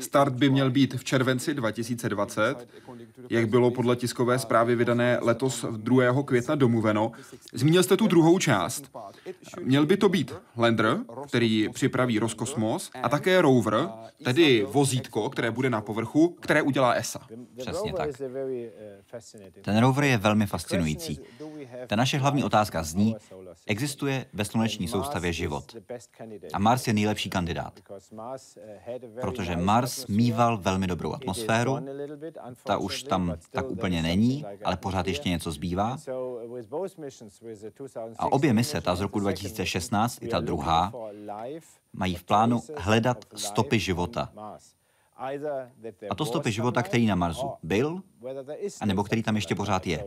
Start 0.00 0.34
by 0.34 0.50
měl 0.50 0.70
být 0.70 0.94
v 0.94 1.04
červenci 1.04 1.54
2020, 1.54 2.68
jak 3.30 3.48
bylo 3.48 3.70
podle 3.70 3.96
tiskové 3.96 4.38
zprávy 4.38 4.76
vydané 4.76 5.18
letos 5.20 5.64
2. 5.70 6.22
května 6.22 6.54
domluveno. 6.54 7.12
Zmínil 7.52 7.82
jste 7.82 7.96
tu 7.96 8.06
druhou 8.06 8.38
část. 8.38 8.90
Měl 9.62 9.86
by 9.86 9.96
to 9.96 10.08
být 10.08 10.34
lander, 10.56 10.98
který 11.28 11.68
připraví 11.68 12.18
Roskosmos, 12.18 12.90
a 13.02 13.08
také 13.08 13.42
rover, 13.42 13.88
tedy 14.24 14.66
vozítko, 14.70 15.30
které 15.30 15.50
bude 15.50 15.70
na 15.70 15.80
povrchu, 15.80 16.28
které 16.28 16.62
udělá 16.62 16.92
ESA. 16.92 17.26
Přesně 17.56 17.92
tak. 17.92 18.10
Ten 19.62 19.78
rover 19.78 20.04
je 20.04 20.18
velmi 20.18 20.46
fascinující. 20.46 21.20
Ta 21.86 21.96
naše 21.96 22.18
hlavní 22.18 22.44
otázka 22.44 22.82
zní, 22.82 23.16
existuje 23.66 24.26
ve 24.32 24.44
sluneční 24.44 24.88
soustavě 24.88 25.32
život. 25.32 25.76
A 26.52 26.58
Mars 26.58 26.86
je 26.86 26.92
nejlepší 26.92 27.30
kandidát 27.30 27.80
protože 29.22 29.56
Mars 29.56 30.06
mýval 30.06 30.58
velmi 30.58 30.86
dobrou 30.86 31.12
atmosféru, 31.12 31.78
ta 32.64 32.76
už 32.78 33.02
tam 33.02 33.36
tak 33.50 33.70
úplně 33.70 34.02
není, 34.02 34.44
ale 34.64 34.76
pořád 34.76 35.06
ještě 35.06 35.28
něco 35.28 35.52
zbývá. 35.52 35.96
A 38.18 38.32
obě 38.32 38.52
mise, 38.52 38.80
ta 38.80 38.96
z 38.96 39.00
roku 39.00 39.20
2016 39.20 40.18
i 40.22 40.28
ta 40.28 40.40
druhá, 40.40 40.92
mají 41.92 42.14
v 42.14 42.24
plánu 42.24 42.60
hledat 42.76 43.24
stopy 43.34 43.78
života. 43.78 44.32
A 46.10 46.14
to 46.14 46.24
stopy 46.24 46.52
života, 46.52 46.82
který 46.82 47.06
na 47.06 47.14
Marsu 47.14 47.52
byl, 47.62 48.00
anebo 48.80 49.04
který 49.04 49.22
tam 49.22 49.36
ještě 49.36 49.54
pořád 49.54 49.86
je. 49.86 50.04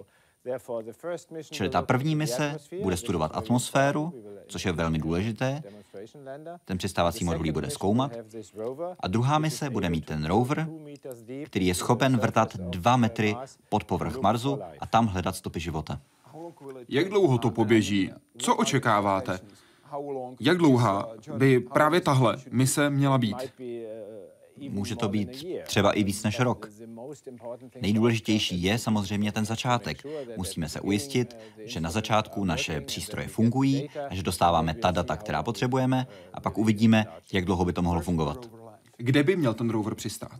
Čili 1.51 1.69
ta 1.69 1.81
první 1.81 2.15
mise 2.15 2.57
bude 2.81 2.97
studovat 2.97 3.31
atmosféru, 3.33 4.23
což 4.47 4.65
je 4.65 4.71
velmi 4.71 4.99
důležité. 4.99 5.63
Ten 6.65 6.77
přistávací 6.77 7.25
modul 7.25 7.51
bude 7.51 7.69
zkoumat. 7.69 8.11
A 8.99 9.07
druhá 9.07 9.39
mise 9.39 9.69
bude 9.69 9.89
mít 9.89 10.05
ten 10.05 10.25
rover, 10.25 10.67
který 11.45 11.67
je 11.67 11.75
schopen 11.75 12.17
vrtat 12.17 12.57
dva 12.57 12.97
metry 12.97 13.35
pod 13.69 13.83
povrch 13.83 14.17
Marsu 14.17 14.59
a 14.79 14.85
tam 14.85 15.07
hledat 15.07 15.35
stopy 15.35 15.59
života. 15.59 15.99
Jak 16.89 17.09
dlouho 17.09 17.37
to 17.37 17.51
poběží? 17.51 18.11
Co 18.37 18.55
očekáváte? 18.55 19.39
Jak 20.39 20.57
dlouhá 20.57 21.09
by 21.37 21.59
právě 21.59 22.01
tahle 22.01 22.37
mise 22.51 22.89
měla 22.89 23.17
být? 23.17 23.37
Může 24.57 24.95
to 24.95 25.09
být 25.09 25.45
třeba 25.63 25.91
i 25.91 26.03
víc 26.03 26.23
než 26.23 26.39
rok. 26.39 26.69
Nejdůležitější 27.81 28.63
je 28.63 28.77
samozřejmě 28.77 29.31
ten 29.31 29.45
začátek. 29.45 30.03
Musíme 30.37 30.69
se 30.69 30.81
ujistit, 30.81 31.37
že 31.65 31.79
na 31.79 31.91
začátku 31.91 32.45
naše 32.45 32.81
přístroje 32.81 33.27
fungují 33.27 33.89
a 34.09 34.15
že 34.15 34.23
dostáváme 34.23 34.73
ta 34.73 34.91
data, 34.91 35.15
která 35.17 35.43
potřebujeme, 35.43 36.07
a 36.33 36.39
pak 36.39 36.57
uvidíme, 36.57 37.05
jak 37.33 37.45
dlouho 37.45 37.65
by 37.65 37.73
to 37.73 37.81
mohlo 37.81 38.01
fungovat. 38.01 38.49
Kde 38.97 39.23
by 39.23 39.35
měl 39.35 39.53
ten 39.53 39.69
rover 39.69 39.95
přistát? 39.95 40.39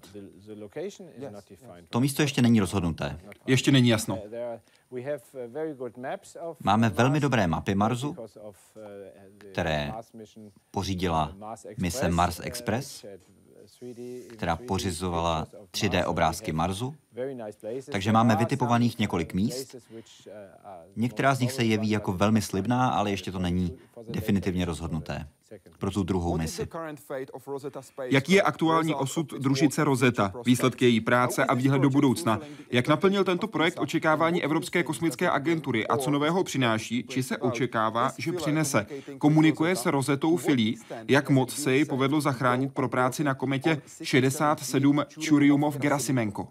To 1.90 2.00
místo 2.00 2.22
ještě 2.22 2.42
není 2.42 2.60
rozhodnuté. 2.60 3.20
Ještě 3.48 3.72
není 3.72 3.90
jasno. 3.90 4.20
Máme 6.64 6.90
velmi 6.90 7.20
dobré 7.20 7.48
mapy 7.48 7.76
Marsu, 7.76 8.16
které 9.38 9.94
pořídila 10.72 11.36
mise 11.78 12.10
Mars 12.10 12.40
Express, 12.44 13.06
která 14.34 14.56
pořizovala 14.56 15.48
3D 15.72 16.10
obrázky 16.10 16.52
Marsu. 16.52 16.96
Takže 17.92 18.12
máme 18.12 18.36
vytipovaných 18.36 19.00
několik 19.00 19.34
míst. 19.34 19.76
Některá 20.96 21.36
z 21.36 21.40
nich 21.40 21.52
se 21.52 21.64
jeví 21.64 21.90
jako 21.90 22.14
velmi 22.14 22.42
slibná, 22.42 22.90
ale 22.90 23.12
ještě 23.12 23.32
to 23.32 23.40
není 23.40 23.78
definitivně 24.10 24.66
rozhodnuté 24.66 25.28
pro 25.80 25.92
tu 25.92 26.04
druhou 26.04 26.38
misi. 26.38 26.68
Jaký 28.04 28.34
je 28.34 28.42
aktuální 28.42 28.96
osud 28.96 29.34
družice 29.34 29.84
Rosetta, 29.84 30.34
výsledky 30.46 30.86
její 30.86 31.02
práce 31.02 31.46
a 31.46 31.54
výhled 31.54 31.80
do 31.80 31.90
budoucna? 31.90 32.40
Jak 32.72 32.88
naplnil 32.88 33.24
tento 33.24 33.48
projekt 33.48 33.80
očekávání 33.80 34.44
Evropské 34.44 34.84
kosmické 34.84 35.30
agentury? 35.30 35.88
A 35.88 35.98
co 35.98 36.12
nového 36.12 36.44
přináší, 36.44 37.04
či 37.08 37.24
se 37.24 37.38
očekává, 37.38 38.12
že 38.18 38.32
přinese? 38.32 38.86
Komunikuje 39.18 39.76
se 39.76 39.92
Rosetou 39.92 40.38
Filí, 40.38 40.78
jak 41.08 41.30
moc 41.30 41.56
se 41.56 41.74
jej 41.74 41.86
povedlo 41.86 42.22
zachránit 42.22 42.74
pro 42.74 42.90
práci 42.90 43.24
na 43.24 43.34
kometě 43.34 43.82
67 44.04 45.00
Churyumov-Gerasimenko? 45.00 46.48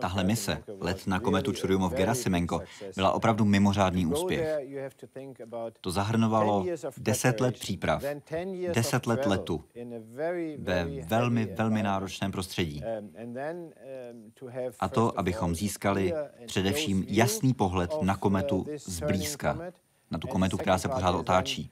Tahle 0.00 0.24
mise, 0.24 0.62
let 0.80 1.06
na 1.06 1.20
kometu 1.20 1.52
Churyumov-Gerasimenko, 1.52 2.60
byla 2.96 3.12
opravdu 3.12 3.44
mimořádný 3.44 4.06
úspěch. 4.06 4.58
To 5.80 5.90
zahrnovalo 5.90 6.66
deset 6.98 7.40
let 7.40 7.58
příprav, 7.58 8.04
deset 8.74 9.06
let 9.06 9.26
letu 9.26 9.64
ve 10.58 10.86
velmi, 11.06 11.44
velmi 11.44 11.82
náročném 11.82 12.32
prostředí. 12.32 12.82
A 14.80 14.88
to, 14.88 15.18
abychom 15.18 15.54
získali 15.54 16.14
především 16.46 17.04
jasný 17.08 17.54
pohled 17.54 17.94
na 18.02 18.16
kometu 18.16 18.66
zblízka, 18.76 19.58
na 20.10 20.18
tu 20.18 20.28
kometu, 20.28 20.56
která 20.56 20.78
se 20.78 20.88
pořád 20.88 21.14
otáčí. 21.14 21.70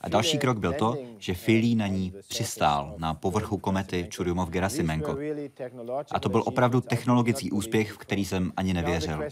A 0.00 0.08
další 0.08 0.38
krok 0.38 0.58
byl 0.58 0.72
to, 0.72 0.98
že 1.18 1.34
Filí 1.34 1.74
na 1.74 1.86
ní 1.86 2.14
přistál 2.28 2.94
na 2.98 3.14
povrchu 3.14 3.58
komety 3.58 4.08
Churyumov-Gerasimenko. 4.10 5.42
A 6.12 6.20
to 6.20 6.28
byl 6.28 6.42
opravdu 6.46 6.80
technologický 6.80 7.50
úspěch, 7.50 7.92
v 7.92 7.98
který 7.98 8.24
jsem 8.24 8.52
ani 8.56 8.74
nevěřil. 8.74 9.22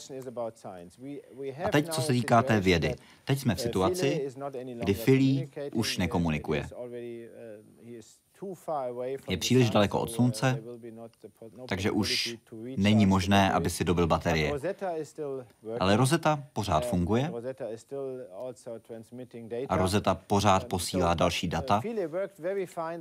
A 1.65 1.69
teď, 1.69 1.89
co 1.89 2.03
se 2.03 2.13
týká 2.13 2.43
té 2.43 2.61
vědy. 2.61 2.95
Teď 3.25 3.39
jsme 3.39 3.55
v 3.55 3.61
situaci, 3.61 4.29
kdy 4.79 4.95
Filí 4.95 5.51
už 5.73 5.99
nekomunikuje 5.99 6.67
je 9.29 9.37
příliš 9.37 9.71
daleko 9.71 10.01
od 10.01 10.11
slunce, 10.11 10.63
takže 11.69 11.91
už 11.91 12.37
není 12.77 13.07
možné, 13.07 13.53
aby 13.53 13.71
si 13.71 13.85
dobil 13.85 14.07
baterie. 14.07 14.53
Ale 15.81 15.97
Rosetta 15.97 16.45
pořád 16.53 16.87
funguje 16.87 17.33
a 19.69 19.77
Rosetta 19.77 20.15
pořád 20.15 20.65
posílá 20.65 21.15
další 21.15 21.49
data, 21.49 21.83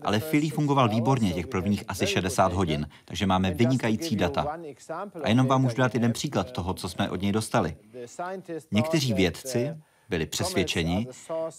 ale 0.02 0.20
Philly 0.20 0.50
fungoval 0.50 0.90
výborně 0.90 1.34
těch 1.34 1.48
prvních 1.48 1.84
asi 1.88 2.08
60 2.08 2.54
hodin, 2.54 2.88
takže 3.06 3.26
máme 3.26 3.52
vynikající 3.52 4.16
data. 4.16 4.58
A 5.24 5.30
jenom 5.30 5.48
vám 5.48 5.62
můžu 5.62 5.76
dát 5.76 5.94
jeden 5.94 6.14
příklad 6.14 6.52
toho, 6.52 6.74
co 6.74 6.90
jsme 6.90 7.10
od 7.10 7.22
něj 7.22 7.32
dostali. 7.32 7.76
Někteří 8.72 9.14
vědci 9.14 9.76
byli 10.14 10.26
přesvědčeni, 10.26 11.08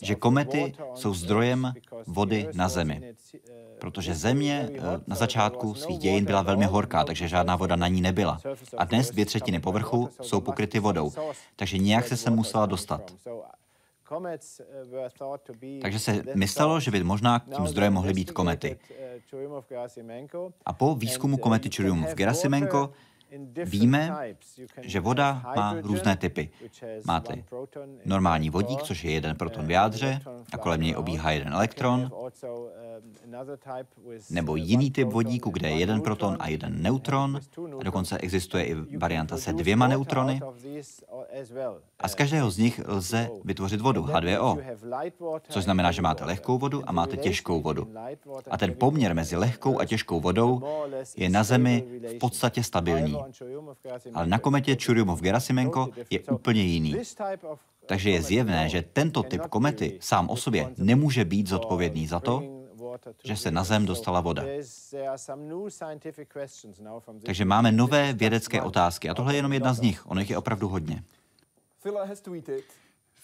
že 0.02 0.14
komety 0.14 0.74
jsou 0.94 1.14
zdrojem 1.14 1.74
vody 2.06 2.48
na 2.54 2.68
Zemi. 2.68 3.14
Protože 3.78 4.14
Země 4.14 4.68
eh, 4.72 4.80
na 5.06 5.16
začátku 5.16 5.74
svých 5.74 5.98
dějin 5.98 6.24
byla 6.24 6.42
velmi 6.42 6.64
horká, 6.64 7.04
takže 7.04 7.28
žádná 7.28 7.56
voda 7.56 7.76
na 7.76 7.88
ní 7.88 8.00
nebyla. 8.00 8.38
A 8.76 8.84
dnes 8.84 9.10
dvě 9.10 9.26
třetiny 9.26 9.60
povrchu 9.60 10.10
jsou 10.22 10.40
pokryty 10.40 10.78
vodou, 10.78 11.12
takže 11.56 11.78
nějak 11.78 12.06
se 12.08 12.16
sem 12.16 12.34
musela 12.34 12.66
dostat. 12.66 13.14
Takže 15.82 15.98
se 15.98 16.22
myslelo, 16.34 16.80
že 16.80 16.90
by 16.90 17.04
možná 17.04 17.42
tím 17.56 17.66
zdrojem 17.66 17.92
mohly 17.92 18.12
být 18.12 18.30
komety. 18.30 18.78
A 20.66 20.72
po 20.72 20.94
výzkumu 20.94 21.36
komety 21.36 21.68
Churyumov-Gerasimenko 21.68 22.90
Víme, 23.64 24.34
že 24.82 25.00
voda 25.00 25.42
má 25.56 25.76
různé 25.82 26.16
typy. 26.16 26.50
Máte 27.06 27.44
normální 28.04 28.50
vodík, 28.50 28.82
což 28.82 29.04
je 29.04 29.10
jeden 29.10 29.36
proton 29.36 29.66
v 29.66 29.70
jádře 29.70 30.20
a 30.52 30.58
kolem 30.58 30.80
něj 30.80 30.96
obíhá 30.96 31.30
jeden 31.30 31.52
elektron, 31.52 32.10
nebo 34.30 34.56
jiný 34.56 34.90
typ 34.90 35.08
vodíku, 35.08 35.50
kde 35.50 35.70
je 35.70 35.78
jeden 35.78 36.00
proton 36.00 36.36
a 36.40 36.48
jeden 36.48 36.82
neutron, 36.82 37.40
a 37.80 37.82
dokonce 37.84 38.18
existuje 38.18 38.64
i 38.64 38.96
varianta 38.96 39.36
se 39.36 39.52
dvěma 39.52 39.88
neutrony. 39.88 40.40
A 41.98 42.08
z 42.08 42.14
každého 42.14 42.50
z 42.50 42.58
nich 42.58 42.80
lze 42.86 43.30
vytvořit 43.44 43.80
vodu, 43.80 44.02
H2O, 44.02 44.76
což 45.48 45.64
znamená, 45.64 45.92
že 45.92 46.02
máte 46.02 46.24
lehkou 46.24 46.58
vodu 46.58 46.82
a 46.86 46.92
máte 46.92 47.16
těžkou 47.16 47.60
vodu. 47.60 47.88
A 48.50 48.56
ten 48.56 48.74
poměr 48.74 49.14
mezi 49.14 49.36
lehkou 49.36 49.80
a 49.80 49.84
těžkou 49.84 50.20
vodou 50.20 50.62
je 51.16 51.28
na 51.30 51.42
Zemi 51.42 51.84
v 52.16 52.18
podstatě 52.18 52.62
stabilní. 52.62 53.18
Ale 54.14 54.26
na 54.26 54.38
kometě 54.38 54.74
Churyumov-Gerasimenko 54.74 55.92
je 56.10 56.20
úplně 56.20 56.62
jiný. 56.62 56.96
Takže 57.86 58.10
je 58.10 58.22
zjevné, 58.22 58.68
že 58.68 58.82
tento 58.82 59.22
typ 59.22 59.42
komety 59.42 59.98
sám 60.00 60.30
o 60.30 60.36
sobě 60.36 60.74
nemůže 60.78 61.24
být 61.24 61.46
zodpovědný 61.46 62.06
za 62.06 62.20
to, 62.20 62.42
že 63.24 63.36
se 63.36 63.50
na 63.50 63.64
Zem 63.64 63.86
dostala 63.86 64.20
voda. 64.20 64.42
Takže 67.24 67.44
máme 67.44 67.72
nové 67.72 68.12
vědecké 68.12 68.62
otázky 68.62 69.08
a 69.08 69.14
tohle 69.14 69.32
je 69.32 69.38
jenom 69.38 69.52
jedna 69.52 69.74
z 69.74 69.80
nich. 69.80 70.06
Ono 70.06 70.20
jich 70.20 70.30
je 70.30 70.38
opravdu 70.38 70.68
hodně. 70.68 71.04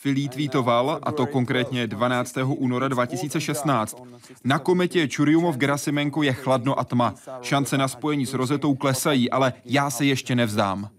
Filí 0.02 0.28
tweetoval, 0.28 0.98
a 1.02 1.12
to 1.12 1.26
konkrétně 1.26 1.86
12. 1.86 2.36
února 2.46 2.88
2016. 2.88 4.02
Na 4.44 4.58
kometě 4.58 5.06
Churyumov-Gerasimenko 5.06 6.22
je 6.22 6.32
chladno 6.32 6.78
a 6.78 6.84
tma. 6.84 7.14
Šance 7.42 7.78
na 7.78 7.88
spojení 7.88 8.26
s 8.26 8.34
rozetou 8.34 8.74
klesají, 8.74 9.30
ale 9.30 9.52
já 9.64 9.90
se 9.90 10.04
ještě 10.04 10.34
nevzdám. 10.34 10.90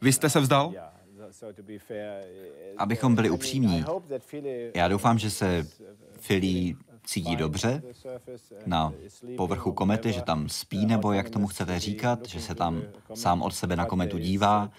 Vy 0.00 0.12
jste 0.12 0.30
se 0.30 0.40
vzdal? 0.40 0.72
Abychom 2.78 3.14
byli 3.14 3.30
upřímní, 3.30 3.84
já 4.74 4.88
doufám, 4.88 5.18
že 5.18 5.30
se 5.30 5.66
Filí 6.20 6.76
cítí 7.06 7.36
dobře 7.36 7.82
na 8.66 8.92
povrchu 9.36 9.72
komety, 9.72 10.12
že 10.12 10.22
tam 10.22 10.48
spí, 10.48 10.86
nebo 10.86 11.12
jak 11.12 11.30
tomu 11.30 11.46
chcete 11.46 11.78
říkat, 11.80 12.28
že 12.28 12.40
se 12.40 12.54
tam 12.54 12.82
sám 13.14 13.42
od 13.42 13.54
sebe 13.54 13.76
na 13.76 13.84
kometu 13.84 14.18
dívá, 14.18 14.70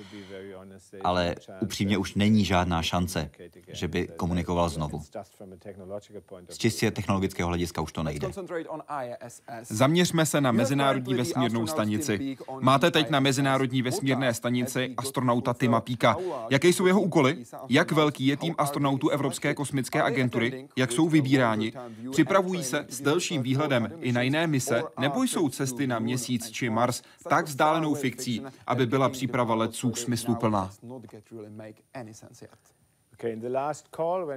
ale 1.03 1.35
upřímně 1.59 1.97
už 1.97 2.15
není 2.15 2.45
žádná 2.45 2.81
šance, 2.81 3.29
že 3.67 3.87
by 3.87 4.07
komunikoval 4.07 4.69
znovu. 4.69 5.01
Z 6.49 6.57
čistě 6.57 6.91
technologického 6.91 7.47
hlediska 7.47 7.81
už 7.81 7.91
to 7.91 8.03
nejde. 8.03 8.27
Zaměřme 9.61 10.25
se 10.25 10.41
na 10.41 10.51
Mezinárodní 10.51 11.13
vesmírnou 11.13 11.67
stanici. 11.67 12.37
Máte 12.59 12.91
teď 12.91 13.09
na 13.09 13.19
Mezinárodní 13.19 13.81
vesmírné 13.81 14.33
stanici 14.33 14.93
astronauta 14.97 15.53
Tima 15.53 15.81
Píka. 15.81 16.17
Jaké 16.49 16.67
jsou 16.67 16.85
jeho 16.85 17.01
úkoly? 17.01 17.43
Jak 17.69 17.91
velký 17.91 18.27
je 18.27 18.37
tým 18.37 18.55
astronautů 18.57 19.09
Evropské 19.09 19.53
kosmické 19.55 20.01
agentury? 20.01 20.67
Jak 20.75 20.91
jsou 20.91 21.09
vybíráni? 21.09 21.73
Připravují 22.17 22.63
se 22.63 22.85
s 22.89 23.01
delším 23.01 23.43
výhledem 23.43 23.91
i 23.99 24.11
na 24.11 24.21
jiné 24.21 24.47
mise, 24.47 24.83
nebo 24.99 25.23
jsou 25.23 25.49
cesty 25.49 25.87
na 25.87 25.99
měsíc 25.99 26.49
či 26.49 26.69
Mars 26.69 27.01
tak 27.29 27.45
vzdálenou 27.45 27.93
fikcí, 27.93 28.41
aby 28.67 28.85
byla 28.85 29.09
příprava 29.09 29.55
letců 29.55 29.95
smysluplná? 29.95 30.71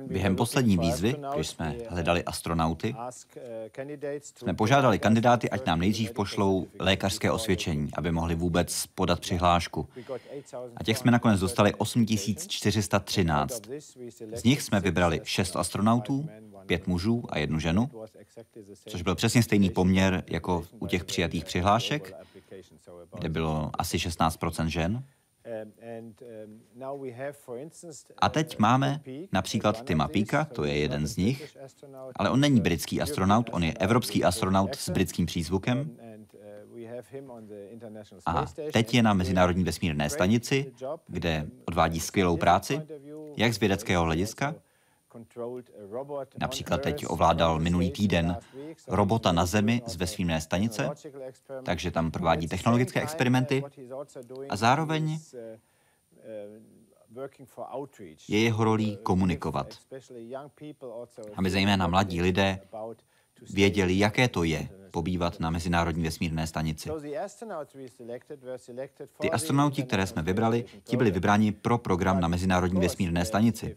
Během 0.07 0.37
poslední 0.37 0.79
výzvy, 0.79 1.17
když 1.35 1.49
jsme 1.49 1.77
hledali 1.89 2.25
astronauty, 2.25 2.95
jsme 4.21 4.55
požádali 4.55 4.99
kandidáty, 4.99 5.51
ať 5.51 5.67
nám 5.67 5.79
nejdřív 5.79 6.13
pošlou 6.13 6.67
lékařské 6.79 7.31
osvědčení, 7.31 7.89
aby 7.95 8.13
mohli 8.13 8.35
vůbec 8.35 8.87
podat 8.87 9.21
přihlášku. 9.21 9.89
A 10.77 10.85
těch 10.85 10.99
jsme 10.99 11.11
nakonec 11.11 11.41
dostali 11.41 11.75
8413. 11.75 13.63
Z 14.35 14.45
nich 14.45 14.63
jsme 14.63 14.81
vybrali 14.81 15.21
šest 15.25 15.57
astronautů, 15.57 16.29
pět 16.67 16.87
mužů 16.87 17.25
a 17.29 17.39
jednu 17.39 17.59
ženu, 17.59 17.91
což 18.89 19.03
byl 19.03 19.15
přesně 19.15 19.43
stejný 19.43 19.71
poměr 19.71 20.25
jako 20.27 20.65
u 20.79 20.87
těch 20.87 21.05
přijatých 21.05 21.45
přihlášek, 21.45 22.15
kde 23.19 23.29
bylo 23.29 23.71
asi 23.79 23.99
16 23.99 24.39
žen. 24.67 25.05
A 28.19 28.29
teď 28.29 28.59
máme 28.59 29.01
například 29.33 29.85
Tima 29.85 30.09
Píka, 30.09 30.45
to 30.45 30.65
je 30.65 30.79
jeden 30.79 31.07
z 31.07 31.17
nich, 31.17 31.57
ale 32.17 32.31
on 32.31 32.41
není 32.41 32.61
britský 32.61 33.01
astronaut, 33.01 33.51
on 33.53 33.65
je 33.65 33.73
evropský 33.73 34.25
astronaut 34.25 34.75
s 34.75 34.91
britským 34.91 35.27
přízvukem. 35.27 35.97
A 38.27 38.45
teď 38.73 38.95
je 38.95 39.03
na 39.03 39.15
Mezinárodní 39.15 39.65
vesmírné 39.65 40.11
stanici, 40.11 40.73
kde 41.07 41.47
odvádí 41.65 42.01
skvělou 42.01 42.37
práci, 42.37 42.83
jak 43.37 43.55
z 43.55 43.61
vědeckého 43.61 44.05
hlediska, 44.05 44.55
Například 46.39 46.83
teď 46.83 47.07
ovládal 47.09 47.59
minulý 47.59 47.91
týden 47.91 48.37
robota 48.89 49.33
na 49.33 49.47
Zemi 49.47 49.83
z 49.87 49.97
vesmírné 49.97 50.41
stanice, 50.41 50.91
takže 51.63 51.91
tam 51.91 52.11
provádí 52.11 52.49
technologické 52.49 53.03
experimenty 53.03 53.65
a 54.49 54.57
zároveň 54.57 55.19
je 58.29 58.41
jeho 58.41 58.65
rolí 58.65 58.99
komunikovat, 59.03 59.79
aby 61.37 61.51
zejména 61.51 61.87
mladí 61.87 62.23
lidé 62.23 62.61
věděli, 63.51 63.99
jaké 63.99 64.29
to 64.29 64.45
je 64.45 64.69
pobývat 64.91 65.41
na 65.41 65.51
Mezinárodní 65.51 66.03
vesmírné 66.03 66.47
stanici. 66.47 66.91
Ty 69.21 69.31
astronauti, 69.31 69.83
které 69.83 70.07
jsme 70.07 70.23
vybrali, 70.23 70.65
ti 70.85 70.97
byli 70.97 71.11
vybráni 71.11 71.53
pro 71.53 71.79
program 71.79 72.21
na 72.21 72.29
Mezinárodní 72.29 72.81
vesmírné 72.81 73.25
stanici. 73.25 73.77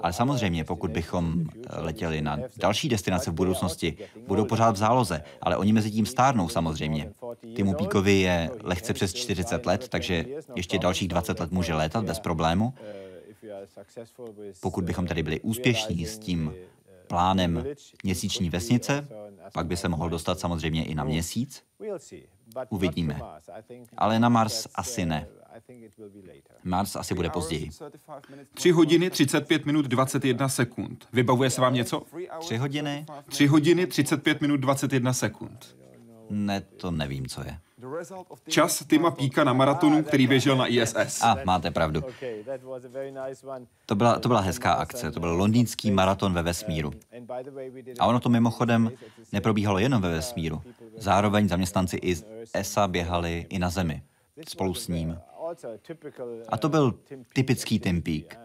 Ale 0.00 0.12
samozřejmě, 0.12 0.64
pokud 0.64 0.90
bychom 0.90 1.44
letěli 1.76 2.22
na 2.22 2.38
další 2.56 2.88
destinace 2.88 3.30
v 3.30 3.34
budoucnosti, 3.34 3.96
budou 4.26 4.44
pořád 4.44 4.70
v 4.70 4.78
záloze, 4.78 5.22
ale 5.40 5.56
oni 5.56 5.72
mezi 5.72 5.90
tím 5.90 6.06
stárnou 6.06 6.48
samozřejmě. 6.48 7.12
Timu 7.56 7.74
Píkovi 7.74 8.12
je 8.12 8.50
lehce 8.62 8.94
přes 8.94 9.14
40 9.14 9.66
let, 9.66 9.88
takže 9.88 10.24
ještě 10.56 10.78
dalších 10.78 11.08
20 11.08 11.40
let 11.40 11.50
může 11.50 11.74
létat 11.74 12.04
bez 12.04 12.20
problému. 12.20 12.74
Pokud 14.60 14.84
bychom 14.84 15.06
tedy 15.06 15.22
byli 15.22 15.40
úspěšní 15.40 16.06
s 16.06 16.18
tím 16.18 16.52
plánem 17.06 17.64
měsíční 18.04 18.50
vesnice, 18.50 19.08
pak 19.52 19.66
by 19.66 19.76
se 19.76 19.88
mohl 19.88 20.08
dostat 20.08 20.40
samozřejmě 20.40 20.84
i 20.84 20.94
na 20.94 21.04
měsíc. 21.04 21.62
Uvidíme. 22.68 23.20
Ale 23.96 24.18
na 24.18 24.28
Mars 24.28 24.66
asi 24.74 25.06
ne. 25.06 25.26
Mars 26.64 26.96
asi 26.96 27.14
bude 27.14 27.30
později. 27.30 27.70
3 28.54 28.70
hodiny 28.70 29.10
35 29.10 29.66
minut 29.66 29.86
21 29.86 30.48
sekund. 30.48 31.08
Vybavuje 31.12 31.50
se 31.50 31.60
vám 31.60 31.74
něco? 31.74 32.02
3 32.40 32.56
hodiny? 32.56 33.06
3 33.28 33.46
hodiny 33.46 33.86
35 33.86 34.40
minut 34.40 34.56
21 34.56 35.12
sekund. 35.12 35.76
Ne, 36.30 36.60
to 36.60 36.90
nevím, 36.90 37.26
co 37.26 37.40
je. 37.40 37.58
Čas 38.48 38.84
Tima 38.86 39.10
Píka 39.10 39.44
na 39.44 39.52
maratonu, 39.52 40.02
který 40.02 40.26
běžel 40.26 40.56
na 40.56 40.66
ISS. 40.66 41.22
A, 41.22 41.36
máte 41.44 41.70
pravdu. 41.70 42.02
To 43.86 43.94
byla, 43.94 44.18
to 44.18 44.28
byla 44.28 44.40
hezká 44.40 44.72
akce, 44.72 45.12
to 45.12 45.20
byl 45.20 45.32
londýnský 45.32 45.90
maraton 45.90 46.32
ve 46.32 46.42
vesmíru. 46.42 46.92
A 47.98 48.06
ono 48.06 48.20
to 48.20 48.28
mimochodem 48.28 48.90
neprobíhalo 49.32 49.78
jenom 49.78 50.02
ve 50.02 50.10
vesmíru. 50.10 50.62
Zároveň 50.96 51.48
zaměstnanci 51.48 51.96
i 51.96 52.16
ESA 52.54 52.88
běhali 52.88 53.46
i 53.48 53.58
na 53.58 53.70
Zemi 53.70 54.02
spolu 54.48 54.74
s 54.74 54.88
ním. 54.88 55.18
A 56.48 56.56
to 56.56 56.68
byl 56.68 56.98
typický 57.32 57.78
Tim 57.78 58.02
Peak. 58.02 58.38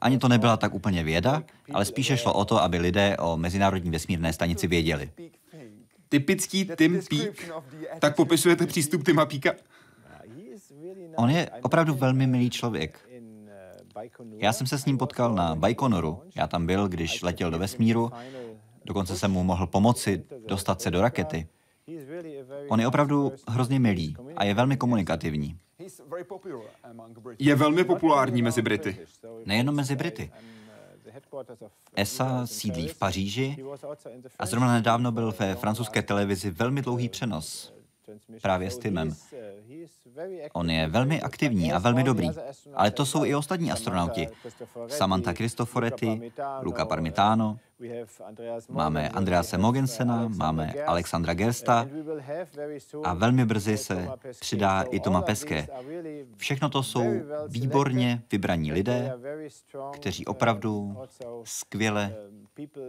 Ani 0.00 0.18
to 0.18 0.28
nebyla 0.28 0.56
tak 0.56 0.74
úplně 0.74 1.04
věda, 1.04 1.42
ale 1.72 1.84
spíše 1.84 2.16
šlo 2.16 2.32
o 2.32 2.44
to, 2.44 2.62
aby 2.62 2.78
lidé 2.78 3.16
o 3.16 3.36
Mezinárodní 3.36 3.90
vesmírné 3.90 4.32
stanici 4.32 4.66
věděli. 4.66 5.10
Typický 6.08 6.70
Tim 6.76 7.00
Peak. 7.10 7.50
Tak 7.98 8.16
popisujete 8.16 8.66
přístup 8.66 9.04
Tima 9.04 9.26
Peaka? 9.26 9.52
On 11.16 11.30
je 11.30 11.50
opravdu 11.62 11.94
velmi 11.94 12.26
milý 12.26 12.50
člověk. 12.50 13.08
Já 14.36 14.52
jsem 14.52 14.66
se 14.66 14.78
s 14.78 14.84
ním 14.84 14.98
potkal 14.98 15.34
na 15.34 15.54
Baikonoru. 15.54 16.22
Já 16.36 16.46
tam 16.46 16.66
byl, 16.66 16.88
když 16.88 17.22
letěl 17.22 17.50
do 17.50 17.58
vesmíru. 17.58 18.10
Dokonce 18.84 19.16
jsem 19.16 19.30
mu 19.30 19.44
mohl 19.44 19.66
pomoci 19.66 20.24
dostat 20.46 20.80
se 20.80 20.90
do 20.90 21.00
rakety. 21.00 21.48
On 22.68 22.80
je 22.80 22.86
opravdu 22.86 23.32
hrozně 23.48 23.80
milý 23.80 24.16
a 24.36 24.44
je 24.44 24.54
velmi 24.54 24.76
komunikativní. 24.76 25.58
Je 27.38 27.54
velmi 27.54 27.84
populární 27.84 28.42
mezi 28.42 28.62
Brity. 28.62 28.98
Nejenom 29.44 29.74
mezi 29.74 29.96
Brity. 29.96 30.30
ESA 31.94 32.46
sídlí 32.46 32.88
v 32.88 32.98
Paříži 32.98 33.56
a 34.38 34.46
zrovna 34.46 34.72
nedávno 34.72 35.12
byl 35.12 35.34
ve 35.38 35.54
francouzské 35.54 36.02
televizi 36.02 36.50
velmi 36.50 36.82
dlouhý 36.82 37.08
přenos 37.08 37.77
právě 38.42 38.70
s 38.70 38.78
Timem. 38.78 39.14
On 40.52 40.70
je 40.70 40.88
velmi 40.88 41.22
aktivní 41.22 41.72
a 41.72 41.78
velmi 41.78 42.04
dobrý, 42.04 42.28
ale 42.74 42.90
to 42.90 43.06
jsou 43.06 43.24
i 43.24 43.34
ostatní 43.34 43.72
astronauti. 43.72 44.28
Samantha 44.86 45.32
Cristoforetti, 45.32 46.32
Luca 46.62 46.84
Parmitano, 46.84 47.58
máme 48.68 49.08
Andrease 49.08 49.58
Mogensena, 49.58 50.28
máme 50.28 50.72
Alexandra 50.86 51.34
Gersta 51.34 51.88
a 53.04 53.14
velmi 53.14 53.44
brzy 53.44 53.78
se 53.78 54.08
přidá 54.40 54.82
i 54.82 55.00
Toma 55.00 55.22
Peske. 55.22 55.68
Všechno 56.36 56.68
to 56.68 56.82
jsou 56.82 57.04
výborně 57.48 58.22
vybraní 58.32 58.72
lidé, 58.72 59.12
kteří 59.92 60.26
opravdu 60.26 60.96
skvěle 61.44 62.16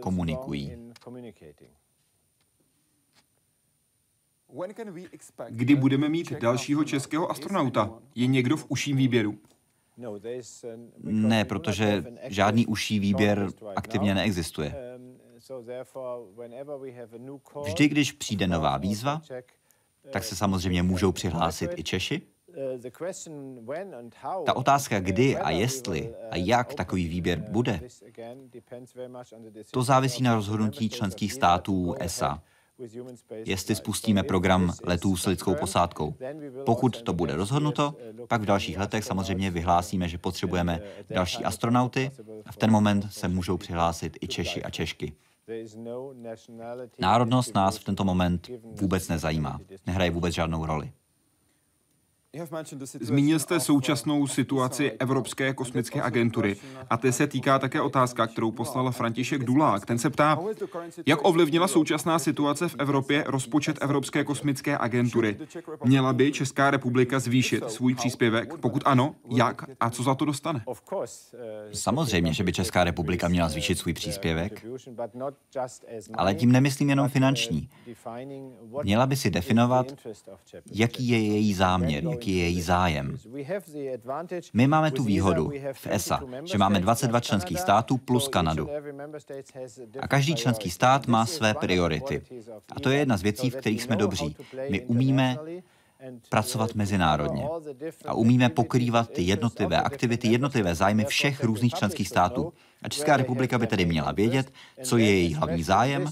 komunikují. 0.00 0.92
Kdy 5.48 5.74
budeme 5.74 6.08
mít 6.08 6.32
dalšího 6.32 6.84
českého 6.84 7.30
astronauta? 7.30 7.90
Je 8.14 8.26
někdo 8.26 8.56
v 8.56 8.66
užším 8.68 8.96
výběru? 8.96 9.38
Ne, 10.98 11.44
protože 11.44 12.04
žádný 12.22 12.66
užší 12.66 12.98
výběr 12.98 13.48
aktivně 13.76 14.14
neexistuje. 14.14 14.74
Vždy, 17.64 17.88
když 17.88 18.12
přijde 18.12 18.46
nová 18.46 18.76
výzva, 18.76 19.22
tak 20.12 20.24
se 20.24 20.36
samozřejmě 20.36 20.82
můžou 20.82 21.12
přihlásit 21.12 21.70
i 21.76 21.82
Češi. 21.82 22.22
Ta 24.46 24.56
otázka, 24.56 25.00
kdy 25.00 25.36
a 25.36 25.50
jestli 25.50 26.14
a 26.30 26.36
jak 26.36 26.74
takový 26.74 27.08
výběr 27.08 27.38
bude, 27.50 27.80
to 29.70 29.82
závisí 29.82 30.22
na 30.22 30.34
rozhodnutí 30.34 30.88
členských 30.88 31.32
států 31.32 31.94
ESA 32.00 32.42
jestli 33.44 33.74
spustíme 33.74 34.22
program 34.22 34.72
letů 34.84 35.16
s 35.16 35.26
lidskou 35.26 35.54
posádkou. 35.54 36.14
Pokud 36.64 37.02
to 37.02 37.12
bude 37.12 37.36
rozhodnuto, 37.36 37.94
pak 38.28 38.42
v 38.42 38.44
dalších 38.44 38.78
letech 38.78 39.04
samozřejmě 39.04 39.50
vyhlásíme, 39.50 40.08
že 40.08 40.18
potřebujeme 40.18 40.80
další 41.10 41.44
astronauty 41.44 42.10
a 42.46 42.52
v 42.52 42.56
ten 42.56 42.70
moment 42.70 43.12
se 43.12 43.28
můžou 43.28 43.56
přihlásit 43.56 44.16
i 44.20 44.28
Češi 44.28 44.62
a 44.62 44.70
Češky. 44.70 45.12
Národnost 46.98 47.54
nás 47.54 47.78
v 47.78 47.84
tento 47.84 48.04
moment 48.04 48.50
vůbec 48.80 49.08
nezajímá. 49.08 49.60
Nehraje 49.86 50.10
vůbec 50.10 50.34
žádnou 50.34 50.66
roli. 50.66 50.92
Zmínil 53.00 53.38
jste 53.38 53.60
současnou 53.60 54.26
situaci 54.26 54.92
Evropské 54.98 55.54
kosmické 55.54 56.02
agentury 56.02 56.56
a 56.90 56.96
ty 56.96 57.12
se 57.12 57.26
týká 57.26 57.58
také 57.58 57.80
otázka, 57.80 58.26
kterou 58.26 58.50
poslal 58.50 58.92
František 58.92 59.44
Dulák. 59.44 59.86
Ten 59.86 59.98
se 59.98 60.10
ptá, 60.10 60.38
jak 61.06 61.24
ovlivnila 61.24 61.68
současná 61.68 62.18
situace 62.18 62.68
v 62.68 62.76
Evropě 62.78 63.24
rozpočet 63.26 63.78
Evropské 63.80 64.24
kosmické 64.24 64.78
agentury. 64.78 65.36
Měla 65.84 66.12
by 66.12 66.32
Česká 66.32 66.70
republika 66.70 67.18
zvýšit 67.18 67.70
svůj 67.70 67.94
příspěvek? 67.94 68.54
Pokud 68.58 68.82
ano, 68.84 69.14
jak 69.36 69.64
a 69.80 69.90
co 69.90 70.02
za 70.02 70.14
to 70.14 70.24
dostane? 70.24 70.64
Samozřejmě, 71.72 72.32
že 72.32 72.44
by 72.44 72.52
Česká 72.52 72.84
republika 72.84 73.28
měla 73.28 73.48
zvýšit 73.48 73.78
svůj 73.78 73.92
příspěvek, 73.92 74.66
ale 76.14 76.34
tím 76.34 76.52
nemyslím 76.52 76.90
jenom 76.90 77.08
finanční. 77.08 77.68
Měla 78.82 79.06
by 79.06 79.16
si 79.16 79.30
definovat, 79.30 79.86
jaký 80.72 81.08
je 81.08 81.18
její 81.18 81.54
záměr, 81.54 82.04
jaký 82.20 82.36
je 82.36 82.44
její 82.44 82.62
zájem. 82.62 83.16
My 84.52 84.66
máme 84.66 84.90
tu 84.90 85.02
výhodu 85.02 85.52
v 85.72 85.86
ESA, 85.86 86.20
že 86.44 86.58
máme 86.58 86.80
22 86.80 87.20
členských 87.20 87.60
států 87.60 87.98
plus 87.98 88.28
Kanadu. 88.28 88.68
A 90.00 90.08
každý 90.08 90.34
členský 90.34 90.70
stát 90.70 91.06
má 91.06 91.26
své 91.26 91.54
priority. 91.54 92.22
A 92.76 92.80
to 92.80 92.90
je 92.90 92.98
jedna 92.98 93.16
z 93.16 93.22
věcí, 93.22 93.50
v 93.50 93.56
kterých 93.56 93.82
jsme 93.82 93.96
dobří. 93.96 94.36
My 94.70 94.80
umíme 94.80 95.36
pracovat 96.28 96.74
mezinárodně 96.74 97.48
a 98.06 98.14
umíme 98.14 98.48
pokrývat 98.48 99.10
ty 99.10 99.22
jednotlivé 99.22 99.82
aktivity, 99.82 100.28
jednotlivé 100.28 100.74
zájmy 100.74 101.04
všech 101.04 101.44
různých 101.44 101.74
členských 101.74 102.08
států. 102.08 102.52
A 102.82 102.88
Česká 102.88 103.16
republika 103.16 103.58
by 103.58 103.66
tedy 103.66 103.84
měla 103.84 104.12
vědět, 104.12 104.52
co 104.82 104.96
je 104.96 105.06
její 105.06 105.34
hlavní 105.34 105.62
zájem 105.62 106.06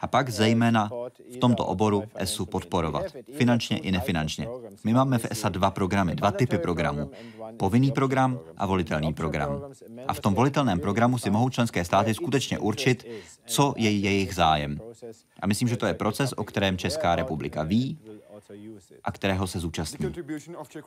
a 0.00 0.06
pak 0.06 0.30
zejména 0.30 0.90
v 1.34 1.36
tomto 1.36 1.66
oboru 1.66 2.04
ESU 2.14 2.46
podporovat, 2.46 3.06
finančně 3.32 3.78
i 3.78 3.92
nefinančně. 3.92 4.48
My 4.84 4.92
máme 4.92 5.18
v 5.18 5.26
ESA 5.30 5.48
dva 5.48 5.70
programy, 5.70 6.14
dva 6.14 6.30
typy 6.30 6.58
programů. 6.58 7.10
Povinný 7.56 7.92
program 7.92 8.38
a 8.56 8.66
volitelný 8.66 9.14
program. 9.14 9.60
A 10.08 10.14
v 10.14 10.20
tom 10.20 10.34
volitelném 10.34 10.80
programu 10.80 11.18
si 11.18 11.30
mohou 11.30 11.48
členské 11.48 11.84
státy 11.84 12.14
skutečně 12.14 12.58
určit, 12.58 13.06
co 13.46 13.74
je 13.76 13.90
jejich 13.90 14.34
zájem. 14.34 14.80
A 15.40 15.46
myslím, 15.46 15.68
že 15.68 15.76
to 15.76 15.86
je 15.86 15.94
proces, 15.94 16.32
o 16.32 16.44
kterém 16.44 16.78
Česká 16.78 17.16
republika 17.16 17.62
ví 17.62 17.98
a 19.04 19.12
kterého 19.12 19.46
se 19.46 19.58
zúčastní. 19.58 20.14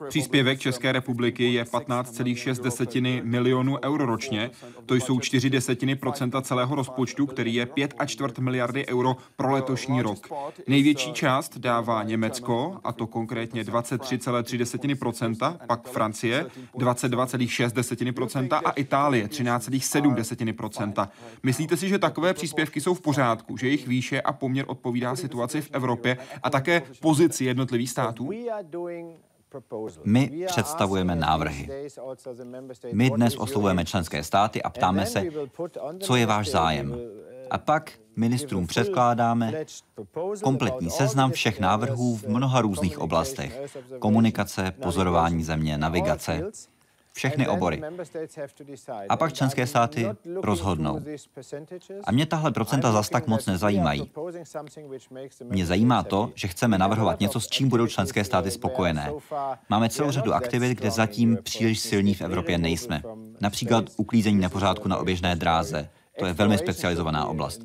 Příspěvek 0.10 0.60
České 0.60 0.91
republiky 0.91 1.54
je 1.54 1.64
15,6 1.64 3.24
milionů 3.24 3.78
euro 3.84 4.06
ročně. 4.06 4.52
To 4.86 4.95
jsou 4.95 5.20
4 5.20 5.50
desetiny 5.50 5.95
procenta 5.95 6.41
celého 6.41 6.76
rozpočtu, 6.76 7.26
který 7.26 7.54
je 7.54 7.66
5 7.66 7.93
a 7.98 8.06
čtvrt 8.06 8.39
miliardy 8.39 8.88
euro 8.88 9.18
pro 9.36 9.52
letošní 9.52 10.02
rok. 10.02 10.28
Největší 10.68 11.14
část 11.14 11.58
dává 11.58 12.04
Německo, 12.04 12.80
a 12.84 12.93
to 12.93 13.08
konkrétně 13.08 13.64
23,3% 13.64 15.58
pak 15.68 15.88
Francie 15.88 16.45
22,6% 16.74 18.62
a 18.66 18.72
Itálie 18.72 19.28
13,7% 19.28 21.08
Myslíte 21.43 21.78
si, 21.78 21.89
že 21.89 22.00
takové 22.00 22.34
příspěvky 22.34 22.82
jsou 22.82 22.93
v 22.93 23.02
pořádku, 23.02 23.58
že 23.58 23.68
jejich 23.68 23.88
výše 23.88 24.22
a 24.22 24.34
poměr 24.34 24.66
odpovídá 24.68 25.16
situaci 25.16 25.62
v 25.62 25.70
Evropě 25.74 26.18
a 26.43 26.50
také 26.50 26.82
pozici 27.00 27.37
jednotlivých 27.46 27.90
států? 27.90 28.30
My 30.04 30.46
představujeme 30.48 31.16
návrhy. 31.16 31.90
My 32.94 33.10
dnes 33.10 33.36
oslovujeme 33.36 33.86
členské 33.86 34.24
státy 34.24 34.64
a 34.64 34.70
ptáme 34.70 35.06
se, 35.06 35.24
co 36.00 36.16
je 36.16 36.26
váš 36.26 36.50
zájem. 36.50 36.96
A 37.50 37.58
pak 37.58 37.92
ministrům 38.16 38.68
předkládáme 38.68 39.66
kompletní 40.44 40.90
seznam 40.90 41.32
všech 41.32 41.60
návrhů 41.60 42.18
v 42.18 42.28
mnoha 42.28 42.62
různých 42.62 43.00
oblastech. 43.00 43.62
Komunikace, 44.00 44.72
pozorování 44.82 45.44
země, 45.44 45.78
navigace, 45.78 46.44
všechny 47.18 47.47
obory. 47.47 47.82
A 49.09 49.18
pak 49.18 49.34
členské 49.34 49.68
státy 49.68 50.07
rozhodnou. 50.41 51.01
A 52.03 52.11
mě 52.11 52.26
tahle 52.26 52.51
procenta 52.51 52.91
zas 52.91 53.09
tak 53.09 53.28
moc 53.28 53.45
nezajímají. 53.45 54.11
Mě 55.43 55.65
zajímá 55.65 56.03
to, 56.03 56.32
že 56.36 56.47
chceme 56.47 56.78
navrhovat 56.78 57.20
něco, 57.20 57.39
s 57.39 57.47
čím 57.47 57.70
budou 57.70 57.88
členské 57.88 58.24
státy 58.24 58.51
spokojené. 58.51 59.11
Máme 59.70 59.89
celou 59.89 60.11
řadu 60.11 60.34
aktivit, 60.34 60.78
kde 60.78 60.91
zatím 60.91 61.38
příliš 61.43 61.80
silní 61.80 62.13
v 62.13 62.22
Evropě 62.22 62.57
nejsme. 62.57 63.01
Například 63.41 63.86
uklízení 63.97 64.38
nepořádku 64.38 64.88
na 64.88 64.97
oběžné 64.97 65.36
dráze, 65.36 65.89
to 66.20 66.26
je 66.26 66.34
velmi 66.34 66.57
specializovaná 66.57 67.28
oblast. 67.28 67.61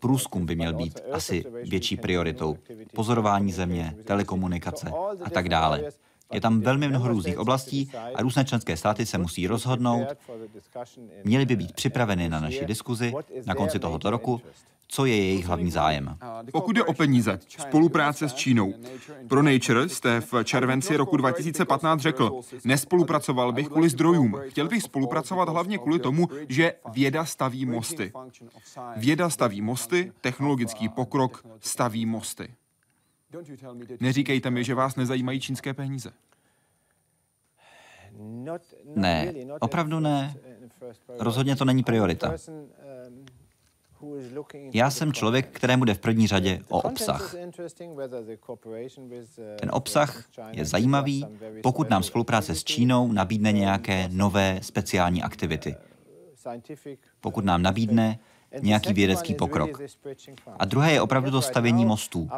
Průzkum 0.00 0.46
by 0.46 0.56
měl 0.56 0.72
být 0.72 1.00
asi 1.12 1.44
větší 1.62 1.96
prioritou. 1.96 2.56
Pozorování 2.94 3.52
země, 3.52 3.94
telekomunikace 4.04 4.92
a 5.24 5.30
tak 5.30 5.48
dále. 5.48 5.84
Je 6.32 6.40
tam 6.40 6.60
velmi 6.60 6.88
mnoho 6.88 7.08
různých 7.08 7.38
oblastí 7.38 7.90
a 8.14 8.22
různé 8.22 8.44
členské 8.44 8.76
státy 8.76 9.06
se 9.06 9.18
musí 9.18 9.46
rozhodnout. 9.46 10.06
Měly 11.24 11.46
by 11.46 11.56
být 11.56 11.72
připraveny 11.72 12.28
na 12.28 12.40
naši 12.40 12.64
diskuzi 12.64 13.14
na 13.46 13.54
konci 13.54 13.78
tohoto 13.78 14.10
roku, 14.10 14.40
co 14.88 15.06
je 15.06 15.16
jejich 15.16 15.46
hlavní 15.46 15.70
zájem. 15.70 16.18
Pokud 16.52 16.76
je 16.76 16.84
o 16.84 16.92
peníze, 16.92 17.38
spolupráce 17.58 18.28
s 18.28 18.34
Čínou. 18.34 18.74
Pro 19.28 19.42
Nature 19.42 19.88
jste 19.88 20.20
v 20.20 20.44
červenci 20.44 20.96
roku 20.96 21.16
2015 21.16 22.00
řekl, 22.00 22.40
nespolupracoval 22.64 23.52
bych 23.52 23.68
kvůli 23.68 23.88
zdrojům. 23.88 24.40
Chtěl 24.48 24.68
bych 24.68 24.82
spolupracovat 24.82 25.48
hlavně 25.48 25.78
kvůli 25.78 25.98
tomu, 25.98 26.28
že 26.48 26.72
věda 26.92 27.24
staví 27.24 27.66
mosty. 27.66 28.12
Věda 28.96 29.30
staví 29.30 29.60
mosty, 29.60 30.12
technologický 30.20 30.88
pokrok 30.88 31.46
staví 31.60 32.06
mosty. 32.06 32.48
Neříkejte 34.00 34.50
mi, 34.50 34.64
že 34.64 34.74
vás 34.74 34.96
nezajímají 34.96 35.40
čínské 35.40 35.74
peníze. 35.74 36.12
Ne, 38.94 39.32
opravdu 39.60 40.00
ne. 40.00 40.34
Rozhodně 41.18 41.56
to 41.56 41.64
není 41.64 41.82
priorita. 41.82 42.34
Já 44.72 44.90
jsem 44.90 45.12
člověk, 45.12 45.48
kterému 45.48 45.84
jde 45.84 45.94
v 45.94 45.98
první 45.98 46.26
řadě 46.26 46.62
o 46.68 46.80
obsah. 46.80 47.34
Ten 49.60 49.70
obsah 49.72 50.24
je 50.50 50.64
zajímavý, 50.64 51.26
pokud 51.62 51.90
nám 51.90 52.02
spolupráce 52.02 52.54
s 52.54 52.64
Čínou 52.64 53.12
nabídne 53.12 53.52
nějaké 53.52 54.08
nové 54.12 54.58
speciální 54.62 55.22
aktivity. 55.22 55.76
Pokud 57.20 57.44
nám 57.44 57.62
nabídne 57.62 58.18
nějaký 58.60 58.92
vědecký 58.92 59.34
pokrok. 59.34 59.80
A 60.58 60.64
druhé 60.64 60.92
je 60.92 61.00
opravdu 61.00 61.30
to 61.30 61.42
stavění 61.42 61.84
mostů. 61.84 62.28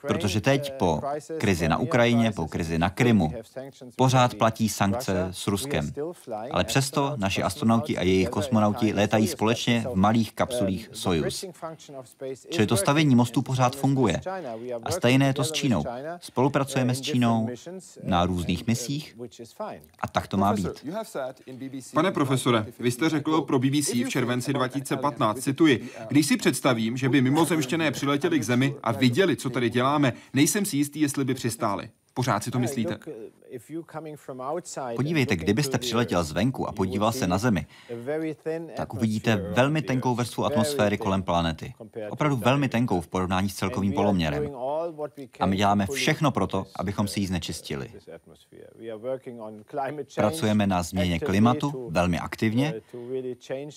Protože 0.00 0.40
teď 0.40 0.72
po 0.72 1.02
krizi 1.38 1.68
na 1.68 1.78
Ukrajině, 1.78 2.32
po 2.32 2.48
krizi 2.48 2.78
na 2.78 2.90
Krymu, 2.90 3.32
pořád 3.96 4.34
platí 4.34 4.68
sankce 4.68 5.28
s 5.30 5.46
Ruskem. 5.46 5.92
Ale 6.50 6.64
přesto 6.64 7.14
naši 7.16 7.42
astronauti 7.42 7.98
a 7.98 8.02
jejich 8.02 8.28
kosmonauti 8.28 8.94
létají 8.94 9.26
společně 9.26 9.84
v 9.92 9.94
malých 9.94 10.32
kapsulích 10.32 10.88
Soyuz. 10.92 11.44
Čili 12.50 12.66
to 12.66 12.76
stavění 12.76 13.14
mostů 13.14 13.42
pořád 13.42 13.76
funguje. 13.76 14.20
A 14.82 14.90
stejné 14.90 15.26
je 15.26 15.34
to 15.34 15.44
s 15.44 15.52
Čínou. 15.52 15.84
Spolupracujeme 16.20 16.94
s 16.94 17.00
Čínou 17.00 17.48
na 18.02 18.26
různých 18.26 18.66
misích 18.66 19.16
a 20.00 20.08
tak 20.08 20.26
to 20.26 20.36
má 20.36 20.52
být. 20.52 20.86
Pane 21.94 22.10
profesore, 22.12 22.66
vy 22.78 22.90
jste 22.90 23.08
řekl 23.08 23.40
pro 23.40 23.58
BBC 23.58 23.92
v 23.92 24.08
červenci 24.08 24.52
2015, 24.52 25.31
cituji, 25.38 25.88
když 26.08 26.26
si 26.26 26.36
představím, 26.36 26.96
že 26.96 27.08
by 27.08 27.22
mimozemštěné 27.22 27.90
přiletěli 27.90 28.38
k 28.38 28.44
Zemi 28.44 28.74
a 28.82 28.92
viděli, 28.92 29.36
co 29.36 29.50
tady 29.50 29.70
děláme, 29.70 30.12
nejsem 30.34 30.64
si 30.64 30.76
jistý, 30.76 31.00
jestli 31.00 31.24
by 31.24 31.34
přistáli. 31.34 31.90
Pořád 32.14 32.44
si 32.44 32.50
to 32.50 32.58
myslíte? 32.58 32.98
Podívejte, 34.96 35.36
kdybyste 35.36 35.78
přiletěl 35.78 36.24
zvenku 36.24 36.68
a 36.68 36.72
podíval 36.72 37.12
se 37.12 37.26
na 37.26 37.38
Zemi, 37.38 37.66
tak 38.76 38.94
uvidíte 38.94 39.36
velmi 39.36 39.82
tenkou 39.82 40.14
vrstvu 40.14 40.44
atmosféry 40.44 40.98
kolem 40.98 41.22
planety. 41.22 41.74
Opravdu 42.10 42.36
velmi 42.36 42.68
tenkou 42.68 43.00
v 43.00 43.08
porovnání 43.08 43.48
s 43.48 43.54
celkovým 43.54 43.92
poloměrem. 43.92 44.50
A 45.40 45.46
my 45.46 45.56
děláme 45.56 45.86
všechno 45.92 46.30
proto, 46.30 46.66
abychom 46.76 47.08
si 47.08 47.20
ji 47.20 47.26
znečistili. 47.26 47.90
Pracujeme 50.14 50.66
na 50.66 50.82
změně 50.82 51.18
klimatu 51.18 51.88
velmi 51.90 52.18
aktivně, 52.18 52.74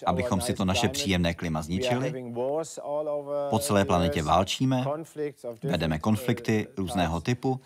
abychom 0.05 0.41
si 0.41 0.53
to 0.53 0.65
naše 0.65 0.89
příjemné 0.89 1.33
klima 1.33 1.61
zničili. 1.61 2.33
Po 3.49 3.59
celé 3.59 3.85
planetě 3.85 4.23
válčíme, 4.23 4.85
vedeme 5.63 5.99
konflikty 5.99 6.67
různého 6.77 7.21
typu, 7.21 7.59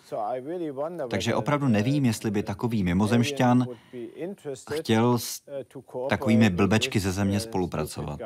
takže 1.10 1.34
opravdu 1.34 1.68
nevím, 1.68 2.04
jestli 2.04 2.30
by 2.30 2.42
takový 2.42 2.84
mimozemšťan 2.84 3.66
chtěl 4.72 5.18
s 5.18 5.42
takovými 6.08 6.50
blbečky 6.50 7.00
ze 7.00 7.12
země 7.12 7.40
spolupracovat. 7.40 8.20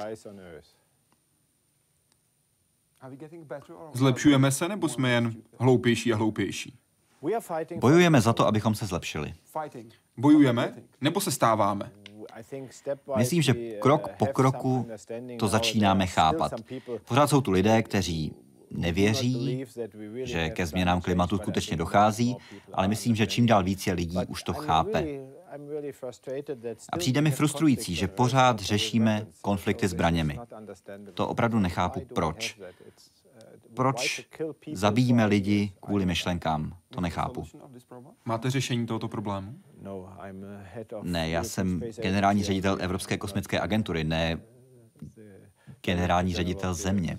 Zlepšujeme 3.92 4.50
se, 4.50 4.68
nebo 4.68 4.88
jsme 4.88 5.10
jen 5.10 5.34
hloupější 5.58 6.12
a 6.12 6.16
hloupější? 6.16 6.78
Bojujeme 7.76 8.20
za 8.20 8.32
to, 8.32 8.46
abychom 8.46 8.74
se 8.74 8.86
zlepšili. 8.86 9.34
Bojujeme, 10.16 10.74
nebo 11.00 11.20
se 11.20 11.30
stáváme? 11.30 11.92
Myslím, 13.16 13.42
že 13.42 13.54
krok 13.54 14.08
po 14.08 14.26
kroku 14.26 14.88
to 15.38 15.48
začínáme 15.48 16.06
chápat. 16.06 16.52
Pořád 17.04 17.26
jsou 17.26 17.40
tu 17.40 17.50
lidé, 17.50 17.82
kteří 17.82 18.34
nevěří, 18.70 19.64
že 20.22 20.50
ke 20.50 20.66
změnám 20.66 21.00
klimatu 21.00 21.38
skutečně 21.38 21.76
dochází, 21.76 22.36
ale 22.72 22.88
myslím, 22.88 23.16
že 23.16 23.26
čím 23.26 23.46
dál 23.46 23.64
více 23.64 23.92
lidí 23.92 24.18
už 24.28 24.42
to 24.42 24.52
chápe. 24.52 25.04
A 26.92 26.98
přijde 26.98 27.20
mi 27.20 27.30
frustrující, 27.30 27.94
že 27.94 28.08
pořád 28.08 28.60
řešíme 28.60 29.26
konflikty 29.40 29.88
zbraněmi. 29.88 30.38
To 31.14 31.28
opravdu 31.28 31.58
nechápu, 31.58 32.00
proč. 32.14 32.58
Proč 33.74 34.26
zabíjíme 34.72 35.26
lidi 35.26 35.72
kvůli 35.80 36.06
myšlenkám? 36.06 36.76
To 36.90 37.00
nechápu. 37.00 37.44
Máte 38.24 38.50
řešení 38.50 38.86
tohoto 38.86 39.08
problému? 39.08 39.54
Ne, 41.02 41.30
já 41.30 41.44
jsem 41.44 41.82
generální 42.02 42.42
ředitel 42.42 42.76
Evropské 42.80 43.16
kosmické 43.18 43.60
agentury, 43.60 44.04
ne 44.04 44.40
generální 45.82 46.34
ředitel 46.34 46.74
země. 46.74 47.18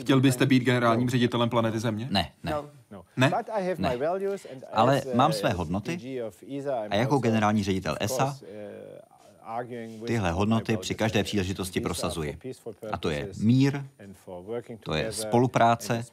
Chtěl 0.00 0.20
byste 0.20 0.46
být 0.46 0.62
generálním 0.62 1.10
ředitelem 1.10 1.48
planety 1.48 1.78
Země? 1.78 2.08
Ne, 2.10 2.32
ne. 2.42 2.54
Ne? 3.16 3.32
Ne. 3.78 3.96
Ale 4.72 5.02
mám 5.14 5.32
své 5.32 5.52
hodnoty 5.52 6.22
a 6.90 6.94
jako 6.94 7.18
generální 7.18 7.64
ředitel 7.64 7.96
ESA 8.00 8.38
tyhle 10.06 10.32
hodnoty 10.32 10.76
při 10.76 10.94
každé 10.94 11.24
příležitosti 11.24 11.80
prosazuji. 11.80 12.38
A 12.92 12.98
to 12.98 13.10
je 13.10 13.28
mír, 13.40 13.82
to 14.80 14.94
je 14.94 15.12
spolupráce 15.12 16.04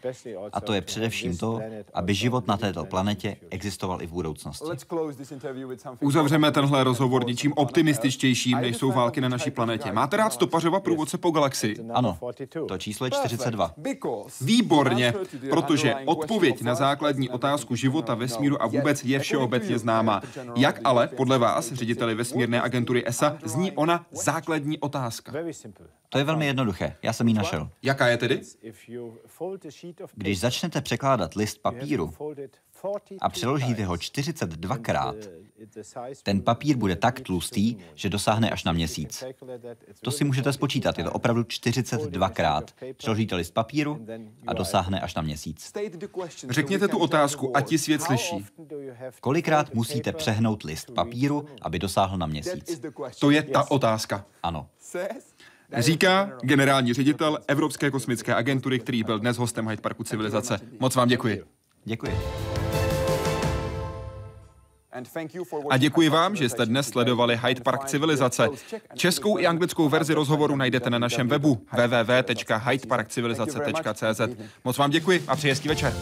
a 0.54 0.62
to 0.62 0.74
je 0.74 0.82
především 0.82 1.38
to, 1.38 1.60
aby 1.94 2.14
život 2.14 2.48
na 2.48 2.58
této 2.58 2.86
planetě 2.86 3.36
existoval 3.50 4.02
i 4.02 4.08
v 4.08 4.12
budoucnosti. 4.12 4.66
Uzavřeme 6.00 6.52
tenhle 6.52 6.84
rozhovor 6.84 7.26
něčím 7.26 7.54
optimističtějším, 7.56 8.58
než 8.62 8.78
jsou 8.78 8.92
války 8.92 9.22
na 9.22 9.30
naší 9.30 9.52
planetě. 9.52 9.92
Máte 9.92 10.18
rád 10.18 10.34
stopařova 10.34 10.80
průvodce 10.80 11.18
po 11.18 11.32
galaxii? 11.32 11.76
Ano, 11.94 12.18
to 12.68 12.78
číslo 12.78 13.06
je 13.06 13.12
42. 13.12 13.74
Výborně, 14.42 15.14
protože 15.50 15.96
odpověď 16.06 16.62
na 16.62 16.76
základní 16.76 17.30
otázku 17.30 17.76
života, 17.76 18.16
vesmíru 18.16 18.62
a 18.62 18.68
vůbec 18.68 19.04
je 19.04 19.20
všeobecně 19.20 19.80
známá. 19.80 20.22
Jak 20.56 20.80
ale, 20.84 21.08
podle 21.08 21.38
vás, 21.38 21.72
řediteli 21.72 22.16
vesmírné 22.16 22.62
agentury 22.62 23.04
ESA, 23.08 23.25
NASA, 23.30 23.48
zní 23.48 23.72
ona 23.72 24.06
základní 24.12 24.80
otázka. 24.80 25.34
To 26.10 26.18
je 26.18 26.24
velmi 26.24 26.46
jednoduché. 26.46 26.96
Já 27.02 27.14
jsem 27.14 27.28
ji 27.28 27.34
našel. 27.34 27.70
Jaká 27.82 28.08
je 28.08 28.18
tedy? 28.18 28.42
Když 30.14 30.40
začnete 30.40 30.82
překládat 30.82 31.34
list 31.34 31.58
papíru 31.58 32.14
a 33.22 33.30
přeložíte 33.30 33.86
ho 33.86 33.96
42krát, 33.96 35.16
ten 36.24 36.42
papír 36.42 36.78
bude 36.78 36.96
tak 36.96 37.20
tlustý, 37.20 37.76
že 37.96 38.10
dosáhne 38.10 38.50
až 38.50 38.64
na 38.64 38.72
měsíc. 38.72 39.24
To 40.02 40.12
si 40.12 40.24
můžete 40.24 40.54
spočítat, 40.54 40.98
je 40.98 41.04
to 41.04 41.12
opravdu 41.12 41.42
42krát. 41.42 42.64
Přeložíte 42.98 43.36
list 43.36 43.52
papíru 43.52 44.06
a 44.48 44.54
dosáhne 44.54 45.02
až 45.02 45.16
na 45.16 45.22
měsíc. 45.22 45.74
Řekněte 46.50 46.88
tu 46.88 46.98
otázku, 46.98 47.58
ať 47.58 47.70
ti 47.70 47.78
svět 47.78 48.02
slyší. 48.02 48.46
Kolikrát 49.22 49.74
musíte 49.74 50.12
přehnout 50.12 50.64
list 50.64 50.92
papíru, 50.92 51.46
aby 51.62 51.80
dosáhl 51.80 52.18
na 52.18 52.26
měsíc? 52.26 52.82
To 53.20 53.32
je 53.32 53.44
ta 53.44 53.72
otázka. 53.72 54.26
Ano. 54.44 54.70
Říká 55.78 56.32
generální 56.42 56.94
ředitel 56.94 57.40
Evropské 57.48 57.92
kosmické 57.92 58.36
agentury, 58.36 58.80
který 58.80 59.04
byl 59.04 59.20
dnes 59.20 59.38
hostem 59.38 59.68
Hyde 59.68 59.82
Parku 59.82 60.04
civilizace. 60.04 60.60
Moc 60.80 60.96
vám 60.96 61.08
děkuji. 61.08 61.44
Děkuji. 61.86 62.12
A 65.70 65.78
děkuji 65.78 66.10
vám, 66.10 66.36
že 66.36 66.50
jste 66.50 66.66
dnes 66.66 66.88
sledovali 66.88 67.40
Hyde 67.44 67.62
Park 67.62 67.86
Civilizace. 67.86 68.48
Českou 68.96 69.38
i 69.38 69.48
anglickou 69.48 69.90
verzi 69.90 70.14
rozhovoru 70.14 70.56
najdete 70.56 70.90
na 70.90 71.00
našem 71.00 71.28
webu 71.28 71.66
www.hydeparkcivilizace.cz. 71.72 74.22
Moc 74.64 74.78
vám 74.78 74.92
děkuji 74.92 75.24
a 75.28 75.36
přeji 75.36 75.52
hezký 75.52 75.68
večer. 75.68 75.94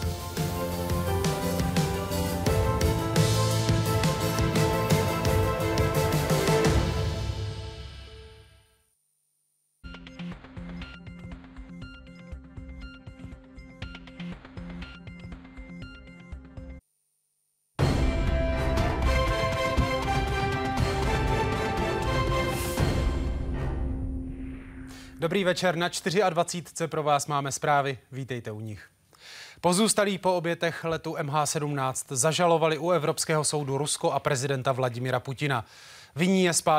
Dobrý 25.24 25.44
večer, 25.44 25.76
na 25.76 25.88
24. 26.30 26.88
pro 26.88 27.02
vás 27.02 27.26
máme 27.26 27.52
zprávy, 27.52 27.98
vítejte 28.12 28.50
u 28.50 28.60
nich. 28.60 28.88
Pozůstalí 29.60 30.18
po 30.18 30.34
obětech 30.34 30.84
letu 30.84 31.14
MH17 31.14 32.16
zažalovali 32.16 32.78
u 32.78 32.90
Evropského 32.90 33.44
soudu 33.44 33.78
Rusko 33.78 34.12
a 34.12 34.18
prezidenta 34.20 34.72
Vladimira 34.72 35.20
Putina. 35.20 35.64
Viní 36.16 36.44
je 36.44 36.52
spát 36.52 36.72